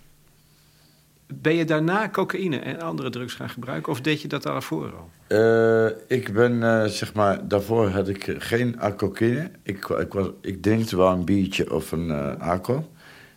Ben 1.26 1.54
je 1.54 1.64
daarna 1.64 2.08
cocaïne 2.08 2.58
en 2.58 2.80
andere 2.80 3.10
drugs 3.10 3.34
gaan 3.34 3.50
gebruiken 3.50 3.92
of 3.92 4.00
deed 4.00 4.22
je 4.22 4.28
dat 4.28 4.42
daarvoor 4.42 4.94
al? 4.94 5.10
Uh, 5.28 5.90
ik 6.06 6.32
ben, 6.32 6.52
uh, 6.52 6.84
zeg 6.84 7.14
maar, 7.14 7.48
daarvoor 7.48 7.88
had 7.88 8.08
ik 8.08 8.34
geen 8.38 8.78
cocaïne. 8.96 9.50
Ik, 9.62 9.88
ik, 9.88 10.12
was, 10.12 10.28
ik 10.40 10.62
drinkte 10.62 10.96
wel 10.96 11.12
een 11.12 11.24
biertje 11.24 11.74
of 11.74 11.92
een 11.92 12.08
uh, 12.08 12.36
alcohol. 12.38 12.92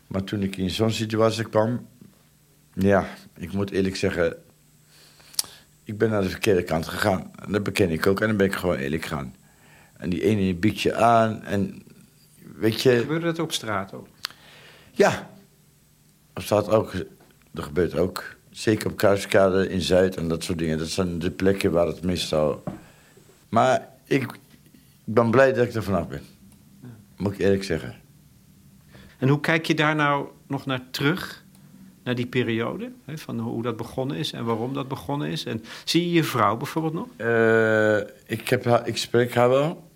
Maar 0.07 0.23
toen 0.23 0.41
ik 0.41 0.57
in 0.57 0.69
zo'n 0.69 0.91
situatie 0.91 1.43
kwam, 1.43 1.87
ja, 2.73 3.05
ik 3.37 3.53
moet 3.53 3.71
eerlijk 3.71 3.95
zeggen, 3.95 4.35
ik 5.83 5.97
ben 5.97 6.09
naar 6.09 6.21
de 6.21 6.29
verkeerde 6.29 6.63
kant 6.63 6.87
gegaan. 6.87 7.31
En 7.45 7.51
dat 7.51 7.63
beken 7.63 7.89
ik 7.89 8.07
ook 8.07 8.21
en 8.21 8.27
dan 8.27 8.37
ben 8.37 8.45
ik 8.45 8.55
gewoon 8.55 8.75
eerlijk 8.75 9.03
gegaan. 9.03 9.35
En 9.97 10.09
die 10.09 10.23
ene 10.23 10.55
biertje 10.55 10.95
aan 10.95 11.43
en 11.43 11.83
weet 12.55 12.81
je... 12.81 12.97
Gebeurde 12.97 13.25
dat 13.25 13.39
op 13.39 13.51
straat 13.51 13.93
ook? 13.93 14.07
Ja, 14.91 15.30
er 16.33 16.41
staat 16.41 16.69
ook, 16.69 16.93
er 17.53 17.63
gebeurt 17.63 17.97
ook, 17.97 18.35
zeker 18.49 18.89
op 18.89 18.97
Kruiskade 18.97 19.69
in 19.69 19.81
Zuid 19.81 20.15
en 20.15 20.27
dat 20.27 20.43
soort 20.43 20.57
dingen. 20.57 20.77
Dat 20.77 20.87
zijn 20.87 21.19
de 21.19 21.31
plekken 21.31 21.71
waar 21.71 21.87
het 21.87 22.03
meestal... 22.03 22.63
Maar 23.49 23.87
ik, 24.05 24.25
ben 25.03 25.31
blij 25.31 25.53
dat 25.53 25.67
ik 25.67 25.73
er 25.73 25.83
vanaf 25.83 26.07
ben. 26.07 26.21
Moet 27.17 27.33
ik 27.33 27.39
eerlijk 27.39 27.63
zeggen. 27.63 27.95
En 29.17 29.27
hoe 29.27 29.39
kijk 29.39 29.65
je 29.65 29.75
daar 29.75 29.95
nou 29.95 30.27
nog 30.47 30.65
naar 30.65 30.81
terug? 30.91 31.43
Naar 32.03 32.15
die 32.15 32.25
periode? 32.25 32.91
Hè, 33.05 33.17
van 33.17 33.39
hoe 33.39 33.61
dat 33.61 33.77
begonnen 33.77 34.17
is 34.17 34.31
en 34.31 34.45
waarom 34.45 34.73
dat 34.73 34.87
begonnen 34.87 35.27
is? 35.27 35.45
En 35.45 35.63
zie 35.85 36.07
je 36.07 36.11
je 36.11 36.23
vrouw 36.23 36.57
bijvoorbeeld 36.57 36.93
nog? 36.93 37.07
Uh, 37.17 37.97
ik, 38.25 38.49
heb 38.49 38.65
haar, 38.65 38.87
ik 38.87 38.97
spreek 38.97 39.33
haar 39.33 39.49
wel. 39.49 39.89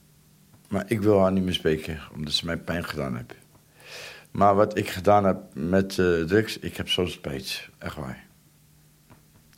Maar 0.68 0.86
ik 0.88 1.02
wil 1.02 1.20
haar 1.20 1.32
niet 1.32 1.44
meer 1.44 1.54
spreken, 1.54 2.00
omdat 2.14 2.34
ze 2.34 2.46
mij 2.46 2.58
pijn 2.58 2.86
gedaan 2.86 3.16
heeft. 3.16 3.34
Maar 4.36 4.56
wat 4.56 4.78
ik 4.78 4.90
gedaan 4.90 5.26
heb 5.26 5.38
met 5.54 5.98
uh, 5.98 6.24
drugs, 6.24 6.60
ik 6.60 6.78
heb 6.78 6.90
zo'n 6.90 7.08
spijt. 7.08 7.70
Echt 7.78 7.96
waar. 7.96 8.26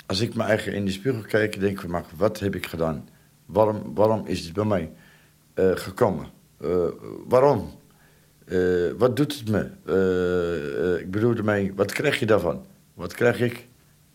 Als 0.05 0.19
ik 0.19 0.35
mijn 0.35 0.49
eigen 0.49 0.73
in 0.73 0.85
de 0.85 0.91
spiegel 0.91 1.21
kijk, 1.21 1.59
denk 1.59 1.81
ik, 1.81 1.87
maar 1.87 2.05
wat 2.15 2.39
heb 2.39 2.55
ik 2.55 2.65
gedaan? 2.65 3.09
Waarom, 3.45 3.95
waarom 3.95 4.25
is 4.25 4.43
dit 4.43 4.53
bij 4.53 4.65
mij 4.65 4.91
uh, 5.55 5.71
gekomen? 5.75 6.27
Uh, 6.61 6.87
waarom? 7.27 7.75
wat 8.97 9.15
doet 9.15 9.39
het 9.39 9.49
me? 9.49 9.63
ik 10.99 11.11
bedoel 11.11 11.35
ermee, 11.35 11.73
wat 11.73 11.91
krijg 11.91 12.19
je 12.19 12.25
daarvan? 12.25 12.65
Wat 12.93 13.13
krijg 13.13 13.39
ik? 13.39 13.67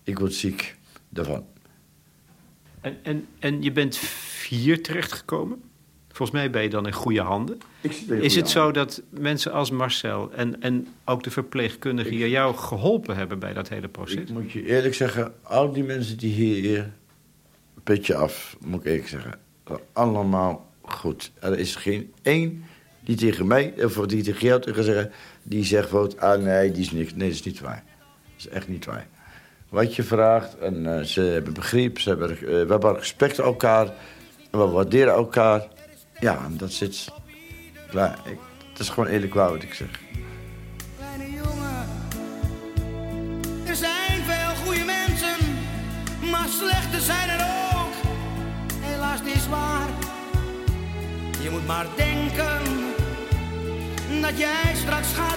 Ik 0.03 0.19
word 0.19 0.35
ziek 0.35 0.77
daarvan. 1.09 1.47
En, 2.81 2.97
en, 3.03 3.27
en 3.39 3.63
je 3.63 3.73
bent 3.73 4.01
hier 4.49 4.83
terechtgekomen? 4.83 5.63
Volgens 6.13 6.31
mij 6.31 6.51
ben 6.51 6.63
je 6.63 6.69
dan 6.69 6.87
in 6.87 6.93
goede 6.93 7.21
handen. 7.21 7.61
is 8.09 8.35
het 8.35 8.49
zo 8.49 8.71
dat 8.71 9.03
mensen 9.11 9.53
als 9.53 9.71
Marcel 9.71 10.33
en, 10.33 10.63
en 10.63 10.89
ook 11.05 11.23
de 11.23 11.31
verpleegkundigen 11.31 12.13
hier 12.13 12.29
jou 12.29 12.55
geholpen 12.55 13.17
hebben 13.17 13.39
bij 13.39 13.53
dat 13.53 13.69
hele 13.69 13.89
proces? 13.89 14.21
Ik 14.21 14.29
moet 14.29 14.53
je 14.53 14.67
eerlijk 14.67 14.95
zeggen, 14.95 15.35
al 15.43 15.73
die 15.73 15.85
mensen 15.85 16.19
die 16.19 16.33
hier, 16.33 16.93
petje 17.83 18.15
af, 18.15 18.57
moet 18.61 18.81
ik 18.81 18.87
eerlijk 18.87 19.09
zeggen, 19.09 19.39
allemaal 19.93 20.71
goed. 20.83 21.33
Er 21.41 21.59
is 21.59 21.77
geen 21.77 22.13
één 22.23 22.65
die 23.05 23.17
tegen 23.17 23.47
mij, 23.47 23.75
of 23.85 24.07
die 24.07 24.23
tegen 24.23 24.47
jou 24.47 24.61
tegen 24.61 24.85
zeggen, 24.85 25.11
die 25.43 25.65
zegt 25.65 25.89
van, 25.89 26.13
ah 26.19 26.43
nee, 26.43 26.71
die 26.71 26.83
is 26.83 26.91
niks. 26.91 27.15
Nee, 27.15 27.29
dat 27.29 27.39
is 27.39 27.43
niet 27.43 27.61
waar. 27.61 27.85
Dat 28.37 28.47
is 28.47 28.49
echt 28.49 28.69
niet 28.69 28.85
waar. 28.85 29.07
Wat 29.69 29.97
je 29.97 30.03
vraagt, 30.03 30.59
en 30.59 30.85
uh, 30.85 31.01
ze 31.01 31.21
hebben 31.21 31.53
begrip, 31.53 31.99
ze 31.99 32.09
hebben, 32.09 32.31
uh, 32.31 32.37
we 32.47 32.67
hebben 32.69 32.95
respect 32.95 33.37
voor 33.37 33.45
elkaar, 33.45 33.95
we 34.51 34.59
waarderen 34.59 35.15
elkaar. 35.15 35.69
Ja, 36.23 36.49
dat 36.51 36.73
zit 36.73 37.09
klaar. 37.91 38.19
Het 38.71 38.79
is 38.79 38.89
gewoon 38.89 39.09
eerlijk 39.09 39.35
waar 39.35 39.51
wat 39.51 39.63
ik 39.63 39.75
zeg. 39.75 39.89
Kleine 40.97 41.31
jongen, 41.31 41.87
er 43.67 43.77
zijn 43.77 44.23
veel 44.23 44.65
goede 44.65 44.85
mensen, 44.85 45.37
maar 46.31 46.49
slechte 46.49 47.01
zijn 47.01 47.29
er 47.29 47.45
ook. 47.75 47.95
Helaas 48.81 49.23
niet 49.23 49.49
waar. 49.49 49.89
Je 51.43 51.51
moet 51.51 51.67
maar 51.67 51.87
denken 51.97 52.61
dat 54.21 54.39
jij 54.39 54.75
straks 54.75 55.13
gaat 55.15 55.32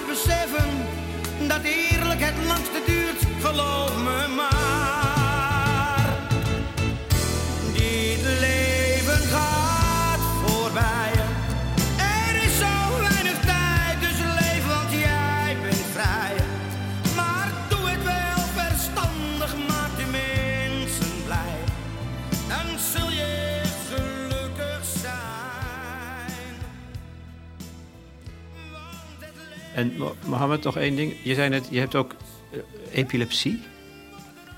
En 29.76 29.92
Mohammed, 30.26 30.62
nog 30.62 30.76
één 30.76 30.96
ding. 30.96 31.14
Je 31.22 31.34
zei 31.34 31.48
net, 31.48 31.66
je 31.70 31.78
hebt 31.78 31.94
ook 31.94 32.14
uh, 32.52 32.58
epilepsie? 32.92 33.62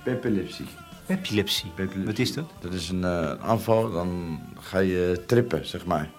Epilepsie. 0.05 0.67
Epilepsie. 1.07 1.73
Wat 2.05 2.19
is 2.19 2.33
dat? 2.33 2.45
Dat 2.61 2.73
is 2.73 2.89
een 2.89 3.01
uh, 3.01 3.33
aanval, 3.33 3.91
dan 3.91 4.41
ga 4.59 4.79
je 4.79 5.23
trippen, 5.27 5.67
zeg 5.67 5.87
maar. 5.87 6.11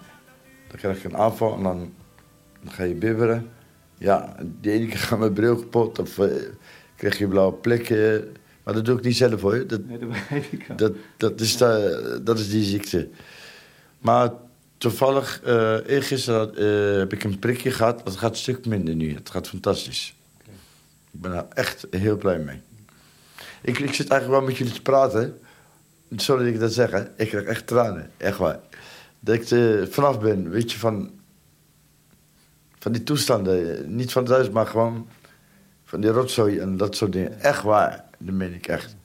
Dan 0.68 0.78
krijg 0.78 1.02
je 1.02 1.08
een 1.08 1.16
aanval 1.16 1.56
en 1.56 1.62
dan, 1.62 1.92
dan 2.62 2.72
ga 2.72 2.82
je 2.82 2.94
bibberen. 2.94 3.50
Ja, 3.98 4.36
de 4.60 4.70
ene 4.70 4.86
keer 4.86 4.98
gaat 5.08 5.18
mijn 5.18 5.32
bril 5.32 5.56
kapot 5.56 5.98
of 5.98 6.18
uh, 6.18 6.26
krijg 6.96 7.18
je 7.18 7.28
blauwe 7.28 7.52
plekken. 7.52 8.36
Maar 8.64 8.74
dat 8.74 8.84
doe 8.84 8.98
ik 8.98 9.04
niet 9.04 9.16
zelf 9.16 9.40
hoor. 9.40 9.66
Dat, 9.66 9.84
nee, 9.84 9.98
dat 9.98 10.08
begrijp 10.08 10.44
ik 10.52 10.78
Dat, 10.78 10.92
dat, 11.16 11.40
is, 11.40 11.56
de, 11.56 12.20
dat 12.24 12.38
is 12.38 12.50
die 12.50 12.64
ziekte. 12.64 13.08
Maar 13.98 14.30
toevallig, 14.80 15.40
uh, 15.46 15.76
eergisteren 15.86 16.62
uh, 16.62 16.98
heb 16.98 17.12
ik 17.12 17.24
een 17.24 17.38
prikje 17.38 17.70
gehad. 17.70 18.04
Dat 18.04 18.16
gaat 18.16 18.30
een 18.30 18.36
stuk 18.36 18.66
minder 18.66 18.94
nu. 18.94 19.14
Het 19.14 19.30
gaat 19.30 19.48
fantastisch. 19.48 20.14
Ik 21.10 21.20
ben 21.20 21.30
daar 21.30 21.46
echt 21.48 21.86
heel 21.90 22.16
blij 22.16 22.38
mee. 22.38 22.60
Ik, 23.62 23.78
ik 23.78 23.94
zit 23.94 24.08
eigenlijk 24.08 24.40
wel 24.40 24.48
met 24.48 24.56
jullie 24.56 24.72
te 24.72 24.82
praten. 24.82 25.38
Sorry 26.16 26.44
dat 26.44 26.54
ik 26.54 26.60
dat 26.60 26.72
zeg. 26.72 27.06
Ik 27.16 27.28
krijg 27.28 27.44
echt 27.44 27.66
tranen. 27.66 28.10
Echt 28.16 28.38
waar. 28.38 28.58
Dat 29.20 29.34
ik 29.34 29.50
er 29.50 29.88
vanaf 29.88 30.20
ben, 30.20 30.50
weet 30.50 30.72
je, 30.72 30.78
van... 30.78 31.10
Van 32.78 32.92
die 32.92 33.02
toestanden. 33.02 33.94
Niet 33.94 34.12
van 34.12 34.24
thuis, 34.24 34.50
maar 34.50 34.66
gewoon... 34.66 35.08
Van 35.84 36.00
die 36.00 36.10
rotzooi 36.10 36.58
en 36.58 36.76
dat 36.76 36.96
soort 36.96 37.12
dingen. 37.12 37.40
Echt 37.40 37.62
waar. 37.62 38.04
Dat 38.18 38.34
meen 38.34 38.54
ik 38.54 38.66
echt. 38.66 38.96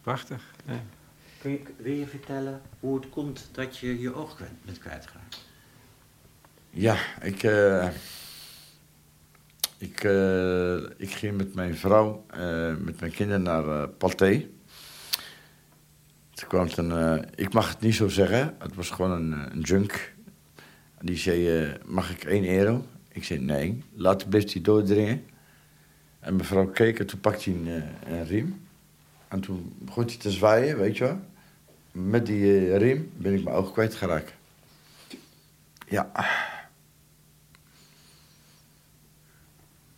Prachtig. 0.00 0.51
Kun 1.42 1.50
je, 1.50 1.60
wil 1.76 1.92
je 1.92 2.06
vertellen 2.06 2.60
hoe 2.80 2.96
het 2.96 3.08
komt 3.08 3.48
dat 3.52 3.78
je 3.78 4.00
je 4.00 4.14
oog 4.14 4.38
bent 4.64 4.78
kwijtgeraakt? 4.78 5.44
Ja, 6.70 6.96
ik... 7.20 7.42
Uh, 7.42 7.88
ik, 9.78 10.04
uh, 10.04 10.76
ik 10.96 11.10
ging 11.10 11.36
met 11.36 11.54
mijn 11.54 11.76
vrouw, 11.76 12.26
uh, 12.36 12.76
met 12.76 13.00
mijn 13.00 13.12
kinderen 13.12 13.42
naar 13.42 13.64
uh, 13.64 13.84
Pathé. 13.98 14.48
Toen 16.30 16.48
kwam 16.48 16.68
een... 16.76 17.24
ik 17.34 17.52
mag 17.52 17.68
het 17.68 17.80
niet 17.80 17.94
zo 17.94 18.08
zeggen. 18.08 18.54
Het 18.58 18.74
was 18.74 18.90
gewoon 18.90 19.10
een, 19.10 19.32
een 19.52 19.60
junk. 19.60 20.14
Die 21.00 21.16
zei, 21.16 21.76
mag 21.84 22.10
ik 22.10 22.24
1 22.24 22.48
euro? 22.48 22.86
Ik 23.08 23.24
zei, 23.24 23.40
nee. 23.40 23.82
Laat 23.94 24.30
best 24.30 24.52
die 24.52 24.62
doordringen. 24.62 25.24
En 26.20 26.36
mevrouw 26.36 26.66
keek 26.66 26.98
en 26.98 27.06
toen 27.06 27.20
pakte 27.20 27.50
hij 27.50 27.58
een, 27.58 27.82
een 28.06 28.26
riem. 28.26 28.66
En 29.28 29.40
toen 29.40 29.76
begon 29.78 30.04
hij 30.04 30.16
te 30.16 30.30
zwaaien, 30.30 30.78
weet 30.78 30.96
je 30.96 31.04
wel. 31.04 31.30
Met 31.92 32.26
die 32.26 32.76
riem 32.76 33.12
ben 33.16 33.34
ik 33.34 33.44
mijn 33.44 33.56
oog 33.56 33.72
kwijtgeraakt. 33.72 34.32
Ja. 35.88 36.10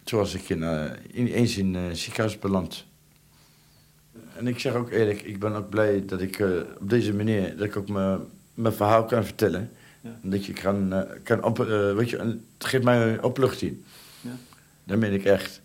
Toen 0.04 0.18
was 0.18 0.34
ik 0.34 0.48
in, 0.48 0.62
uh, 0.62 0.90
ineens 1.12 1.56
in 1.56 1.74
uh, 1.74 1.82
ziekenhuis 1.92 2.38
beland. 2.38 2.86
En 4.36 4.46
ik 4.46 4.58
zeg 4.58 4.74
ook 4.74 4.90
eerlijk, 4.90 5.22
ik 5.22 5.38
ben 5.38 5.54
ook 5.54 5.68
blij 5.68 6.04
dat 6.06 6.20
ik 6.20 6.38
uh, 6.38 6.60
op 6.80 6.90
deze 6.90 7.14
manier... 7.14 7.56
dat 7.56 7.66
ik 7.66 7.76
ook 7.76 7.88
mijn 8.54 8.72
verhaal 8.72 9.04
kan 9.04 9.24
vertellen. 9.24 9.70
Ja. 10.00 10.18
Dat 10.22 10.46
je 10.46 10.52
kan... 10.52 11.06
kan 11.22 11.42
op, 11.42 11.58
weet 11.96 12.10
je, 12.10 12.16
het 12.18 12.64
geeft 12.66 12.84
mij 12.84 13.12
een 13.12 13.22
opluchting. 13.22 13.76
Ja. 14.20 14.36
Dat 14.84 14.98
meen 14.98 15.12
ik 15.12 15.24
echt. 15.24 15.62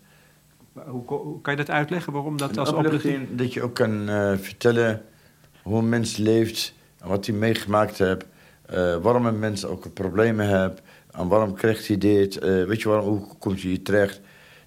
Hoe, 0.72 1.04
hoe, 1.06 1.40
kan 1.40 1.52
je 1.52 1.58
dat 1.58 1.70
uitleggen, 1.70 2.12
waarom 2.12 2.36
dat 2.36 2.50
een 2.50 2.58
als 2.58 2.72
opluchting... 2.72 3.36
Dat 3.36 3.52
je 3.52 3.62
ook 3.62 3.74
kan 3.74 4.06
vertellen 4.38 5.04
hoe 5.70 5.78
een 5.78 5.88
mens 5.88 6.16
leeft... 6.16 6.74
en 6.98 7.08
wat 7.08 7.26
hij 7.26 7.34
meegemaakt 7.34 7.98
heeft... 7.98 8.24
waarom 9.02 9.26
een 9.26 9.38
mens 9.38 9.64
ook 9.64 9.92
problemen 9.92 10.60
heeft... 10.60 10.82
en 11.10 11.28
waarom 11.28 11.54
krijgt 11.54 11.86
hij 11.86 11.98
dit... 11.98 12.38
weet 12.38 12.82
je, 12.82 12.88
waarom, 12.88 13.08
hoe 13.08 13.36
komt 13.38 13.60
hij 13.60 13.70
hier 13.70 13.82
terecht... 13.82 14.20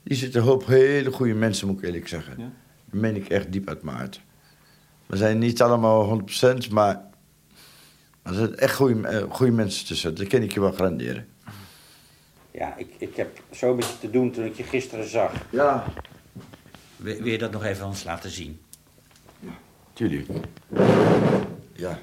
Die 0.04 0.18
zitten 0.18 0.42
een 0.42 0.48
hoop 0.48 0.66
hele 0.66 1.12
goede 1.12 1.34
mensen, 1.34 1.68
moet 1.68 1.78
ik 1.78 1.84
eerlijk 1.84 2.08
zeggen. 2.08 2.34
Ja? 2.38 2.52
Dat 2.90 3.02
meen 3.02 3.16
ik 3.16 3.30
echt 3.30 3.52
diep 3.52 3.68
uit 3.68 3.84
mijn 3.84 3.98
hart. 3.98 4.22
We 5.06 5.18
zijn 5.18 5.38
niet 5.38 5.62
allemaal 5.62 6.22
100%, 6.22 6.72
maar 6.72 7.02
er 8.22 8.34
zitten 8.34 8.58
echt 8.58 8.76
goede, 8.76 9.08
eh, 9.08 9.24
goede 9.30 9.52
mensen 9.52 9.86
tussen. 9.86 10.16
Dat 10.16 10.28
kan 10.28 10.42
ik 10.42 10.54
je 10.54 10.60
wel 10.60 10.74
garanderen. 10.74 11.28
Ja, 12.52 12.78
ik, 12.78 12.96
ik 12.98 13.16
heb 13.16 13.42
zo 13.52 13.76
met 13.76 13.86
je 13.86 14.00
te 14.00 14.10
doen 14.10 14.32
toen 14.32 14.46
ik 14.46 14.56
je 14.56 14.64
gisteren 14.64 15.10
zag. 15.10 15.32
Ja. 15.50 15.86
Wil, 16.96 17.18
wil 17.18 17.32
je 17.32 17.38
dat 17.38 17.52
nog 17.52 17.64
even 17.64 17.86
ons 17.86 18.04
laten 18.04 18.30
zien? 18.30 18.60
Tuurlijk. 19.94 20.28
Ja, 21.74 22.00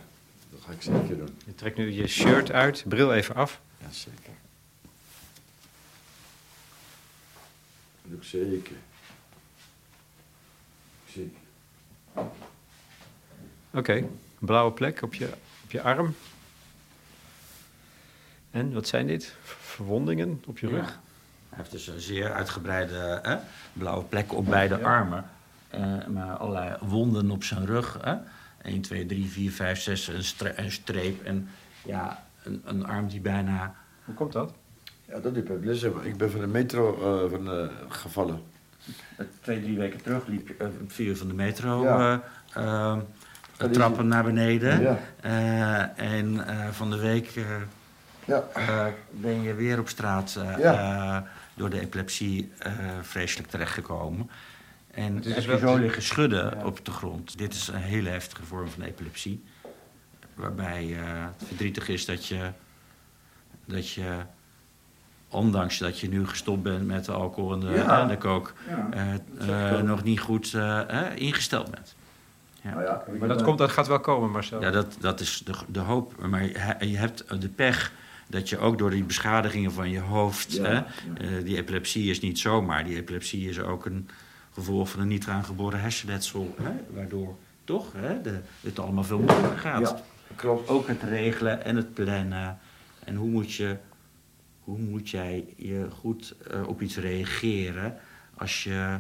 dat 0.50 0.60
ga 0.66 0.72
ik 0.72 0.82
zeker 0.82 1.16
doen. 1.16 1.38
Je 1.46 1.54
trekt 1.54 1.76
nu 1.76 1.90
je 1.90 2.06
shirt 2.06 2.52
uit, 2.52 2.84
bril 2.88 3.12
even 3.12 3.34
af. 3.34 3.60
Ja, 3.78 3.90
zeker. 3.90 4.32
Dat 8.02 8.24
zeker. 8.24 8.76
Zeker. 11.06 11.38
Oké, 12.12 12.30
okay. 13.72 14.08
blauwe 14.38 14.72
plek 14.72 15.02
op 15.02 15.14
je, 15.14 15.28
op 15.64 15.70
je 15.70 15.82
arm. 15.82 16.14
En 18.50 18.72
wat 18.72 18.88
zijn 18.88 19.06
dit? 19.06 19.34
Verwondingen 19.42 20.42
op 20.46 20.58
je 20.58 20.68
rug? 20.68 20.98
Hij 21.48 21.58
heeft 21.58 21.70
dus 21.70 21.86
een 21.86 22.00
zeer 22.00 22.32
uitgebreide 22.32 23.20
hè, 23.22 23.36
blauwe 23.72 24.04
plek 24.04 24.32
op 24.32 24.46
beide 24.46 24.82
armen. 24.82 25.30
Uh, 25.74 26.06
maar 26.06 26.36
allerlei 26.36 26.76
wonden 26.80 27.30
op 27.30 27.44
zijn 27.44 27.66
rug. 27.66 27.98
Hè? 28.00 28.14
1, 28.62 28.80
2, 28.80 29.06
3, 29.06 29.28
4, 29.28 29.50
5, 29.50 29.80
6, 29.80 30.08
een, 30.08 30.24
stre 30.24 30.52
een 30.58 30.70
streep. 30.70 31.24
En 31.24 31.48
ja, 31.84 32.24
een, 32.42 32.62
een 32.64 32.86
arm 32.86 33.08
die 33.08 33.20
bijna. 33.20 33.74
Hoe 34.04 34.14
komt 34.14 34.32
dat? 34.32 34.52
Ja, 35.04 35.18
dat 35.18 35.32
liep 35.32 35.50
ik 35.50 35.82
Ik 36.02 36.16
ben 36.16 36.30
van 36.30 36.40
de 36.40 36.46
metro 36.46 36.94
uh, 37.24 37.30
van, 37.30 37.54
uh, 37.54 37.68
gevallen. 37.88 38.42
Twee, 39.40 39.62
drie 39.62 39.78
weken 39.78 40.02
terug 40.02 40.26
liep 40.26 40.48
je 40.48 40.54
uh, 40.60 40.66
vier 40.86 41.16
van 41.16 41.28
de 41.28 41.34
metro 41.34 41.82
ja. 41.82 42.22
trappen 43.70 44.08
naar 44.08 44.24
beneden. 44.24 44.80
Ja. 45.22 45.92
en 45.96 46.44
van 46.72 46.90
de 46.90 46.98
week 46.98 47.40
ja. 48.24 48.44
ben 49.10 49.42
je 49.42 49.54
weer 49.54 49.78
op 49.78 49.88
straat 49.88 50.38
door 51.54 51.70
de 51.70 51.80
epilepsie 51.80 52.52
vreselijk 53.02 53.48
terechtgekomen. 53.48 54.30
En 54.90 55.14
het 55.14 55.26
is 55.26 55.34
heb 55.34 55.44
je 55.44 55.58
zo 55.58 55.76
liggen 55.76 56.02
schudden 56.02 56.64
op 56.64 56.84
de 56.84 56.90
grond. 56.90 57.38
Dit 57.38 57.54
is 57.54 57.68
een 57.68 57.74
hele 57.74 58.08
heftige 58.08 58.44
vorm 58.44 58.68
van 58.68 58.82
epilepsie. 58.82 59.44
Waarbij 60.34 60.84
het 60.86 61.44
verdrietig 61.46 61.88
is 61.88 62.04
dat 62.04 62.26
je, 62.26 62.50
dat 63.64 63.90
je 63.90 64.18
ondanks 65.28 65.78
dat 65.78 66.00
je 66.00 66.08
nu 66.08 66.26
gestopt 66.26 66.62
bent 66.62 66.86
met 66.86 67.04
de 67.04 67.12
alcohol 67.12 67.52
en 67.52 67.60
de, 67.60 67.66
ja. 67.66 68.04
de 68.04 68.18
kook, 68.18 68.52
uh, 68.94 69.14
uh, 69.48 69.80
nog 69.82 70.02
niet 70.02 70.20
goed 70.20 70.52
uh, 70.52 70.80
ingesteld 71.14 71.70
bent. 71.70 71.94
Ja. 72.62 72.70
Nou 72.70 72.82
ja, 72.82 73.04
maar 73.18 73.28
dat, 73.28 73.42
komt, 73.42 73.58
dat 73.58 73.70
gaat 73.70 73.86
wel 73.86 74.00
komen, 74.00 74.30
Marcel. 74.30 74.60
Ja, 74.60 74.70
dat, 74.70 74.96
dat 75.00 75.20
is 75.20 75.42
de, 75.44 75.52
de 75.66 75.78
hoop. 75.78 76.26
Maar 76.26 76.44
je 76.84 76.96
hebt 76.96 77.40
de 77.40 77.48
pech 77.48 77.92
dat 78.26 78.48
je 78.48 78.58
ook 78.58 78.78
door 78.78 78.90
die 78.90 79.04
beschadigingen 79.04 79.72
van 79.72 79.90
je 79.90 80.00
hoofd... 80.00 80.52
Ja, 80.52 80.86
hè, 81.14 81.42
die 81.42 81.56
epilepsie 81.56 82.10
is 82.10 82.20
niet 82.20 82.38
zomaar. 82.38 82.84
Die 82.84 82.96
epilepsie 82.96 83.48
is 83.48 83.60
ook 83.60 83.86
een 83.86 84.08
gevolg 84.52 84.90
van 84.90 85.00
een 85.00 85.08
niet 85.08 85.26
aangeboren 85.26 85.80
hersenletsel. 85.80 86.54
Hè, 86.62 86.70
waardoor 86.94 87.36
toch 87.64 87.92
hè, 87.96 88.20
de, 88.20 88.40
het 88.60 88.78
allemaal 88.78 89.04
veel 89.04 89.18
moeilijker 89.18 89.58
gaat. 89.58 89.80
Ja, 89.80 90.02
klopt. 90.36 90.68
Ook 90.68 90.88
het 90.88 91.02
regelen 91.02 91.64
en 91.64 91.76
het 91.76 91.94
plannen. 91.94 92.58
En 93.04 93.14
hoe 93.14 93.28
moet 93.28 93.52
je 93.52 93.76
hoe 94.60 94.78
moet 94.78 95.10
jij 95.10 95.54
je 95.56 95.86
goed 95.90 96.34
uh, 96.52 96.68
op 96.68 96.82
iets 96.82 96.96
reageren 96.96 97.96
als 98.34 98.64
je 98.64 98.98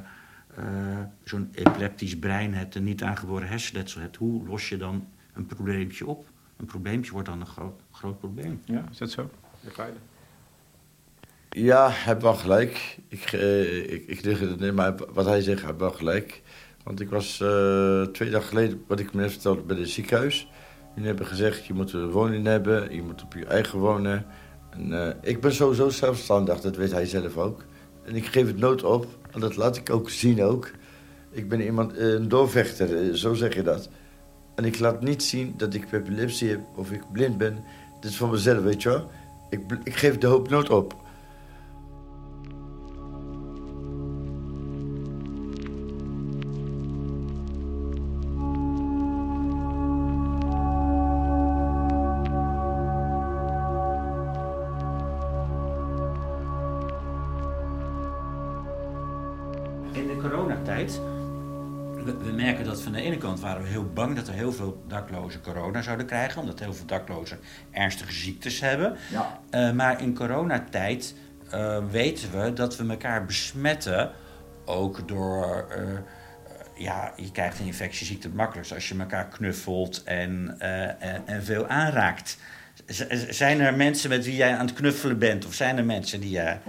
uh, 0.58 0.98
zo'n 1.24 1.48
epileptisch 1.52 2.18
brein 2.18 2.54
hebt 2.54 2.76
en 2.76 2.84
niet 2.84 3.02
aangeboren 3.02 3.48
hersenletsel 3.48 4.00
hebt? 4.00 4.16
Hoe 4.16 4.46
los 4.46 4.68
je 4.68 4.76
dan 4.76 5.08
een 5.32 5.46
probleempje 5.46 6.06
op? 6.06 6.28
Een 6.56 6.66
probleempje 6.66 7.12
wordt 7.12 7.28
dan 7.28 7.40
een 7.40 7.46
groot, 7.46 7.80
groot 7.90 8.18
probleem. 8.18 8.62
Ja, 8.64 8.84
is 8.90 8.98
dat 8.98 9.10
zo? 9.10 9.30
Ja, 9.60 9.70
heb 12.04 12.22
wel 12.22 12.34
gelijk. 12.34 12.98
Ik, 13.08 13.32
ik, 13.32 14.06
ik 14.06 14.24
het 14.24 14.60
niet, 14.60 14.74
maar 14.74 14.94
wat 15.12 15.26
hij 15.26 15.40
zegt, 15.40 15.64
heb 15.64 15.78
wel 15.78 15.90
gelijk. 15.90 16.42
Want 16.84 17.00
ik 17.00 17.10
was 17.10 17.36
twee 18.12 18.30
dagen 18.30 18.48
geleden, 18.48 18.84
wat 18.86 19.00
ik 19.00 19.12
me 19.12 19.20
net 19.20 19.30
vertelde, 19.30 19.62
bij 19.62 19.76
het 19.76 19.88
ziekenhuis. 19.88 20.48
Die 20.96 21.06
hebben 21.06 21.26
gezegd, 21.26 21.66
je 21.66 21.74
moet 21.74 21.92
een 21.92 22.10
woning 22.10 22.46
hebben, 22.46 22.94
je 22.94 23.02
moet 23.02 23.22
op 23.22 23.32
je 23.32 23.46
eigen 23.46 23.78
wonen. 23.78 24.26
En, 24.70 24.88
uh, 24.88 25.08
ik 25.22 25.40
ben 25.40 25.52
sowieso 25.52 25.88
zelfstandig, 25.88 26.60
dat 26.60 26.76
weet 26.76 26.92
hij 26.92 27.06
zelf 27.06 27.36
ook. 27.36 27.64
En 28.04 28.16
ik 28.16 28.26
geef 28.26 28.46
het 28.46 28.58
nooit 28.58 28.82
op, 28.82 29.06
en 29.30 29.40
dat 29.40 29.56
laat 29.56 29.76
ik 29.76 29.90
ook 29.90 30.10
zien 30.10 30.42
ook. 30.42 30.70
Ik 31.30 31.48
ben 31.48 31.60
iemand, 31.60 31.96
eh, 31.96 32.08
een 32.08 32.28
doorvechter, 32.28 32.96
eh, 32.96 33.14
zo 33.14 33.34
zeg 33.34 33.54
je 33.54 33.62
dat. 33.62 33.88
En 34.54 34.64
ik 34.64 34.78
laat 34.78 35.02
niet 35.02 35.22
zien 35.22 35.54
dat 35.56 35.74
ik 35.74 35.92
epilepsie 35.92 36.50
heb 36.50 36.60
of 36.76 36.90
ik 36.90 37.12
blind 37.12 37.38
ben. 37.38 37.64
Dit 38.00 38.10
is 38.10 38.16
van 38.16 38.30
mezelf, 38.30 38.62
weet 38.62 38.82
je 38.82 38.88
wel. 38.88 39.10
Ik, 39.50 39.60
ik 39.84 39.96
geef 39.96 40.18
de 40.18 40.26
hoop 40.26 40.48
nooit 40.48 40.70
op. 40.70 40.94
daklozen 64.90 65.40
corona 65.40 65.82
zouden 65.82 66.06
krijgen, 66.06 66.40
omdat 66.40 66.58
heel 66.60 66.74
veel 66.74 66.86
daklozen 66.86 67.38
ernstige 67.70 68.12
ziektes 68.12 68.60
hebben. 68.60 68.96
Ja. 69.10 69.40
Uh, 69.50 69.72
maar 69.72 70.02
in 70.02 70.14
coronatijd 70.14 71.14
uh, 71.54 71.78
weten 71.90 72.40
we 72.40 72.52
dat 72.52 72.76
we 72.76 72.88
elkaar 72.88 73.24
besmetten, 73.24 74.10
ook 74.64 75.08
door. 75.08 75.66
Uh, 75.78 75.98
ja, 76.74 77.12
je 77.16 77.30
krijgt 77.30 77.58
een 77.58 77.66
infectieziekte 77.66 78.26
het 78.26 78.36
makkelijkst 78.36 78.72
als 78.72 78.88
je 78.88 78.98
elkaar 78.98 79.28
knuffelt 79.28 80.02
en, 80.02 80.56
en, 80.58 81.26
en, 81.26 81.44
veel 81.44 81.66
aanraakt. 81.66 82.38
Z 82.86 83.06
zijn 83.28 83.60
er 83.60 83.74
mensen 83.74 84.08
met 84.08 84.24
wie 84.24 84.36
jij 84.36 84.56
aan 84.56 84.66
het 84.66 84.74
knuffelen 84.74 85.18
bent, 85.18 85.46
of 85.46 85.54
zijn 85.54 85.78
er 85.78 85.84
mensen 85.84 86.20
die 86.20 86.30
jij 86.30 86.60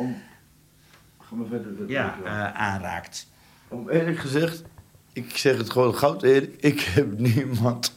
ja, 1.87 2.53
aanraakt? 2.53 3.27
Om 3.67 3.89
eerlijk 3.89 4.19
gezegd, 4.19 4.63
ik 5.13 5.37
zeg 5.37 5.57
het 5.57 5.69
gewoon 5.69 5.95
goud 5.95 6.23
eerlijk. 6.23 6.55
Ik 6.59 6.79
heb 6.79 7.19
niemand 7.35 7.93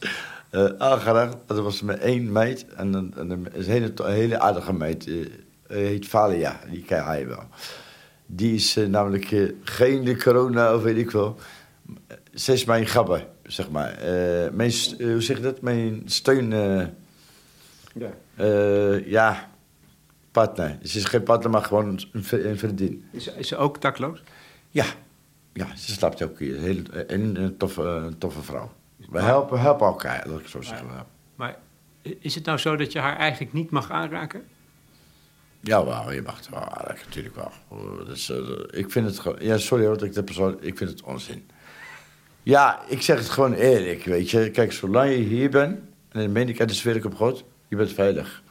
uh, 0.51 0.65
aangeraakt. 0.77 1.37
Dat 1.45 1.59
was 1.59 1.81
met 1.81 1.99
één 1.99 2.31
meid. 2.31 2.65
En 2.67 2.93
een, 2.93 3.13
een, 3.15 3.47
hele, 3.53 3.93
hele 4.03 4.39
aardige 4.39 4.73
meid. 4.73 5.05
Uh, 5.05 5.27
heet 5.67 6.07
Valia. 6.07 6.59
Die 6.69 6.83
ken 6.83 7.05
hij 7.05 7.27
wel. 7.27 7.43
Die 8.25 8.55
is 8.55 8.77
uh, 8.77 8.87
namelijk 8.87 9.53
geen 9.63 10.03
de 10.03 10.17
corona 10.17 10.75
of 10.75 10.83
weet 10.83 10.97
ik 10.97 11.11
wel. 11.11 11.37
Ze 12.33 12.53
is 12.53 12.65
mijn 12.65 12.87
gabber, 12.87 13.27
zeg 13.43 13.69
maar. 13.69 13.97
mijn, 14.53 14.71
hoe 14.97 15.21
zeg 15.21 15.37
je 15.37 15.43
dat? 15.43 15.61
Mijn 15.61 16.01
steun... 16.05 16.49
ja. 17.93 18.11
ja, 19.05 19.49
partner. 20.31 20.77
Ze 20.83 20.97
is 20.97 21.05
geen 21.05 21.23
partner, 21.23 21.49
maar 21.51 21.61
gewoon 21.61 21.87
een, 21.87 22.25
een 22.49 22.57
vriendin. 22.57 23.05
Is, 23.11 23.27
is 23.27 23.47
ze 23.47 23.57
ook 23.57 23.81
dakloos? 23.81 24.23
Ja, 24.69 24.85
ja, 25.55 25.75
ze 25.75 25.91
slaapt 25.91 26.23
ook 26.23 26.39
hier. 26.39 26.59
Heel, 26.59 26.81
een, 26.91 27.41
een, 27.41 27.57
toffe, 27.57 27.81
een 27.81 28.17
toffe 28.17 28.41
vrouw. 28.41 28.71
We 29.09 29.19
helpen, 29.21 29.59
helpen 29.59 29.87
elkaar, 29.87 30.27
dat 30.27 30.39
ik 30.39 30.47
zo 30.47 30.61
zeggen. 30.61 30.87
Maar, 30.87 31.05
maar 31.35 31.57
is 32.19 32.35
het 32.35 32.45
nou 32.45 32.57
zo 32.57 32.75
dat 32.75 32.91
je 32.91 32.99
haar 32.99 33.17
eigenlijk 33.17 33.53
niet 33.53 33.69
mag 33.69 33.91
aanraken? 33.91 34.43
Ja, 35.59 35.85
wel, 35.85 36.11
je 36.11 36.21
mag 36.21 36.37
het 36.37 36.49
wel 36.49 36.59
aanraken, 36.59 37.05
natuurlijk 37.05 37.35
wel. 37.35 37.51
Dus, 38.05 38.29
uh, 38.29 38.37
ik 38.69 38.91
vind 38.91 39.05
het 39.05 39.19
gewoon... 39.19 39.37
Ja, 39.41 39.57
sorry 39.57 39.85
hoor, 39.85 39.97
dat 39.97 40.07
ik 40.07 40.13
de 40.13 40.23
persoon... 40.23 40.57
Ik 40.59 40.77
vind 40.77 40.89
het 40.89 41.03
onzin. 41.03 41.49
Ja, 42.43 42.83
ik 42.87 43.01
zeg 43.01 43.17
het 43.17 43.29
gewoon 43.29 43.53
eerlijk, 43.53 44.03
weet 44.03 44.29
je. 44.29 44.51
Kijk, 44.51 44.71
zolang 44.71 45.09
je 45.09 45.17
hier 45.17 45.49
bent... 45.49 45.79
En 46.09 46.21
dan 46.21 46.31
meen 46.31 46.49
ik 46.49 46.67
de 46.67 46.73
sfeer 46.73 47.05
op 47.05 47.15
God... 47.15 47.43
Je 47.67 47.75
bent 47.75 47.93
veilig. 47.93 48.43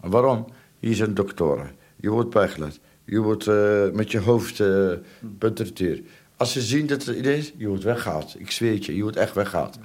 En 0.00 0.10
waarom? 0.10 0.46
Hier 0.78 0.94
zijn 0.94 1.14
doktoren. 1.14 1.70
Je 1.96 2.10
wordt 2.10 2.30
bijgeleid. 2.30 2.80
Je 3.04 3.20
wordt 3.20 3.46
uh, 3.46 3.90
met 3.90 4.10
je 4.10 4.18
hoofd 4.18 4.58
uh, 4.58 4.92
Als 6.36 6.52
ze 6.52 6.60
zien 6.60 6.86
dat 6.86 7.06
er 7.06 7.26
is, 7.26 7.52
je 7.56 7.68
wordt 7.68 7.82
weggehaald. 7.82 8.34
Ik 8.38 8.50
zweer 8.50 8.74
het 8.74 8.86
je, 8.86 8.96
je 8.96 9.02
wordt 9.02 9.16
echt 9.16 9.34
weggehaald. 9.34 9.78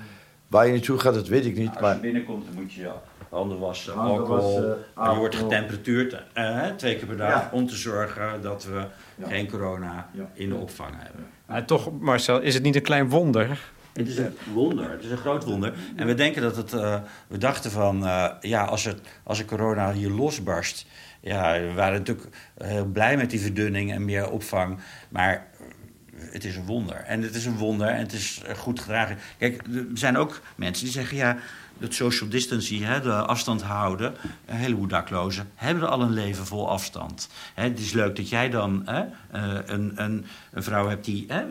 Waar 0.47 0.65
je 0.65 0.71
naartoe 0.71 0.99
gaat, 0.99 1.13
dat 1.13 1.27
weet 1.27 1.45
ik 1.45 1.57
niet. 1.57 1.69
als 1.69 1.79
maar... 1.79 1.95
je 1.95 2.01
binnenkomt, 2.01 2.45
dan 2.45 2.55
moet 2.55 2.73
je 2.73 2.81
je 2.81 2.91
handen 3.29 3.59
wassen, 3.59 3.93
handen 3.93 4.19
alcohol. 4.19 4.61
Wassen, 4.95 5.13
je 5.13 5.19
wordt 5.19 5.35
getemperatuurd 5.35 6.23
uh, 6.35 6.65
twee 6.65 6.95
keer 6.95 7.07
per 7.07 7.17
dag 7.17 7.29
ja. 7.29 7.49
om 7.51 7.67
te 7.67 7.75
zorgen 7.75 8.41
dat 8.41 8.65
we 8.65 8.85
ja. 9.15 9.27
geen 9.27 9.49
corona 9.49 10.09
ja. 10.13 10.29
in 10.33 10.49
de 10.49 10.55
opvang 10.55 10.93
hebben. 10.97 11.25
Maar 11.45 11.65
toch, 11.65 11.99
Marcel, 11.99 12.41
is 12.41 12.53
het 12.53 12.63
niet 12.63 12.75
een 12.75 12.81
klein 12.81 13.09
wonder? 13.09 13.59
Het 13.93 14.07
is 14.07 14.17
een 14.17 14.35
wonder, 14.53 14.91
het 14.91 15.03
is 15.03 15.11
een 15.11 15.17
groot 15.17 15.43
wonder. 15.43 15.73
En 15.95 16.07
we 16.07 16.13
denken 16.13 16.41
dat 16.41 16.55
het, 16.55 16.73
uh, 16.73 16.95
we 17.27 17.37
dachten 17.37 17.71
van, 17.71 18.03
uh, 18.03 18.27
ja, 18.41 18.65
als, 18.65 18.83
het, 18.83 19.01
als 19.23 19.39
er 19.39 19.45
corona 19.45 19.91
hier 19.93 20.09
losbarst, 20.09 20.85
ja, 21.19 21.59
we 21.59 21.73
waren 21.73 21.99
natuurlijk 21.99 22.35
heel 22.57 22.85
blij 22.85 23.17
met 23.17 23.29
die 23.29 23.39
verdunning 23.39 23.91
en 23.91 24.05
meer 24.05 24.29
opvang. 24.29 24.79
Maar 25.09 25.47
het 26.15 26.45
is 26.45 26.55
een 26.55 26.65
wonder. 26.65 26.95
En 26.95 27.21
het 27.21 27.35
is 27.35 27.45
een 27.45 27.57
wonder 27.57 27.87
en 27.87 27.99
het 27.99 28.13
is 28.13 28.41
goed 28.55 28.79
gedragen. 28.79 29.17
Kijk, 29.37 29.61
er 29.73 29.85
zijn 29.93 30.17
ook 30.17 30.41
mensen 30.55 30.83
die 30.83 30.93
zeggen... 30.93 31.17
ja, 31.17 31.37
het 31.79 31.93
social 31.93 32.29
distancing, 32.29 32.83
hè, 32.83 33.01
de 33.01 33.13
afstand 33.13 33.61
houden... 33.61 34.15
een 34.45 34.55
heleboel 34.55 34.87
daklozen 34.87 35.49
hebben 35.55 35.89
al 35.89 36.01
een 36.01 36.13
leven 36.13 36.45
vol 36.45 36.69
afstand. 36.69 37.29
Hè, 37.53 37.63
het 37.63 37.79
is 37.79 37.91
leuk 37.91 38.15
dat 38.15 38.29
jij 38.29 38.49
dan 38.49 38.81
hè, 38.85 38.99
eh, 39.31 39.59
een, 39.65 39.91
een, 39.95 40.25
een, 40.51 40.63
vrouw 40.63 40.87
hebt 40.87 41.05
die, 41.05 41.25
hè, 41.27 41.43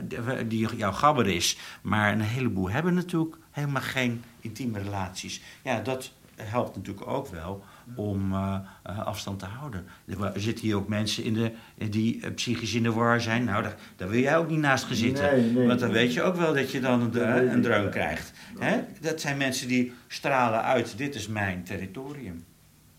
die 0.47 0.77
jouw 0.77 0.93
gabber 0.93 1.27
is... 1.27 1.57
maar 1.83 2.13
een 2.13 2.21
heleboel 2.21 2.71
hebben 2.71 2.95
natuurlijk 2.95 3.37
helemaal 3.51 3.83
geen 3.83 4.23
intieme 4.41 4.79
relaties. 4.79 5.41
Ja, 5.63 5.81
dat 5.81 6.13
helpt 6.37 6.77
natuurlijk 6.77 7.07
ook 7.07 7.29
wel 7.29 7.65
om 7.95 8.33
uh, 8.33 8.59
afstand 8.83 9.39
te 9.39 9.45
houden. 9.45 9.87
Er 10.07 10.41
zitten 10.41 10.65
hier 10.65 10.77
ook 10.77 10.89
mensen 10.89 11.25
in 11.25 11.35
de, 11.35 11.53
die 11.91 12.17
uh, 12.17 12.35
psychisch 12.35 12.75
in 12.75 12.83
de 12.83 12.93
war 12.93 13.21
zijn. 13.21 13.45
Nou, 13.45 13.63
daar, 13.63 13.77
daar, 13.97 14.09
wil 14.09 14.21
jij 14.21 14.37
ook 14.37 14.49
niet 14.49 14.59
naast 14.59 14.85
gaan 14.85 14.97
zitten. 14.97 15.25
Nee, 15.25 15.51
nee, 15.51 15.67
want 15.67 15.81
dan 15.81 15.91
weet 15.91 16.13
je 16.13 16.23
ook 16.23 16.37
wel 16.37 16.55
dat 16.55 16.71
je 16.71 16.81
dan 16.81 17.01
een, 17.01 17.53
een 17.53 17.63
dreun 17.63 17.91
krijgt. 17.91 18.33
Hè? 18.59 18.81
Dat 19.01 19.21
zijn 19.21 19.37
mensen 19.37 19.69
die 19.69 19.93
stralen 20.07 20.63
uit, 20.63 20.99
dit 20.99 21.15
is 21.15 21.29
mijn 21.29 21.63
territorium. 21.63 22.45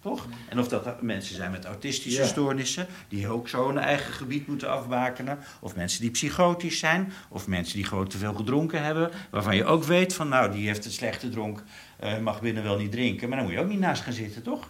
Toch? 0.01 0.27
En 0.49 0.59
of 0.59 0.67
dat 0.67 1.01
mensen 1.01 1.35
zijn 1.35 1.51
met 1.51 1.65
autistische 1.65 2.21
ja. 2.21 2.27
stoornissen, 2.27 2.87
die 3.07 3.27
ook 3.27 3.47
zo 3.47 3.69
een 3.69 3.77
eigen 3.77 4.13
gebied 4.13 4.47
moeten 4.47 4.69
afbakenen. 4.69 5.39
Of 5.59 5.75
mensen 5.75 6.01
die 6.01 6.11
psychotisch 6.11 6.79
zijn, 6.79 7.11
of 7.29 7.47
mensen 7.47 7.75
die 7.75 7.85
gewoon 7.85 8.07
te 8.07 8.17
veel 8.17 8.33
gedronken 8.33 8.83
hebben. 8.83 9.11
Waarvan 9.29 9.55
je 9.55 9.65
ook 9.65 9.83
weet 9.83 10.13
van, 10.13 10.29
nou, 10.29 10.51
die 10.51 10.67
heeft 10.67 10.85
een 10.85 10.91
slechte 10.91 11.29
dronk, 11.29 11.63
uh, 12.03 12.17
mag 12.17 12.41
binnen 12.41 12.63
wel 12.63 12.77
niet 12.77 12.91
drinken. 12.91 13.29
Maar 13.29 13.37
dan 13.37 13.47
moet 13.47 13.55
je 13.55 13.61
ook 13.61 13.69
niet 13.69 13.79
naast 13.79 14.01
gaan 14.01 14.13
zitten, 14.13 14.43
toch? 14.43 14.69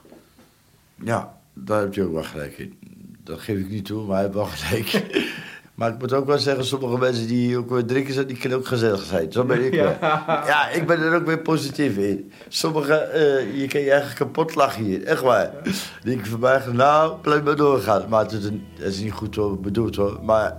Ja, 1.03 1.37
daar 1.53 1.81
heb 1.81 1.93
je 1.93 2.03
ook 2.03 2.13
wel 2.13 2.23
gelijk 2.23 2.57
in. 2.57 2.79
Dat 3.23 3.39
geef 3.39 3.59
ik 3.59 3.69
niet 3.69 3.85
toe, 3.85 4.05
maar 4.05 4.15
hij 4.15 4.23
heeft 4.23 4.35
wel 4.35 4.45
gelijk. 4.45 4.91
maar 5.77 5.91
ik 5.91 5.99
moet 5.99 6.13
ook 6.13 6.25
wel 6.25 6.37
zeggen, 6.37 6.65
sommige 6.65 6.97
mensen 6.97 7.27
die 7.27 7.57
ook 7.57 7.69
weer 7.69 7.85
drinken 7.85 8.13
zijn, 8.13 8.27
die 8.27 8.37
kunnen 8.37 8.57
ook 8.57 8.67
gezellig 8.67 9.03
zijn. 9.03 9.31
Zo 9.31 9.43
ben 9.43 9.65
ik 9.65 9.73
ja. 9.73 9.97
Ja, 10.45 10.69
ik 10.69 10.87
ben 10.87 11.01
er 11.01 11.15
ook 11.15 11.25
weer 11.25 11.39
positief 11.39 11.97
in. 11.97 12.31
Sommige, 12.47 13.09
uh, 13.13 13.59
je 13.61 13.67
kan 13.67 13.81
je 13.81 13.89
eigenlijk 13.89 14.19
kapot 14.19 14.55
lachen 14.55 14.83
hier, 14.83 15.03
echt 15.03 15.21
waar. 15.21 15.51
Ja. 15.63 15.71
Die 16.03 16.17
ik 16.17 16.25
voorbij 16.25 16.61
ga, 16.61 16.71
nou, 16.71 17.21
blijf 17.21 17.43
maar 17.43 17.55
doorgaan. 17.55 18.09
Maar 18.09 18.21
het 18.21 18.31
is, 18.31 18.45
een, 18.45 18.65
het 18.73 18.93
is 18.93 18.99
niet 18.99 19.11
goed 19.11 19.61
bedoeld 19.61 19.95
hoor. 19.95 20.19
Maar 20.23 20.57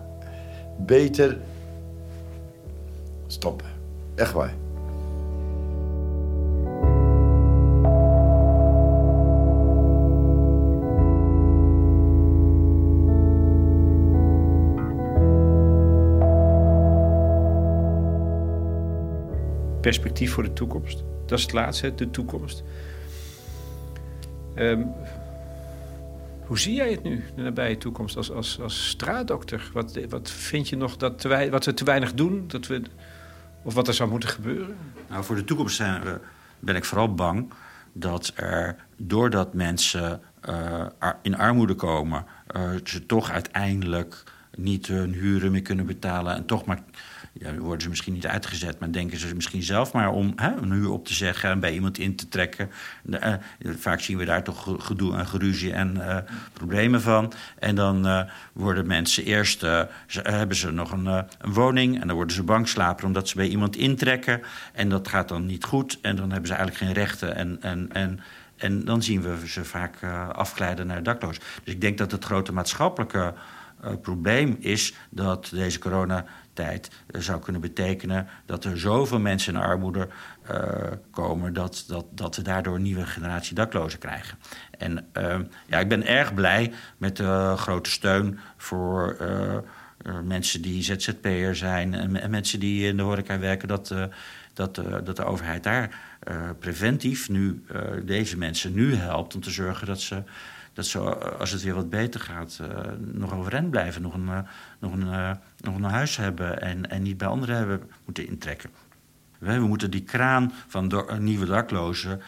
beter 0.86 1.38
stoppen. 3.26 3.66
Echt 4.14 4.32
waar. 4.32 4.54
Perspectief 19.88 20.32
voor 20.32 20.42
de 20.42 20.52
toekomst. 20.52 21.04
Dat 21.26 21.38
is 21.38 21.44
het 21.44 21.52
laatste, 21.52 21.94
de 21.94 22.10
toekomst. 22.10 22.62
Um, 24.56 24.92
hoe 26.46 26.58
zie 26.58 26.74
jij 26.74 26.90
het 26.90 27.02
nu, 27.02 27.24
de 27.36 27.42
nabije 27.42 27.78
toekomst, 27.78 28.16
als, 28.16 28.30
als, 28.30 28.60
als 28.60 28.88
straatdokter? 28.88 29.70
Wat, 29.72 29.98
wat 30.08 30.30
vind 30.30 30.68
je 30.68 30.76
nog 30.76 30.96
dat 30.96 31.22
wat 31.50 31.64
we 31.64 31.74
te 31.74 31.84
weinig 31.84 32.14
doen? 32.14 32.44
Dat 32.46 32.66
we, 32.66 32.82
of 33.62 33.74
wat 33.74 33.88
er 33.88 33.94
zou 33.94 34.10
moeten 34.10 34.28
gebeuren? 34.28 34.76
Nou, 35.08 35.24
voor 35.24 35.36
de 35.36 35.44
toekomst 35.44 35.82
ben 36.58 36.76
ik 36.76 36.84
vooral 36.84 37.14
bang 37.14 37.52
dat 37.92 38.32
er, 38.34 38.76
doordat 38.96 39.54
mensen 39.54 40.20
uh, 40.48 40.86
in 41.22 41.36
armoede 41.36 41.74
komen... 41.74 42.24
Uh, 42.56 42.70
ze 42.84 43.06
toch 43.06 43.30
uiteindelijk 43.30 44.22
niet 44.56 44.86
hun 44.86 45.12
huren 45.12 45.52
meer 45.52 45.62
kunnen 45.62 45.86
betalen... 45.86 46.34
en 46.34 46.46
toch 46.46 46.64
maar 46.64 46.82
ja, 47.38 47.54
worden 47.54 47.82
ze 47.82 47.88
misschien 47.88 48.12
niet 48.12 48.26
uitgezet, 48.26 48.78
maar 48.78 48.92
denken 48.92 49.18
ze 49.18 49.34
misschien 49.34 49.62
zelf 49.62 49.92
maar 49.92 50.10
om 50.10 50.32
hè, 50.36 50.56
een 50.56 50.72
huur 50.72 50.90
op 50.90 51.06
te 51.06 51.14
zeggen 51.14 51.50
en 51.50 51.60
bij 51.60 51.72
iemand 51.72 51.98
in 51.98 52.16
te 52.16 52.28
trekken. 52.28 52.70
Uh, 53.04 53.34
vaak 53.62 54.00
zien 54.00 54.18
we 54.18 54.24
daar 54.24 54.42
toch 54.42 54.76
gedoe 54.78 55.16
en 55.16 55.26
geruzie 55.26 55.72
en 55.72 55.96
uh, 55.96 56.16
problemen 56.52 57.00
van. 57.00 57.32
En 57.58 57.74
dan 57.74 58.06
uh, 58.06 58.22
worden 58.52 58.86
mensen 58.86 59.24
eerst, 59.24 59.60
hebben 60.22 60.56
ze 60.56 60.70
nog 60.70 60.92
een, 60.92 61.26
woning 61.40 62.00
en 62.00 62.06
dan 62.06 62.16
worden 62.16 62.36
ze 62.36 62.42
bankslaper 62.42 63.06
omdat 63.06 63.28
ze 63.28 63.36
bij 63.36 63.48
iemand 63.48 63.76
intrekken. 63.76 64.40
En 64.72 64.88
dat 64.88 65.08
gaat 65.08 65.28
dan 65.28 65.46
niet 65.46 65.64
goed 65.64 65.98
en 66.02 66.16
dan 66.16 66.30
hebben 66.30 66.48
ze 66.48 66.54
eigenlijk 66.54 66.84
geen 66.84 67.02
rechten 67.02 67.34
en, 67.34 67.58
en, 67.60 67.92
en 67.92 68.20
en 68.56 68.84
dan 68.84 69.02
zien 69.02 69.22
we 69.22 69.48
ze 69.48 69.64
vaak 69.64 70.02
afglijden 70.32 70.86
naar 70.86 71.02
dakloos. 71.02 71.38
Dus 71.64 71.74
ik 71.74 71.80
denk 71.80 71.98
dat 71.98 72.10
het 72.10 72.24
grote 72.24 72.52
maatschappelijke 72.52 73.34
uh, 73.84 73.90
probleem 74.02 74.56
is 74.60 74.94
dat 75.10 75.50
deze 75.52 75.78
coronatijd 75.78 76.28
uh, 76.58 77.20
zou 77.20 77.40
kunnen 77.40 77.60
betekenen 77.60 78.26
dat 78.46 78.64
er 78.64 78.78
zoveel 78.78 79.20
mensen 79.20 79.54
in 79.54 79.60
armoede 79.60 80.08
uh, 80.50 80.58
komen 81.10 81.52
dat, 81.52 81.84
dat, 81.88 82.04
dat 82.10 82.36
we 82.36 82.42
daardoor 82.42 82.74
een 82.74 82.82
nieuwe 82.82 83.06
generatie 83.06 83.54
daklozen 83.54 83.98
krijgen. 83.98 84.38
En 84.78 85.06
ja, 85.66 85.78
ik 85.78 85.88
ben 85.88 86.06
erg 86.06 86.34
blij 86.34 86.72
met 86.96 87.16
de 87.16 87.54
grote 87.56 87.90
steun 87.90 88.38
voor 88.56 89.16
mensen 90.24 90.62
die 90.62 90.82
ZZP'er 90.82 91.56
zijn 91.56 91.94
en, 91.94 92.16
en, 92.16 92.30
mensen 92.30 92.60
die 92.60 92.86
in 92.86 92.96
de 92.96 93.02
horeca 93.02 93.38
werken, 93.38 93.68
dat, 93.68 93.94
dat, 94.54 94.74
dat 95.04 95.16
de 95.16 95.24
overheid 95.24 95.62
daar 95.62 95.98
preventief 96.58 97.28
nu 97.28 97.64
deze 98.04 98.36
mensen 98.36 98.74
nu 98.74 98.94
helpt 98.94 99.34
om 99.34 99.40
te 99.40 99.50
zorgen 99.50 99.86
dat 99.86 100.00
ze 100.00 100.22
dat 100.72 100.86
ze, 100.86 100.98
als 101.38 101.50
het 101.50 101.62
weer 101.62 101.74
wat 101.74 101.90
beter 101.90 102.20
gaat, 102.20 102.60
nog 102.98 103.34
overeind 103.34 103.70
blijven. 103.70 104.02
Nog 104.02 104.14
een, 104.14 104.30
nog 104.78 104.92
een, 104.92 105.38
nog 105.60 105.74
een 105.74 105.82
huis 105.82 106.16
hebben 106.16 106.60
en, 106.60 106.90
en 106.90 107.02
niet 107.02 107.16
bij 107.18 107.28
anderen 107.28 107.56
hebben 107.56 107.82
moeten 108.04 108.26
intrekken. 108.26 108.70
We 109.38 109.58
moeten 109.58 109.90
die 109.90 110.02
kraan 110.02 110.52
van 110.66 111.04
nieuwe 111.18 111.46
daklozen, 111.46 112.20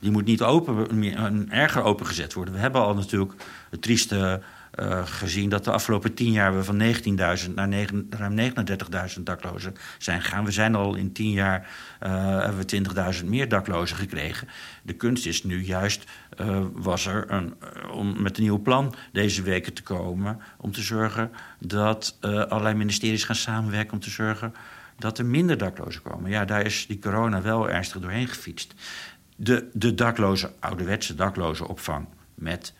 die 0.00 0.10
moet 0.10 0.24
niet 0.24 0.42
open, 0.42 0.98
meer, 0.98 1.46
erger 1.48 1.82
opengezet 1.82 2.32
worden. 2.34 2.54
We 2.54 2.60
hebben 2.60 2.80
al 2.80 2.94
natuurlijk 2.94 3.32
het 3.70 3.82
trieste 3.82 4.42
uh, 4.80 5.06
gezien 5.06 5.48
dat 5.48 5.64
de 5.64 5.70
afgelopen 5.70 6.14
tien 6.14 6.32
jaar 6.32 6.56
we 6.56 6.64
van 6.64 6.82
19.000 7.48 7.54
naar 7.54 7.68
9, 7.68 8.06
ruim 8.10 8.38
39.000 9.16 9.22
daklozen 9.22 9.74
zijn 9.98 10.22
gegaan. 10.22 10.44
We 10.44 10.50
zijn 10.50 10.74
al 10.74 10.94
in 10.94 11.12
tien 11.12 11.30
jaar 11.30 11.68
uh, 12.02 12.40
hebben 12.40 12.66
we 12.66 13.14
20.000 13.20 13.24
meer 13.24 13.48
daklozen 13.48 13.96
gekregen. 13.96 14.48
De 14.82 14.92
kunst 14.92 15.26
is 15.26 15.44
nu 15.44 15.64
juist, 15.64 16.04
uh, 16.40 16.58
was 16.72 17.06
er 17.06 17.30
een, 17.30 17.54
om 17.90 18.22
met 18.22 18.36
een 18.36 18.42
nieuw 18.42 18.62
plan 18.62 18.94
deze 19.12 19.42
weken 19.42 19.72
te 19.72 19.82
komen... 19.82 20.40
om 20.56 20.72
te 20.72 20.82
zorgen 20.82 21.30
dat 21.58 22.16
allerlei 22.20 22.74
ministeries 22.74 23.24
gaan 23.24 23.36
samenwerken 23.36 23.92
om 23.92 24.00
te 24.00 24.10
zorgen 24.10 24.54
dat 24.98 25.18
er 25.18 25.26
minder 25.26 25.58
daklozen 25.58 26.02
komen. 26.02 26.30
Ja, 26.30 26.44
daar 26.44 26.64
is 26.64 26.86
die 26.86 26.98
corona 26.98 27.42
wel 27.42 27.70
ernstig 27.70 28.00
doorheen 28.00 28.28
gefietst. 28.28 28.74
De, 29.36 29.68
de 29.72 29.94
dakloze, 29.94 30.52
ouderwetse 30.60 31.14
dakloze 31.14 31.68
opvang 31.68 32.06
met 32.34 32.74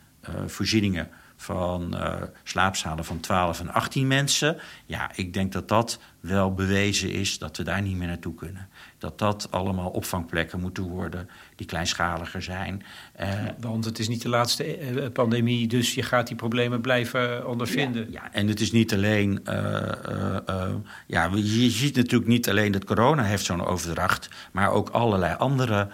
voorzieningen 0.46 1.08
van 1.36 1.94
uh, 1.94 2.14
slaapzalen 2.42 3.04
van 3.04 3.20
12 3.20 3.60
en 3.60 3.72
18 3.72 4.06
mensen. 4.06 4.58
Ja, 4.86 5.10
ik 5.14 5.32
denk 5.32 5.52
dat 5.52 5.68
dat 5.68 5.98
wel 6.26 6.54
bewezen 6.54 7.10
is 7.10 7.38
dat 7.38 7.56
we 7.56 7.62
daar 7.62 7.82
niet 7.82 7.96
meer 7.96 8.06
naartoe 8.06 8.34
kunnen. 8.34 8.68
Dat 8.98 9.18
dat 9.18 9.48
allemaal 9.50 9.90
opvangplekken 9.90 10.60
moeten 10.60 10.84
worden 10.84 11.28
die 11.56 11.66
kleinschaliger 11.66 12.42
zijn. 12.42 12.82
Uh, 13.20 13.28
Want 13.60 13.84
het 13.84 13.98
is 13.98 14.08
niet 14.08 14.22
de 14.22 14.28
laatste 14.28 14.76
eh, 14.76 15.10
pandemie, 15.12 15.66
dus 15.66 15.94
je 15.94 16.02
gaat 16.02 16.26
die 16.26 16.36
problemen 16.36 16.80
blijven 16.80 17.48
ondervinden. 17.48 18.10
Ja, 18.10 18.22
ja 18.22 18.32
en 18.32 18.48
het 18.48 18.60
is 18.60 18.72
niet 18.72 18.92
alleen. 18.92 19.40
Uh, 19.48 20.74
ja, 21.06 21.30
je 21.34 21.70
ziet 21.70 21.96
natuurlijk 21.96 22.30
niet 22.30 22.48
alleen 22.48 22.72
dat 22.72 22.84
corona 22.84 23.22
heeft 23.22 23.44
zo'n 23.44 23.66
overdracht, 23.66 24.28
maar 24.52 24.70
ook 24.70 24.88
allerlei 24.88 25.34
andere 25.38 25.88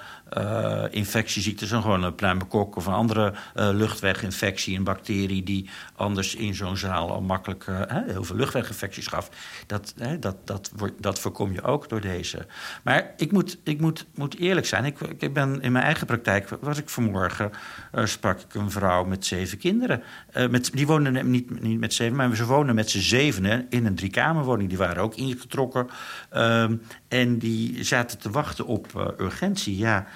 infectieziekten, 0.91 1.66
zoals 1.66 1.85
gewoon 1.85 2.03
een 2.03 2.14
pluimenkok 2.14 2.76
of 2.76 2.87
een 2.87 2.93
andere 2.93 3.35
luchtweginfectie, 3.55 4.76
een 4.76 4.85
bacterie 4.85 5.43
die 5.43 5.70
anders 5.95 6.35
in 6.35 6.55
zo'n 6.55 6.76
zaal 6.76 7.11
al 7.11 7.20
makkelijk 7.20 7.66
heel 8.07 8.24
veel 8.24 8.37
luchtweginfecties 8.37 9.07
gaf. 9.07 9.30
Dat, 9.66 9.95
dat, 10.23 10.47
dat, 10.47 10.73
dat 11.01 11.18
voorkom 11.18 11.53
je 11.53 11.62
ook 11.62 11.89
door 11.89 12.01
deze. 12.01 12.47
Maar 12.83 13.12
ik 13.16 13.33
moet, 13.33 13.59
ik 13.64 13.81
moet, 13.81 14.07
moet 14.14 14.39
eerlijk 14.39 14.66
zijn. 14.66 14.85
Ik, 14.85 15.01
ik 15.18 15.33
ben 15.33 15.61
in 15.61 15.73
mijn 15.73 15.85
eigen 15.85 16.07
praktijk, 16.07 16.49
was 16.61 16.79
ik 16.79 16.89
vanmorgen, 16.89 17.51
uh, 17.95 18.05
sprak 18.05 18.41
ik 18.41 18.55
een 18.55 18.70
vrouw 18.70 19.05
met 19.05 19.27
zeven 19.27 19.59
kinderen. 19.59 20.03
Uh, 20.37 20.49
met, 20.49 20.70
die 20.73 20.87
wonen 20.87 21.31
niet, 21.31 21.61
niet 21.62 21.81
met 21.81 21.95
zeven, 21.95 22.16
maar 22.16 22.37
ze 22.37 22.45
wonen 22.45 22.75
met 22.75 22.91
z'n 22.91 22.99
zevenen 22.99 23.66
in 23.68 23.87
een 23.87 23.95
driekamerwoning. 23.95 24.68
Die 24.68 24.79
waren 24.79 25.03
ook 25.03 25.14
ingetrokken. 25.14 25.87
Uh, 26.33 26.70
en 27.09 27.39
die 27.39 27.85
zaten 27.85 28.18
te 28.18 28.31
wachten 28.31 28.66
op 28.66 28.87
uh, 28.97 29.07
urgentie. 29.18 29.77
Ja, 29.77 30.07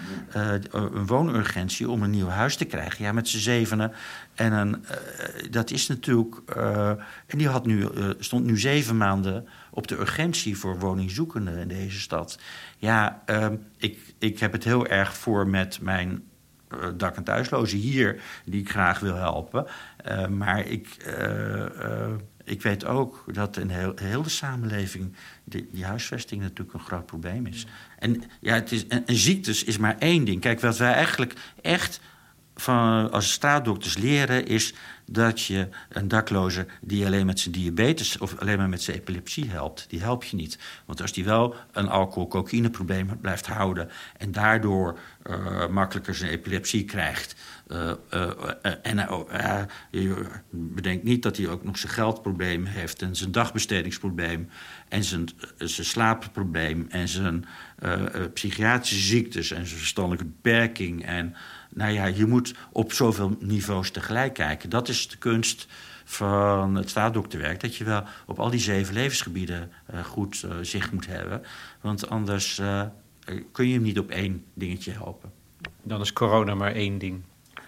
een 0.71 1.07
woonurgentie 1.07 1.91
om 1.91 2.03
een 2.03 2.11
nieuw 2.11 2.29
huis 2.29 2.57
te 2.57 2.65
krijgen. 2.65 3.05
Ja, 3.05 3.13
met 3.13 3.29
z'n 3.29 3.39
zevenen. 3.39 3.93
En 4.35 4.53
een, 4.53 4.85
dat 5.51 5.71
is 5.71 5.87
natuurlijk. 5.87 6.37
en 7.27 7.39
die 7.39 7.49
had 7.49 7.67
nu, 7.67 7.89
stond 8.19 8.45
nu 8.45 8.59
zeven 8.59 8.97
maanden 8.97 9.49
op 9.77 9.89
de 9.89 10.01
urgentie 10.01 10.57
voor 10.57 10.79
woningzoekenden 10.79 11.59
in 11.59 11.68
deze 11.68 12.01
stad. 12.01 12.39
Ja, 12.79 13.22
uh, 13.31 13.47
ik, 13.77 14.14
ik 14.18 14.39
heb 14.39 14.53
het 14.53 14.64
heel 14.64 14.87
erg 14.87 15.16
voor 15.16 15.49
met 15.49 15.81
mijn 15.81 16.22
uh, 16.74 16.89
dak- 16.97 17.16
en 17.16 17.24
thuislozen 17.24 17.79
hier, 17.79 18.22
die 18.45 18.61
ik 18.61 18.70
graag 18.70 18.99
wil 18.99 19.14
helpen. 19.14 19.66
Uh, 20.09 20.27
maar 20.27 20.66
ik, 20.66 20.97
uh, 21.20 22.12
ik 22.45 22.62
weet 22.62 22.85
ook 22.85 23.24
dat 23.33 23.57
in 23.57 23.68
heel, 23.68 24.22
de 24.22 24.29
samenleving 24.29 25.14
die, 25.45 25.85
huisvesting 25.85 26.43
natuurlijk 26.43 26.72
een 26.72 26.87
groot 26.87 27.07
probleem 27.07 27.47
is. 27.47 27.66
En 27.99 28.22
ja, 28.41 28.55
het 28.55 28.72
is, 28.72 28.87
en, 28.87 29.07
en 29.07 29.16
ziektes 29.16 29.64
is 29.64 29.79
maar 29.79 29.97
één 29.99 30.24
ding. 30.24 30.41
Kijk, 30.41 30.61
wat 30.61 30.79
wij 30.79 30.93
eigenlijk 30.93 31.35
echt 31.62 32.01
van, 32.57 33.11
als 33.11 33.33
straatdokters 33.33 33.97
leren 33.97 34.47
is 34.47 34.75
dat 35.11 35.43
je 35.43 35.69
een 35.89 36.09
dakloze 36.09 36.67
die 36.81 37.07
alleen 37.07 37.27
met 37.27 37.41
zijn 37.41 37.55
diabetes 37.55 38.19
of 38.19 38.39
alleen 38.39 38.59
maar 38.59 38.69
met 38.69 38.83
zijn 38.83 38.97
epilepsie 38.97 39.51
helpt, 39.51 39.87
die 39.89 40.01
help 40.01 40.25
je 40.25 40.37
niet. 40.37 40.59
Want 40.85 41.01
als 41.03 41.13
die 41.13 41.25
wel 41.25 41.55
een 41.73 41.89
alcohol-cocaïneprobleem 41.89 43.19
blijft 43.21 43.47
houden 43.47 43.91
en 44.19 44.33
daardoor 44.33 44.99
uh, 45.31 45.69
makkelijker 45.69 46.15
zijn 46.15 46.31
epilepsie 46.31 46.85
krijgt. 46.85 47.35
Uh, 47.69 47.93
en 48.83 48.97
je 49.91 50.27
bedenkt 50.51 51.05
niet 51.05 51.23
dat 51.23 51.37
hij 51.37 51.49
ook 51.49 51.65
nog 51.65 51.79
zijn 51.79 51.93
geldprobleem 51.93 52.65
heeft 52.65 53.03
en 53.03 53.17
zijn 53.17 53.33
dagbestedingsprobleem 53.33 54.49
en 54.89 55.05
zijn, 55.05 55.29
zijn 55.59 55.87
slaapprobleem 55.87 56.87
en 56.89 57.09
zijn 57.09 57.45
psychiatrische 58.35 59.07
ziektes 59.07 59.51
en 59.51 59.67
zijn 59.67 59.79
verstandelijke 59.79 60.25
beperking 60.25 61.05
en 61.05 61.37
nou 61.77 61.93
ja, 61.93 62.05
je 62.05 62.27
moet 62.27 62.55
op 62.72 62.93
zoveel 62.93 63.37
niveaus 63.41 63.91
tegelijk 63.91 64.35
kijken. 64.35 64.70
Dat 64.70 64.89
is 64.89 65.09
de 65.09 65.16
kunst 65.16 65.66
van 66.05 66.74
het 66.74 66.91
staatdokterwerk. 66.91 67.61
Dat 67.61 67.77
je 67.77 67.85
wel 67.85 68.03
op 68.27 68.39
al 68.39 68.51
die 68.51 68.61
zeven 68.61 68.95
levensgebieden 68.95 69.70
uh, 69.95 70.05
goed 70.05 70.43
uh, 70.45 70.53
zicht 70.62 70.93
moet 70.93 71.07
hebben. 71.07 71.43
Want 71.81 72.11
anders 72.11 72.59
uh, 72.59 72.83
kun 73.53 73.68
je 73.68 73.74
hem 73.74 73.83
niet 73.83 73.99
op 73.99 74.11
één 74.11 74.45
dingetje 74.55 74.91
helpen. 74.91 75.33
Dan 75.83 76.01
is 76.01 76.12
corona 76.12 76.55
maar 76.55 76.72
één 76.72 76.99
ding. 76.99 77.22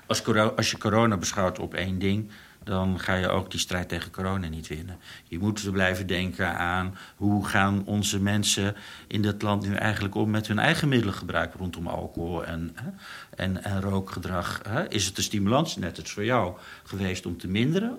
Als, 0.07 0.25
als 0.57 0.71
je 0.71 0.79
corona 0.79 1.17
beschouwt 1.17 1.59
op 1.59 1.75
één 1.75 1.99
ding 1.99 2.31
dan 2.69 3.01
ga 3.01 3.15
je 3.15 3.29
ook 3.29 3.51
die 3.51 3.61
strijd 3.61 3.89
tegen 3.89 4.11
corona 4.11 4.49
niet 4.49 4.69
winnen. 4.69 4.99
Je 5.25 5.39
moet 5.39 5.73
blijven 5.73 6.07
denken 6.07 6.57
aan 6.59 6.97
hoe 7.17 7.47
gaan 7.47 7.83
onze 7.85 8.21
mensen 8.21 8.77
in 9.07 9.23
dit 9.23 9.43
land 9.43 9.67
nu 9.67 9.75
eigenlijk 9.75 10.15
om 10.15 10.31
met 10.31 10.47
hun 10.47 10.59
eigen 10.59 10.89
middelengebruik 10.89 11.55
rondom 11.55 11.87
alcohol 11.87 12.45
en, 12.45 12.77
en, 13.37 13.65
en 13.65 13.81
rookgedrag. 13.81 14.63
Is 14.89 15.07
het 15.07 15.17
een 15.17 15.23
stimulans, 15.23 15.77
net 15.77 16.01
als 16.01 16.13
voor 16.13 16.25
jou, 16.25 16.57
geweest 16.85 17.27
om 17.27 17.39
te 17.39 17.49
minderen? 17.49 17.99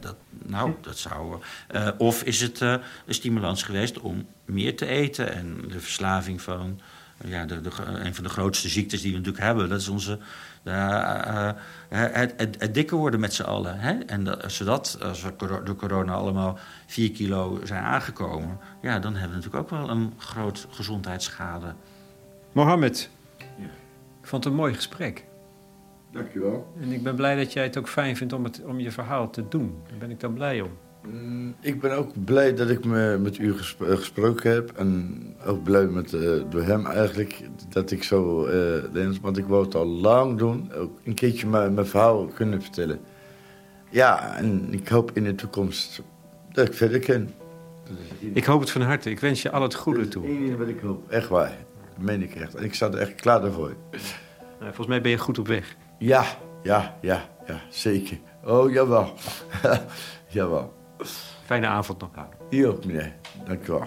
Dat, 0.00 0.16
nou, 0.30 0.72
dat 0.80 0.98
zou. 0.98 1.42
Uh, 1.74 1.88
of 1.98 2.22
is 2.22 2.40
het 2.40 2.60
uh, 2.60 2.74
een 3.06 3.14
stimulans 3.14 3.62
geweest 3.62 3.98
om 3.98 4.26
meer 4.44 4.76
te 4.76 4.86
eten 4.86 5.32
en 5.32 5.60
de 5.68 5.80
verslaving 5.80 6.42
van. 6.42 6.80
Ja, 7.24 7.44
de, 7.44 7.60
een 7.84 8.14
van 8.14 8.24
de 8.24 8.30
grootste 8.30 8.68
ziektes 8.68 9.00
die 9.00 9.10
we 9.10 9.16
natuurlijk 9.16 9.44
hebben, 9.44 9.68
dat 9.68 9.80
is 9.80 9.88
onze 9.88 10.18
het, 10.68 12.34
het, 12.36 12.56
het, 12.58 12.74
dikker 12.74 12.96
worden 12.96 13.20
met 13.20 13.34
z'n 13.34 13.42
allen. 13.42 13.78
Hè? 13.78 13.98
En 13.98 14.24
dat, 14.24 14.52
zodat, 14.52 14.98
als 15.02 15.22
we 15.22 15.32
door 15.64 15.76
corona 15.76 16.12
allemaal 16.12 16.58
4 16.86 17.10
kilo 17.10 17.60
zijn 17.64 17.82
aangekomen... 17.82 18.58
ja, 18.82 18.98
dan 18.98 19.12
hebben 19.12 19.38
we 19.38 19.44
natuurlijk 19.44 19.72
ook 19.72 19.80
wel 19.80 19.90
een 19.90 20.12
groot 20.18 20.66
gezondheidsschade. 20.70 21.74
Mohammed, 22.52 23.10
ja. 23.38 23.64
ik 24.20 24.26
vond 24.26 24.44
het 24.44 24.52
een 24.52 24.58
mooi 24.58 24.74
gesprek. 24.74 25.24
Dankjewel. 26.12 26.72
En 26.80 26.92
ik 26.92 27.02
ben 27.02 27.16
blij 27.16 27.36
dat 27.36 27.52
jij 27.52 27.62
het 27.62 27.78
ook 27.78 27.88
fijn 27.88 28.16
vindt 28.16 28.32
om, 28.32 28.44
het, 28.44 28.64
om 28.64 28.80
je 28.80 28.90
verhaal 28.90 29.30
te 29.30 29.48
doen. 29.48 29.82
Daar 29.88 29.98
ben 29.98 30.10
ik 30.10 30.20
dan 30.20 30.34
blij 30.34 30.60
om. 30.60 30.70
Mm, 31.06 31.54
ik 31.60 31.80
ben 31.80 31.96
ook 31.96 32.24
blij 32.24 32.54
dat 32.54 32.70
ik 32.70 32.84
me 32.84 33.18
met 33.18 33.38
u 33.38 33.50
eh, 33.50 33.58
gesproken 33.96 34.50
heb. 34.50 34.72
En 34.76 35.18
ook 35.46 35.62
blij 35.62 35.86
met, 35.86 36.12
uh, 36.12 36.42
door 36.50 36.62
hem 36.62 36.86
eigenlijk 36.86 37.40
dat 37.68 37.90
ik 37.90 38.02
zo... 38.02 38.46
Uh, 38.92 39.16
want 39.20 39.38
ik 39.38 39.46
wou 39.46 39.64
het 39.64 39.74
al 39.74 39.86
lang 39.86 40.38
doen. 40.38 40.72
Ook 40.72 40.98
een 41.04 41.14
keertje 41.14 41.46
mijn, 41.46 41.86
verhaal 41.86 42.26
kunnen 42.26 42.62
vertellen. 42.62 43.00
Ja, 43.90 44.36
en 44.36 44.68
ik 44.70 44.88
hoop 44.88 45.10
in 45.14 45.24
de 45.24 45.34
toekomst 45.34 46.02
dat 46.52 46.68
ik 46.68 46.74
verder 46.74 47.00
kan. 47.00 47.28
Ik 48.32 48.44
hoop 48.44 48.60
het 48.60 48.70
van 48.70 48.80
harte. 48.80 49.10
Ik 49.10 49.20
wens 49.20 49.42
je 49.42 49.50
al 49.50 49.62
het 49.62 49.74
goede 49.74 50.08
toe. 50.08 50.22
Dat 50.22 50.50
is 50.50 50.56
wat 50.56 50.68
ik 50.68 50.80
hoop. 50.80 51.10
Echt 51.10 51.28
waar. 51.28 51.56
Dat 51.94 52.04
meen 52.04 52.22
ik 52.22 52.34
echt. 52.34 52.54
En 52.54 52.64
ik 52.64 52.74
sta 52.74 52.86
er 52.86 52.98
echt 52.98 53.14
klaar 53.14 53.52
voor. 53.52 53.74
Nou, 54.40 54.72
volgens 54.72 54.86
mij 54.86 55.00
ben 55.00 55.10
je 55.10 55.18
goed 55.18 55.38
op 55.38 55.46
weg. 55.46 55.76
Ja, 55.98 56.24
ja, 56.62 56.96
ja, 57.00 57.28
ja, 57.46 57.60
zeker. 57.70 58.18
Oh, 58.44 58.72
jawel. 58.72 59.12
jawel. 60.28 60.77
Fijne 61.44 61.66
avond 61.66 62.00
nog. 62.00 62.10
Hier 62.50 62.68
ook, 62.68 62.84
meneer. 62.84 63.16
Dank 63.44 63.66
u 63.66 63.72
wel. 63.72 63.86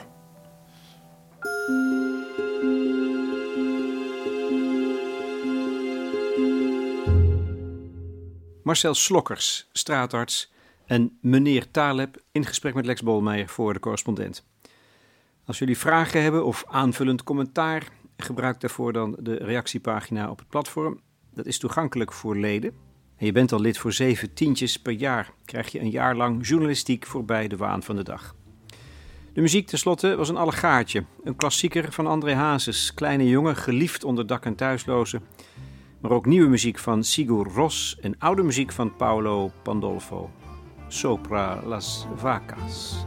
Marcel 8.63 8.93
Slokkers, 8.93 9.67
straatarts, 9.71 10.51
en 10.85 11.17
meneer 11.21 11.71
Taleb 11.71 12.21
in 12.31 12.45
gesprek 12.45 12.73
met 12.73 12.85
Lex 12.85 13.01
Bolmeijer 13.01 13.47
voor 13.47 13.73
de 13.73 13.79
correspondent. 13.79 14.45
Als 15.45 15.59
jullie 15.59 15.77
vragen 15.77 16.21
hebben 16.21 16.45
of 16.45 16.63
aanvullend 16.67 17.23
commentaar, 17.23 17.87
gebruik 18.17 18.59
daarvoor 18.59 18.93
dan 18.93 19.15
de 19.19 19.35
reactiepagina 19.35 20.29
op 20.29 20.39
het 20.39 20.47
platform. 20.47 21.01
Dat 21.33 21.45
is 21.45 21.59
toegankelijk 21.59 22.13
voor 22.13 22.35
leden 22.37 22.73
en 23.21 23.27
je 23.27 23.33
bent 23.33 23.51
al 23.51 23.59
lid 23.59 23.77
voor 23.77 23.93
zeven 23.93 24.33
tientjes 24.33 24.79
per 24.79 24.93
jaar, 24.93 25.33
krijg 25.45 25.71
je 25.71 25.79
een 25.79 25.89
jaar 25.89 26.15
lang 26.15 26.47
journalistiek 26.47 27.05
voorbij 27.05 27.47
de 27.47 27.57
waan 27.57 27.83
van 27.83 27.95
de 27.95 28.03
dag. 28.03 28.35
De 29.33 29.41
muziek 29.41 29.67
tenslotte 29.67 30.15
was 30.15 30.29
een 30.29 30.37
allegaartje, 30.37 31.03
een 31.23 31.35
klassieker 31.35 31.91
van 31.91 32.07
André 32.07 32.33
Hazes, 32.33 32.93
kleine 32.93 33.27
jongen, 33.27 33.55
geliefd 33.55 34.03
onder 34.03 34.27
dak- 34.27 34.45
en 34.45 34.55
thuislozen. 34.55 35.21
maar 35.99 36.11
ook 36.11 36.25
nieuwe 36.25 36.49
muziek 36.49 36.79
van 36.79 37.03
Sigur 37.03 37.51
Ros 37.53 37.97
en 37.99 38.15
oude 38.19 38.43
muziek 38.43 38.71
van 38.71 38.95
Paolo 38.95 39.51
Pandolfo. 39.63 40.29
Sopra 40.87 41.61
las 41.65 42.07
vacas. 42.15 43.05